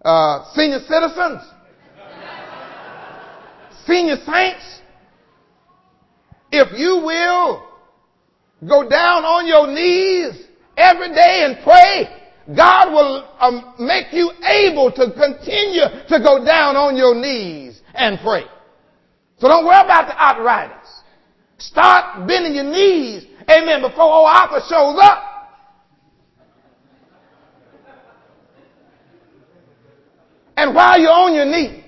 uh, 0.04 0.44
senior 0.54 0.80
citizens, 0.80 1.42
senior 3.86 4.16
saints, 4.24 4.80
if 6.52 6.78
you 6.78 7.02
will 7.04 7.68
go 8.68 8.88
down 8.88 9.24
on 9.24 9.46
your 9.46 9.66
knees 9.66 10.46
every 10.76 11.08
day 11.08 11.44
and 11.44 11.58
pray, 11.64 12.20
God 12.54 12.92
will 12.92 13.28
um, 13.40 13.74
make 13.78 14.12
you 14.12 14.30
able 14.44 14.92
to 14.92 15.10
continue 15.12 15.84
to 16.08 16.18
go 16.22 16.44
down 16.44 16.76
on 16.76 16.96
your 16.96 17.14
knees 17.14 17.80
and 17.94 18.18
pray. 18.20 18.44
So 19.38 19.48
don't 19.48 19.64
worry 19.64 19.80
about 19.80 20.06
the 20.08 20.22
arthritis. 20.22 20.88
Start 21.58 22.28
bending 22.28 22.54
your 22.54 22.64
knees, 22.64 23.26
amen, 23.50 23.80
before 23.80 24.04
old 24.04 24.28
Arthur 24.28 24.60
shows 24.68 24.98
up. 25.00 25.33
And 30.56 30.74
while 30.74 30.98
you're 31.00 31.10
on 31.10 31.34
your 31.34 31.46
knees, 31.46 31.82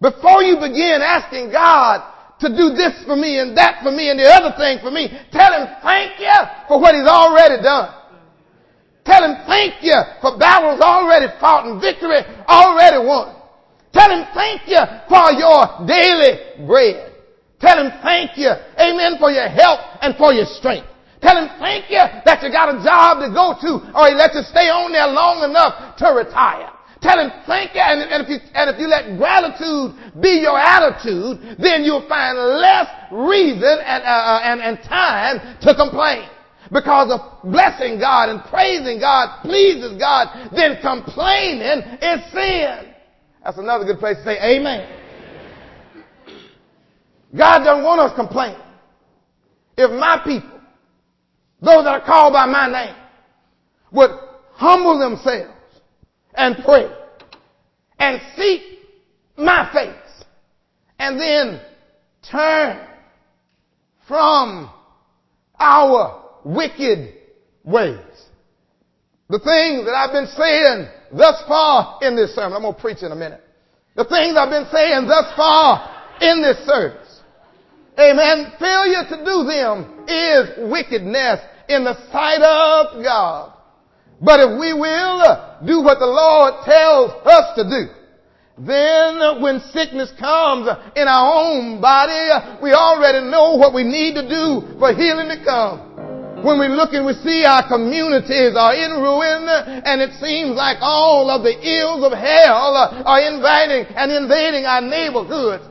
before 0.00 0.42
you 0.42 0.56
begin 0.56 1.02
asking 1.02 1.50
God 1.50 2.06
to 2.40 2.48
do 2.48 2.72
this 2.72 3.04
for 3.04 3.16
me 3.16 3.38
and 3.38 3.56
that 3.56 3.82
for 3.82 3.90
me 3.90 4.08
and 4.10 4.18
the 4.18 4.24
other 4.24 4.56
thing 4.56 4.78
for 4.80 4.90
me, 4.90 5.12
tell 5.30 5.52
him 5.52 5.68
thank 5.82 6.18
you 6.18 6.38
for 6.68 6.80
what 6.80 6.94
he's 6.94 7.06
already 7.06 7.62
done. 7.62 7.92
Tell 9.04 9.24
him 9.24 9.44
thank 9.46 9.82
you 9.82 9.96
for 10.20 10.38
battles 10.38 10.80
already 10.80 11.26
fought 11.40 11.66
and 11.66 11.80
victory 11.80 12.22
already 12.48 13.04
won. 13.04 13.36
Tell 13.92 14.08
him 14.08 14.24
thank 14.32 14.68
you 14.68 14.80
for 15.08 15.32
your 15.34 15.84
daily 15.86 16.64
bread. 16.66 17.12
Tell 17.60 17.76
him 17.76 17.92
thank 18.02 18.38
you, 18.38 18.48
amen, 18.78 19.18
for 19.18 19.30
your 19.30 19.48
help 19.48 19.80
and 20.00 20.16
for 20.16 20.32
your 20.32 20.46
strength. 20.46 20.86
Tell 21.20 21.36
him 21.36 21.50
thank 21.58 21.90
you 21.90 22.00
that 22.24 22.40
you 22.42 22.48
got 22.50 22.72
a 22.72 22.80
job 22.82 23.20
to 23.20 23.28
go 23.28 23.52
to 23.60 23.92
or 23.92 24.08
he 24.08 24.14
let 24.14 24.32
you 24.32 24.40
stay 24.48 24.72
on 24.72 24.92
there 24.92 25.08
long 25.08 25.44
enough 25.44 25.96
to 25.98 26.06
retire. 26.16 26.72
Tell 27.00 27.18
him 27.18 27.30
thank 27.46 27.74
you, 27.74 27.80
and, 27.80 28.02
and, 28.02 28.22
if 28.22 28.28
you, 28.28 28.36
and 28.52 28.68
if 28.68 28.78
you 28.78 28.86
let 28.86 29.16
gratitude 29.16 29.96
be 30.20 30.40
your 30.44 30.58
attitude, 30.58 31.56
then 31.58 31.82
you'll 31.82 32.06
find 32.06 32.36
less 32.36 32.88
reason 33.10 33.78
and, 33.80 34.04
uh, 34.04 34.06
uh, 34.06 34.40
and, 34.44 34.60
and 34.60 34.78
time 34.84 35.56
to 35.62 35.74
complain. 35.74 36.28
Because 36.70 37.10
of 37.10 37.50
blessing 37.50 37.98
God 37.98 38.28
and 38.28 38.44
praising 38.44 39.00
God 39.00 39.42
pleases 39.42 39.98
God, 39.98 40.50
then 40.54 40.76
complaining 40.82 41.82
is 42.02 42.32
sin. 42.32 42.92
That's 43.42 43.56
another 43.56 43.86
good 43.86 43.98
place 43.98 44.18
to 44.18 44.24
say 44.24 44.38
amen. 44.38 44.86
God 47.34 47.64
doesn't 47.64 47.82
want 47.82 48.00
us 48.00 48.12
complaining. 48.14 48.60
If 49.78 49.90
my 49.98 50.20
people, 50.22 50.60
those 51.62 51.84
that 51.84 52.02
are 52.02 52.04
called 52.04 52.34
by 52.34 52.44
my 52.44 52.70
name, 52.70 52.94
would 53.92 54.10
humble 54.52 54.98
themselves 54.98 55.54
and 56.34 56.56
pray 56.64 56.90
and 57.98 58.20
seek 58.36 58.62
my 59.36 59.70
face 59.72 60.24
and 60.98 61.18
then 61.18 61.60
turn 62.30 62.86
from 64.06 64.70
our 65.58 66.24
wicked 66.44 67.14
ways. 67.64 67.98
The 69.28 69.38
things 69.38 69.86
that 69.86 69.94
I've 69.94 70.12
been 70.12 70.26
saying 70.26 70.88
thus 71.16 71.42
far 71.46 71.98
in 72.02 72.16
this 72.16 72.34
sermon, 72.34 72.54
I'm 72.54 72.62
going 72.62 72.74
to 72.74 72.80
preach 72.80 73.02
in 73.02 73.12
a 73.12 73.16
minute. 73.16 73.42
The 73.96 74.04
things 74.04 74.36
I've 74.36 74.50
been 74.50 74.66
saying 74.72 75.06
thus 75.06 75.32
far 75.36 76.18
in 76.20 76.42
this 76.42 76.58
service. 76.66 77.20
Amen. 77.98 78.52
Failure 78.58 79.04
to 79.08 79.24
do 79.24 79.44
them 79.44 80.04
is 80.08 80.70
wickedness 80.70 81.40
in 81.68 81.84
the 81.84 81.94
sight 82.10 82.42
of 82.42 83.02
God. 83.02 83.52
But 84.20 84.40
if 84.40 84.60
we 84.60 84.72
will 84.74 85.20
uh, 85.24 85.64
do 85.64 85.80
what 85.80 85.98
the 85.98 86.06
Lord 86.06 86.60
tells 86.64 87.10
us 87.24 87.56
to 87.56 87.64
do, 87.64 87.82
then 88.60 89.40
when 89.40 89.60
sickness 89.72 90.12
comes 90.20 90.68
uh, 90.68 90.92
in 90.94 91.08
our 91.08 91.32
own 91.32 91.80
body, 91.80 92.28
uh, 92.28 92.60
we 92.60 92.72
already 92.72 93.24
know 93.30 93.56
what 93.56 93.72
we 93.72 93.82
need 93.82 94.14
to 94.20 94.28
do 94.28 94.76
for 94.78 94.92
healing 94.92 95.32
to 95.32 95.40
come. 95.42 95.90
When 96.44 96.60
we 96.60 96.68
look 96.68 96.92
and 96.92 97.04
we 97.04 97.12
see 97.20 97.44
our 97.44 97.64
communities 97.68 98.56
are 98.56 98.72
in 98.72 98.92
ruin 98.96 99.44
and 99.48 100.00
it 100.00 100.12
seems 100.20 100.56
like 100.56 100.78
all 100.80 101.28
of 101.28 101.42
the 101.42 101.52
ills 101.52 102.04
of 102.04 102.12
hell 102.16 103.04
are 103.04 103.20
inviting 103.20 103.84
and 103.92 104.12
invading 104.12 104.64
our 104.64 104.80
neighborhoods, 104.80 105.64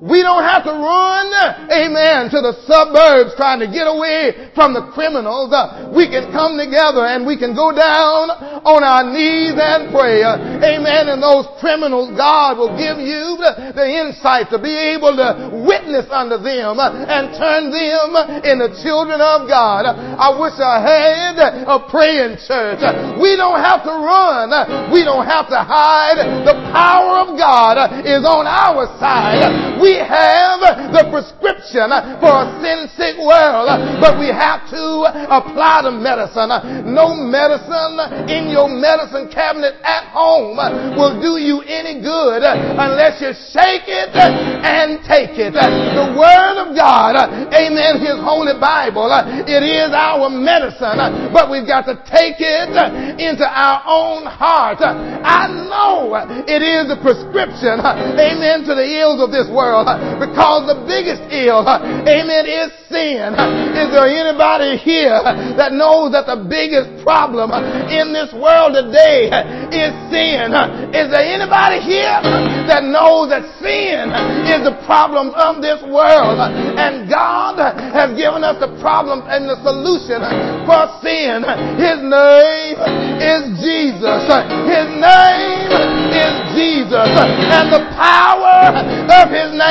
we 0.00 0.24
don't 0.24 0.48
have 0.48 0.64
to 0.64 0.72
run, 0.72 1.28
amen, 1.68 2.32
to 2.32 2.40
the 2.40 2.56
suburbs 2.64 3.36
trying 3.36 3.60
to 3.60 3.68
get 3.68 3.84
away 3.84 4.48
from 4.56 4.72
the 4.72 4.88
criminals. 4.96 5.52
Uh, 5.52 5.92
we 5.92 6.08
can 6.08 6.32
come 6.32 6.56
together 6.56 7.04
and 7.04 7.28
we 7.28 7.36
can 7.36 7.52
go 7.52 7.68
down 7.68 8.32
on 8.64 8.80
our 8.80 9.04
knees 9.04 9.60
and 9.60 9.92
pray. 9.92 10.24
Uh, 10.24 10.40
amen. 10.64 11.12
And 11.12 11.20
those 11.20 11.44
criminals, 11.60 12.16
God 12.16 12.56
will 12.56 12.72
give 12.80 12.96
you 12.96 13.36
the, 13.44 13.76
insight 13.90 14.48
to 14.54 14.58
be 14.60 14.72
able 14.72 15.12
to 15.18 15.50
witness 15.66 16.08
unto 16.08 16.38
them 16.40 16.78
and 16.80 17.32
turn 17.36 17.68
them 17.68 18.16
into 18.44 18.72
children 18.80 19.20
of 19.20 19.48
God. 19.50 19.84
I 19.84 20.32
wish 20.32 20.56
I 20.56 20.80
had 20.80 21.36
a 21.36 21.76
praying 21.92 22.40
church. 22.48 22.80
We 23.20 23.36
don't 23.36 23.60
have 23.60 23.84
to 23.84 23.94
run. 24.00 24.48
We 24.92 25.04
don't 25.04 25.26
have 25.26 25.48
to 25.52 25.60
hide. 25.60 26.22
The 26.46 26.56
power 26.72 27.26
of 27.26 27.36
God 27.36 28.06
is 28.06 28.24
on 28.24 28.46
our 28.46 28.88
side. 28.96 29.80
We 29.82 29.89
we 29.90 29.98
have 29.98 30.62
the 30.94 31.04
prescription 31.10 31.90
for 32.22 32.30
a 32.30 32.46
sin 32.62 32.86
sick 32.94 33.18
world, 33.18 33.66
but 33.98 34.22
we 34.22 34.30
have 34.30 34.62
to 34.70 34.86
apply 35.26 35.82
the 35.82 35.90
medicine. 35.90 36.46
No 36.94 37.10
medicine 37.18 37.98
in 38.30 38.54
your 38.54 38.70
medicine 38.70 39.26
cabinet 39.34 39.82
at 39.82 40.06
home 40.14 40.54
will 40.94 41.18
do 41.18 41.42
you 41.42 41.66
any 41.66 41.98
good 41.98 42.46
unless 42.46 43.18
you 43.18 43.34
shake 43.50 43.90
it 43.90 44.14
and 44.14 45.02
take 45.10 45.34
it. 45.34 45.58
The 45.58 46.14
Word 46.14 46.56
of 46.62 46.78
God, 46.78 47.18
amen, 47.50 47.98
His 47.98 48.22
Holy 48.22 48.54
Bible, 48.62 49.10
it 49.42 49.62
is 49.66 49.90
our 49.90 50.30
medicine, 50.30 51.34
but 51.34 51.50
we've 51.50 51.66
got 51.66 51.82
to 51.90 51.98
take 52.06 52.38
it 52.38 52.70
into 53.18 53.42
our 53.42 53.82
own 53.90 54.22
heart. 54.22 54.78
I 54.86 55.50
know 55.50 56.14
it 56.46 56.62
is 56.62 56.94
a 56.94 56.98
prescription, 57.02 57.82
amen, 57.82 58.62
to 58.70 58.78
the 58.78 58.86
ills 59.02 59.18
of 59.18 59.34
this 59.34 59.50
world. 59.50 59.79
Ill 59.86 60.20
because 60.20 60.66
the 60.68 60.84
biggest 60.86 61.22
ill, 61.32 61.64
amen, 61.64 62.44
is 62.46 62.70
sin. 62.90 63.32
Is 63.78 63.88
there 63.94 64.10
anybody 64.10 64.76
here 64.82 65.22
that 65.56 65.72
knows 65.72 66.12
that 66.12 66.26
the 66.26 66.42
biggest 66.42 66.90
problem 67.06 67.54
in 67.88 68.12
this 68.12 68.34
world 68.34 68.74
today 68.74 69.30
is 69.70 69.94
sin? 70.10 70.50
Is 70.90 71.06
there 71.08 71.22
anybody 71.22 71.78
here 71.86 72.18
that 72.66 72.82
knows 72.82 73.30
that 73.30 73.46
sin 73.62 74.10
is 74.50 74.66
the 74.66 74.74
problem 74.84 75.30
of 75.38 75.62
this 75.62 75.78
world? 75.86 76.42
And 76.42 77.06
God 77.06 77.62
has 77.62 78.10
given 78.18 78.42
us 78.42 78.58
the 78.58 78.74
problem 78.82 79.22
and 79.30 79.46
the 79.46 79.56
solution 79.62 80.20
for 80.66 80.90
sin. 81.00 81.46
His 81.78 81.98
name 82.02 82.76
is 83.22 83.42
Jesus. 83.62 84.26
His 84.66 84.88
name 84.98 85.70
is 86.10 86.34
Jesus. 86.58 87.10
And 87.54 87.70
the 87.70 87.86
power 87.94 88.74
of 88.74 89.30
His 89.30 89.54
name 89.54 89.69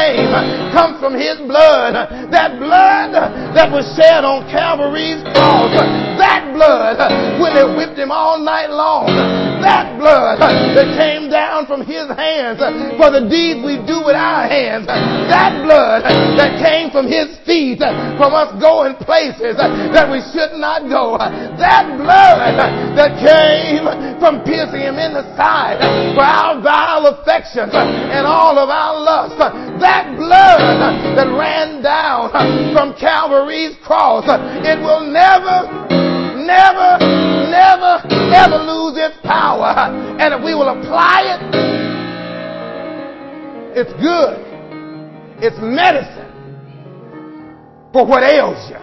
comes 0.72 1.00
from 1.00 1.14
His 1.16 1.38
blood. 1.44 1.96
That 2.32 2.60
blood 2.60 3.14
that 3.56 3.72
was 3.72 3.86
shed 3.98 4.24
on 4.24 4.48
Calvary's 4.48 5.22
cross. 5.34 5.74
That 6.20 6.52
blood 6.54 7.00
when 7.40 7.56
they 7.56 7.66
whipped 7.66 7.98
Him 7.98 8.12
all 8.12 8.40
night 8.40 8.70
long. 8.70 9.08
That 9.60 10.00
blood 10.00 10.40
that 10.40 10.88
came 10.96 11.28
down 11.28 11.68
from 11.68 11.84
His 11.84 12.08
hands 12.16 12.64
for 12.96 13.12
the 13.12 13.28
deeds 13.28 13.60
we 13.60 13.76
do 13.84 14.00
with 14.08 14.16
our 14.16 14.48
hands. 14.48 14.88
That 14.88 15.60
blood 15.68 16.08
that 16.40 16.64
came 16.64 16.92
from 16.92 17.08
His 17.08 17.36
feet 17.44 17.84
from 18.16 18.32
us 18.32 18.56
going 18.60 18.96
places 19.04 19.60
that 19.60 20.08
we 20.08 20.24
should 20.32 20.56
not 20.56 20.88
go. 20.88 21.20
That 21.20 22.00
blood 22.00 22.56
that 22.96 23.20
came 23.20 23.84
from 24.20 24.48
piercing 24.48 24.88
Him 24.88 24.96
in 24.96 25.12
the 25.12 25.28
side 25.36 25.84
for 26.16 26.24
our 26.24 26.64
affections 27.10 27.74
and 27.74 28.26
all 28.26 28.58
of 28.58 28.70
our 28.70 29.00
lust. 29.00 29.38
That 29.82 30.16
blood 30.18 30.62
that 31.18 31.28
ran 31.34 31.82
down 31.82 32.32
from 32.74 32.94
Calvary's 33.00 33.76
cross. 33.84 34.26
It 34.64 34.80
will 34.80 35.06
never, 35.06 35.68
never, 36.46 37.02
never, 37.50 38.06
ever 38.34 38.58
lose 38.62 38.98
its 38.98 39.18
power. 39.24 39.74
And 40.20 40.34
if 40.34 40.44
we 40.44 40.54
will 40.54 40.70
apply 40.70 41.26
it, 41.26 41.42
it's 43.76 43.94
good. 44.02 44.38
It's 45.42 45.58
medicine 45.62 46.30
for 47.94 48.06
what 48.06 48.24
ails 48.24 48.70
you. 48.70 48.78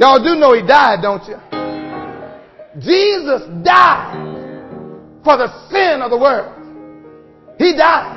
Y'all 0.00 0.22
do 0.22 0.34
know 0.34 0.54
he 0.54 0.66
died, 0.66 1.02
don't 1.02 1.22
you? 1.28 1.36
Jesus 2.80 3.42
died 3.62 4.16
for 5.22 5.36
the 5.36 5.48
sin 5.68 6.00
of 6.00 6.10
the 6.10 6.16
world. 6.16 6.59
He 7.60 7.76
died 7.76 8.16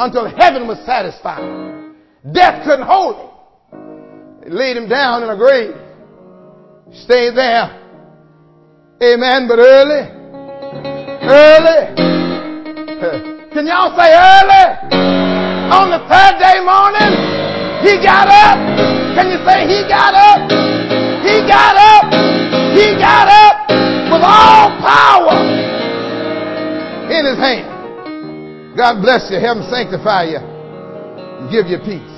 until 0.00 0.24
heaven 0.34 0.66
was 0.66 0.78
satisfied. 0.86 1.44
Death 2.32 2.64
couldn't 2.64 2.86
hold 2.86 3.16
him. 3.20 3.28
They 4.40 4.48
laid 4.48 4.78
him 4.78 4.88
down 4.88 5.22
in 5.22 5.28
a 5.28 5.36
grave. 5.36 5.76
Stayed 7.04 7.36
there. 7.36 7.68
Amen. 9.04 9.46
But 9.46 9.58
early, 9.60 10.08
early. 11.20 11.84
Can 13.52 13.66
y'all 13.68 13.92
say 13.92 14.08
early? 14.16 14.64
On 15.76 15.92
the 15.92 16.00
third 16.08 16.40
day 16.40 16.56
morning, 16.64 17.12
he 17.84 18.00
got 18.00 18.24
up. 18.24 18.56
Can 19.20 19.36
you 19.36 19.38
say 19.44 19.68
he 19.68 19.84
got 19.84 20.16
up? 20.16 20.48
He 21.20 21.44
got 21.44 21.76
up. 21.76 22.08
He 22.72 22.96
got 22.96 23.28
up 23.28 23.68
with 24.08 24.24
all 24.24 24.72
power 24.80 25.44
in 27.12 27.26
his 27.26 27.36
hand. 27.36 27.75
God 28.76 29.00
bless 29.00 29.30
you. 29.30 29.40
Heaven 29.40 29.64
sanctify 29.70 30.24
you 30.24 30.36
and 30.36 31.50
give 31.50 31.66
you 31.66 31.78
peace. 31.78 32.15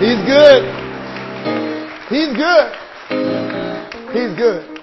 He's 0.00 0.16
good. 0.24 0.64
He's 2.08 2.32
good. 2.34 2.72
He's 4.14 4.34
good. 4.34 4.80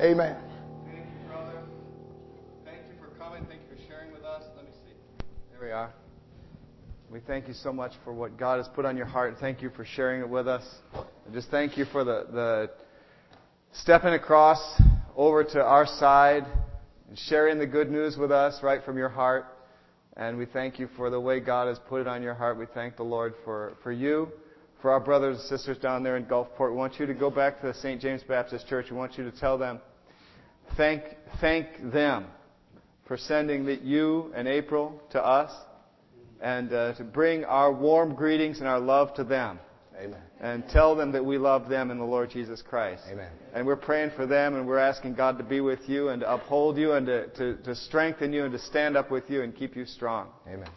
Amen. 0.00 0.36
Thank 0.86 1.06
you, 1.10 1.28
brother. 1.28 1.58
Thank 2.64 2.86
you 2.86 2.94
for 3.00 3.08
coming. 3.18 3.44
Thank 3.48 3.62
you 3.62 3.76
for 3.76 3.82
sharing 3.88 4.12
with 4.12 4.22
us. 4.22 4.44
Let 4.54 4.66
me 4.66 4.70
see. 4.84 5.24
There 5.50 5.60
we 5.60 5.72
are. 5.72 5.92
We 7.10 7.18
thank 7.18 7.48
you 7.48 7.54
so 7.54 7.72
much 7.72 7.94
for 8.04 8.14
what 8.14 8.38
God 8.38 8.58
has 8.58 8.68
put 8.76 8.84
on 8.84 8.96
your 8.96 9.06
heart. 9.06 9.38
Thank 9.40 9.60
you 9.60 9.70
for 9.70 9.84
sharing 9.84 10.20
it 10.20 10.28
with 10.28 10.46
us. 10.46 10.62
And 10.94 11.34
just 11.34 11.50
thank 11.50 11.76
you 11.76 11.84
for 11.86 12.04
the, 12.04 12.28
the 12.30 12.70
stepping 13.72 14.12
across 14.12 14.80
over 15.16 15.42
to 15.42 15.60
our 15.60 15.84
side 15.84 16.46
and 17.08 17.18
sharing 17.18 17.58
the 17.58 17.66
good 17.66 17.90
news 17.90 18.16
with 18.16 18.30
us 18.30 18.62
right 18.62 18.84
from 18.84 18.98
your 18.98 19.08
heart. 19.08 19.46
And 20.16 20.38
we 20.38 20.46
thank 20.46 20.78
you 20.78 20.88
for 20.96 21.10
the 21.10 21.20
way 21.20 21.40
God 21.40 21.68
has 21.68 21.78
put 21.78 22.00
it 22.00 22.06
on 22.06 22.22
your 22.22 22.34
heart. 22.34 22.58
We 22.58 22.66
thank 22.72 22.96
the 22.96 23.02
Lord 23.02 23.34
for, 23.44 23.74
for 23.82 23.92
you, 23.92 24.28
for 24.80 24.90
our 24.90 25.00
brothers 25.00 25.38
and 25.38 25.46
sisters 25.46 25.76
down 25.76 26.02
there 26.02 26.16
in 26.16 26.24
Gulfport. 26.24 26.70
We 26.70 26.76
want 26.76 26.98
you 26.98 27.04
to 27.04 27.12
go 27.12 27.30
back 27.30 27.60
to 27.60 27.66
the 27.66 27.74
St. 27.74 28.00
James 28.00 28.22
Baptist 28.22 28.66
Church. 28.66 28.86
We 28.90 28.96
want 28.96 29.18
you 29.18 29.30
to 29.30 29.38
tell 29.38 29.58
them, 29.58 29.78
thank, 30.76 31.02
thank 31.40 31.92
them 31.92 32.26
for 33.06 33.18
sending 33.18 33.68
you 33.82 34.32
and 34.34 34.48
April 34.48 35.02
to 35.10 35.22
us 35.22 35.52
and 36.40 36.72
uh, 36.72 36.94
to 36.94 37.04
bring 37.04 37.44
our 37.44 37.72
warm 37.72 38.14
greetings 38.14 38.58
and 38.58 38.68
our 38.68 38.80
love 38.80 39.14
to 39.14 39.24
them. 39.24 39.58
Amen. 39.98 40.20
And 40.40 40.68
tell 40.68 40.94
them 40.94 41.12
that 41.12 41.24
we 41.24 41.38
love 41.38 41.68
them 41.68 41.90
in 41.90 41.98
the 41.98 42.04
Lord 42.04 42.30
Jesus 42.30 42.62
Christ. 42.62 43.02
Amen. 43.10 43.30
And 43.54 43.66
we're 43.66 43.76
praying 43.76 44.10
for 44.14 44.26
them 44.26 44.54
and 44.54 44.66
we're 44.66 44.78
asking 44.78 45.14
God 45.14 45.38
to 45.38 45.44
be 45.44 45.60
with 45.60 45.88
you 45.88 46.08
and 46.08 46.20
to 46.20 46.30
uphold 46.32 46.76
you 46.76 46.92
and 46.92 47.06
to, 47.06 47.28
to, 47.28 47.56
to 47.62 47.74
strengthen 47.74 48.32
you 48.32 48.44
and 48.44 48.52
to 48.52 48.58
stand 48.58 48.96
up 48.96 49.10
with 49.10 49.30
you 49.30 49.42
and 49.42 49.56
keep 49.56 49.74
you 49.74 49.86
strong. 49.86 50.28
Amen. 50.46 50.68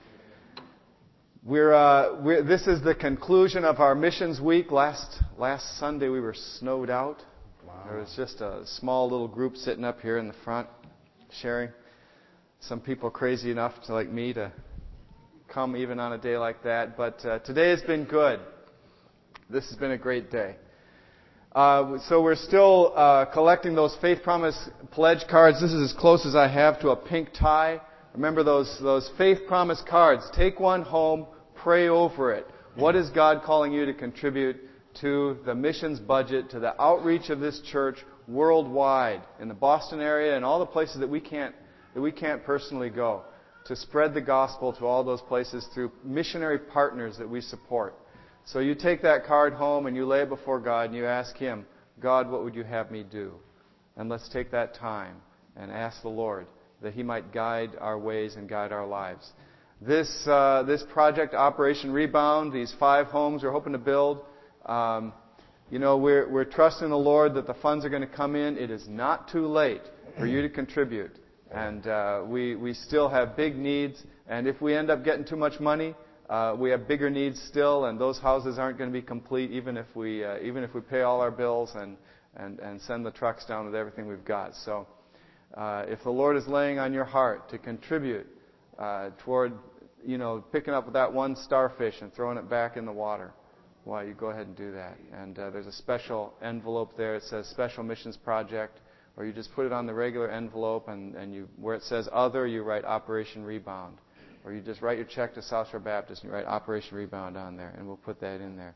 We're, 1.44 1.74
uh, 1.74 2.22
we're, 2.22 2.44
this 2.44 2.68
is 2.68 2.82
the 2.82 2.96
conclusion 2.96 3.66
of 3.66 3.80
our 3.80 3.96
missions 3.96 4.40
week. 4.40 4.72
Last, 4.72 5.22
last 5.38 5.80
Sunday 5.80 6.08
we 6.08 6.22
were 6.22 6.36
snowed 6.58 6.90
out. 6.90 7.22
Wow. 7.66 7.84
There 7.90 8.00
was 8.00 8.14
just 8.16 8.40
a 8.42 8.66
small 8.66 9.10
little 9.10 9.28
group 9.28 9.58
sitting 9.58 9.84
up 9.84 10.00
here 10.00 10.18
in 10.18 10.28
the 10.28 10.36
front 10.46 10.70
sharing. 11.42 11.72
Some 12.62 12.80
people 12.80 13.10
crazy 13.10 13.52
enough 13.52 13.74
to, 13.86 13.94
like 13.94 14.10
me 14.10 14.34
to 14.34 14.52
come 15.48 15.76
even 15.76 16.00
on 16.00 16.14
a 16.14 16.18
day 16.18 16.38
like 16.38 16.64
that. 16.64 16.98
But 16.98 17.24
uh, 17.26 17.40
today 17.40 17.70
has 17.70 17.82
been 17.82 18.06
good. 18.06 18.40
This 19.52 19.68
has 19.70 19.80
been 19.80 19.92
a 19.92 19.98
great 19.98 20.30
day. 20.30 20.58
Uh, 21.54 21.98
so 22.08 22.22
we're 22.22 22.36
still 22.36 22.94
uh, 22.96 23.26
collecting 23.26 23.74
those 23.74 23.98
faith 24.00 24.22
promise 24.22 24.70
pledge 24.92 25.28
cards. 25.28 25.60
This 25.60 25.72
is 25.72 25.92
as 25.92 25.98
close 25.98 26.24
as 26.28 26.36
I 26.36 26.48
have 26.48 26.80
to 26.82 26.90
a 26.90 26.96
pink 26.96 27.30
tie. 27.34 27.82
Remember 28.14 28.44
those 28.44 28.78
those 28.80 29.10
faith 29.18 29.40
promise 29.48 29.82
cards. 29.90 30.30
Take 30.36 30.60
one 30.60 30.84
home, 30.84 31.26
pray 31.56 31.88
over 31.88 32.32
it. 32.32 32.46
What 32.76 32.96
is 32.96 33.10
God 33.10 33.42
calling 33.44 33.74
you 33.74 33.88
to 33.88 33.94
contribute 33.94 34.58
to 35.02 35.40
the 35.48 35.56
missions 35.56 36.00
budget, 36.00 36.52
to 36.52 36.60
the 36.60 36.80
outreach 36.80 37.32
of 37.32 37.40
this 37.40 37.60
church 37.72 37.98
worldwide, 38.28 39.24
in 39.42 39.48
the 39.48 39.56
Boston 39.56 40.00
area 40.00 40.36
and 40.36 40.46
all 40.46 40.60
the 40.60 40.68
places 40.68 41.00
that 41.00 41.10
we 41.10 41.20
can't 41.20 41.56
that 41.96 42.02
we 42.02 42.12
can't 42.12 42.44
personally 42.44 42.92
go, 42.92 43.24
to 43.66 43.76
spread 43.76 44.14
the 44.14 44.22
gospel 44.22 44.74
to 44.74 44.86
all 44.86 45.04
those 45.04 45.22
places 45.22 45.68
through 45.74 45.92
missionary 46.04 46.60
partners 46.60 47.18
that 47.18 47.28
we 47.28 47.42
support. 47.42 47.96
So 48.52 48.58
you 48.58 48.74
take 48.74 49.04
that 49.04 49.26
card 49.26 49.54
home 49.54 49.86
and 49.86 49.96
you 49.96 50.08
lay 50.08 50.22
it 50.24 50.30
before 50.30 50.60
God 50.60 50.88
and 50.88 50.96
you 50.96 51.06
ask 51.06 51.36
Him, 51.38 51.68
God, 52.00 52.32
what 52.32 52.44
would 52.44 52.56
you 52.56 52.64
have 52.64 52.90
me 52.90 53.04
do? 53.04 53.34
And 53.96 54.10
let's 54.10 54.28
take 54.28 54.50
that 54.52 54.74
time 54.74 55.18
and 55.56 55.72
ask 55.72 56.02
the 56.02 56.10
Lord 56.10 56.48
that 56.82 56.94
He 56.94 57.04
might 57.04 57.32
guide 57.32 57.72
our 57.80 58.00
ways 58.00 58.38
and 58.38 58.50
guide 58.50 58.72
our 58.72 58.88
lives. 58.88 59.34
This, 59.82 60.26
uh, 60.26 60.64
this 60.66 60.84
project, 60.92 61.36
Operation 61.36 61.92
Rebound, 61.92 62.52
these 62.52 62.74
five 62.80 63.08
homes 63.08 63.44
we're 63.44 63.52
hoping 63.52 63.74
to 63.74 63.80
build, 63.80 64.26
um, 64.66 65.14
you 65.70 65.78
know, 65.78 65.98
we're, 65.98 66.28
we're 66.28 66.44
trusting 66.44 66.90
the 66.90 66.98
Lord 66.98 67.36
that 67.36 67.46
the 67.46 67.54
funds 67.54 67.86
are 67.86 67.90
going 67.90 68.02
to 68.02 68.08
come 68.08 68.36
in. 68.36 68.58
It 68.58 68.72
is 68.72 68.88
not 68.88 69.30
too 69.30 69.46
late 69.46 69.84
for 70.18 70.26
you 70.26 70.42
to 70.42 70.50
contribute. 70.50 71.20
And 71.52 71.86
uh, 71.86 72.24
we, 72.26 72.56
we 72.56 72.74
still 72.74 73.10
have 73.10 73.38
big 73.38 73.56
needs. 73.56 74.02
And 74.28 74.48
if 74.48 74.60
we 74.60 74.74
end 74.74 74.90
up 74.90 75.04
getting 75.04 75.24
too 75.24 75.36
much 75.36 75.60
money, 75.60 75.94
we 76.58 76.70
have 76.70 76.88
bigger 76.88 77.10
needs 77.10 77.42
still, 77.48 77.86
and 77.86 78.00
those 78.00 78.20
houses 78.20 78.58
aren't 78.60 78.78
going 78.78 78.90
to 78.90 78.94
be 78.94 79.06
complete 79.06 79.52
even 79.52 79.78
if 79.78 79.88
we 79.96 80.24
uh, 80.24 80.38
even 80.42 80.64
if 80.64 80.74
we 80.74 80.82
pay 80.82 81.02
all 81.02 81.22
our 81.22 81.32
bills 81.32 81.72
and, 81.76 81.98
send 82.82 83.06
the 83.06 83.12
trucks 83.12 83.46
down 83.46 83.66
with 83.66 83.76
everything 83.76 84.08
we've 84.08 84.26
got. 84.26 84.56
So, 84.56 84.88
uh, 85.56 85.86
if 85.88 86.04
the 86.04 86.12
Lord 86.12 86.38
is 86.38 86.48
laying 86.48 86.80
on 86.80 86.94
your 86.94 87.04
heart 87.04 87.50
to 87.50 87.58
contribute 87.58 88.28
uh, 88.78 89.10
toward 89.24 89.54
you 90.06 90.18
know, 90.18 90.44
picking 90.52 90.74
up 90.74 90.92
that 90.94 91.12
one 91.12 91.36
starfish 91.36 91.96
and 92.02 92.14
throwing 92.14 92.38
it 92.38 92.50
back 92.50 92.78
in 92.78 92.86
the 92.86 92.92
water, 92.92 93.34
why, 93.84 94.04
you 94.04 94.14
go 94.14 94.28
ahead 94.28 94.48
and 94.48 94.56
do 94.56 94.72
that. 94.72 94.98
And 95.14 95.38
uh, 95.40 95.50
there's 95.50 95.68
a 95.68 95.72
special 95.72 96.34
envelope 96.42 96.96
there. 96.98 97.16
It 97.16 97.24
says 97.24 97.48
Special 97.48 97.84
Missions 97.84 98.18
Project, 98.18 98.80
or 99.18 99.26
you 99.26 99.34
just 99.34 99.54
put 99.54 99.66
it 99.66 99.72
on 99.72 99.86
the 99.86 99.94
regular 99.94 100.30
envelope, 100.30 100.88
and, 100.88 101.16
and 101.16 101.34
you, 101.34 101.50
where 101.58 101.76
it 101.76 101.84
says 101.84 102.08
Other, 102.12 102.46
you 102.46 102.64
write 102.64 102.86
Operation 102.86 103.44
Rebound. 103.44 103.98
Or 104.44 104.54
you 104.54 104.62
just 104.62 104.82
write 104.82 104.98
your 104.98 105.08
check 105.08 105.34
to 105.36 105.42
South 105.42 105.70
Shore 105.70 105.80
Baptist 105.80 106.24
and 106.24 106.32
you 106.32 106.36
write 106.36 106.46
Operation 106.46 106.96
Rebound 106.96 107.38
on 107.38 107.58
there, 107.58 107.74
and 107.78 107.86
we'll 107.86 107.98
put 107.98 108.22
that 108.22 108.42
in 108.42 108.56
there. 108.56 108.76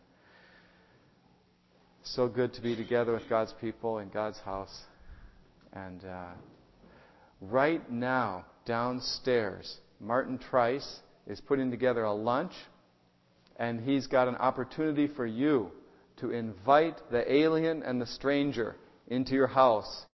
So 2.03 2.28
good 2.28 2.53
to 2.55 2.61
be 2.61 2.76
together 2.76 3.14
with 3.14 3.30
God's 3.30 3.53
people 3.61 3.99
in 3.99 4.09
God's 4.09 4.39
house. 4.39 4.78
And 5.72 6.03
uh, 6.03 6.32
right 7.39 7.89
now, 7.89 8.45
downstairs, 8.66 9.78
Martin 10.01 10.38
Trice 10.38 10.99
is 11.28 11.39
putting 11.39 11.72
together 11.72 12.03
a 12.03 12.14
lunch, 12.14 12.51
and 13.57 13.80
he's 13.80 14.07
got 14.07 14.28
an 14.28 14.36
opportunity 14.36 15.07
for 15.07 15.26
you 15.26 15.72
to 16.18 16.32
invite 16.32 16.99
the 17.09 17.32
alien 17.34 17.84
and 17.84 18.01
the 18.01 18.05
stranger 18.05 18.76
into 19.07 19.34
your 19.34 19.47
house 19.47 20.05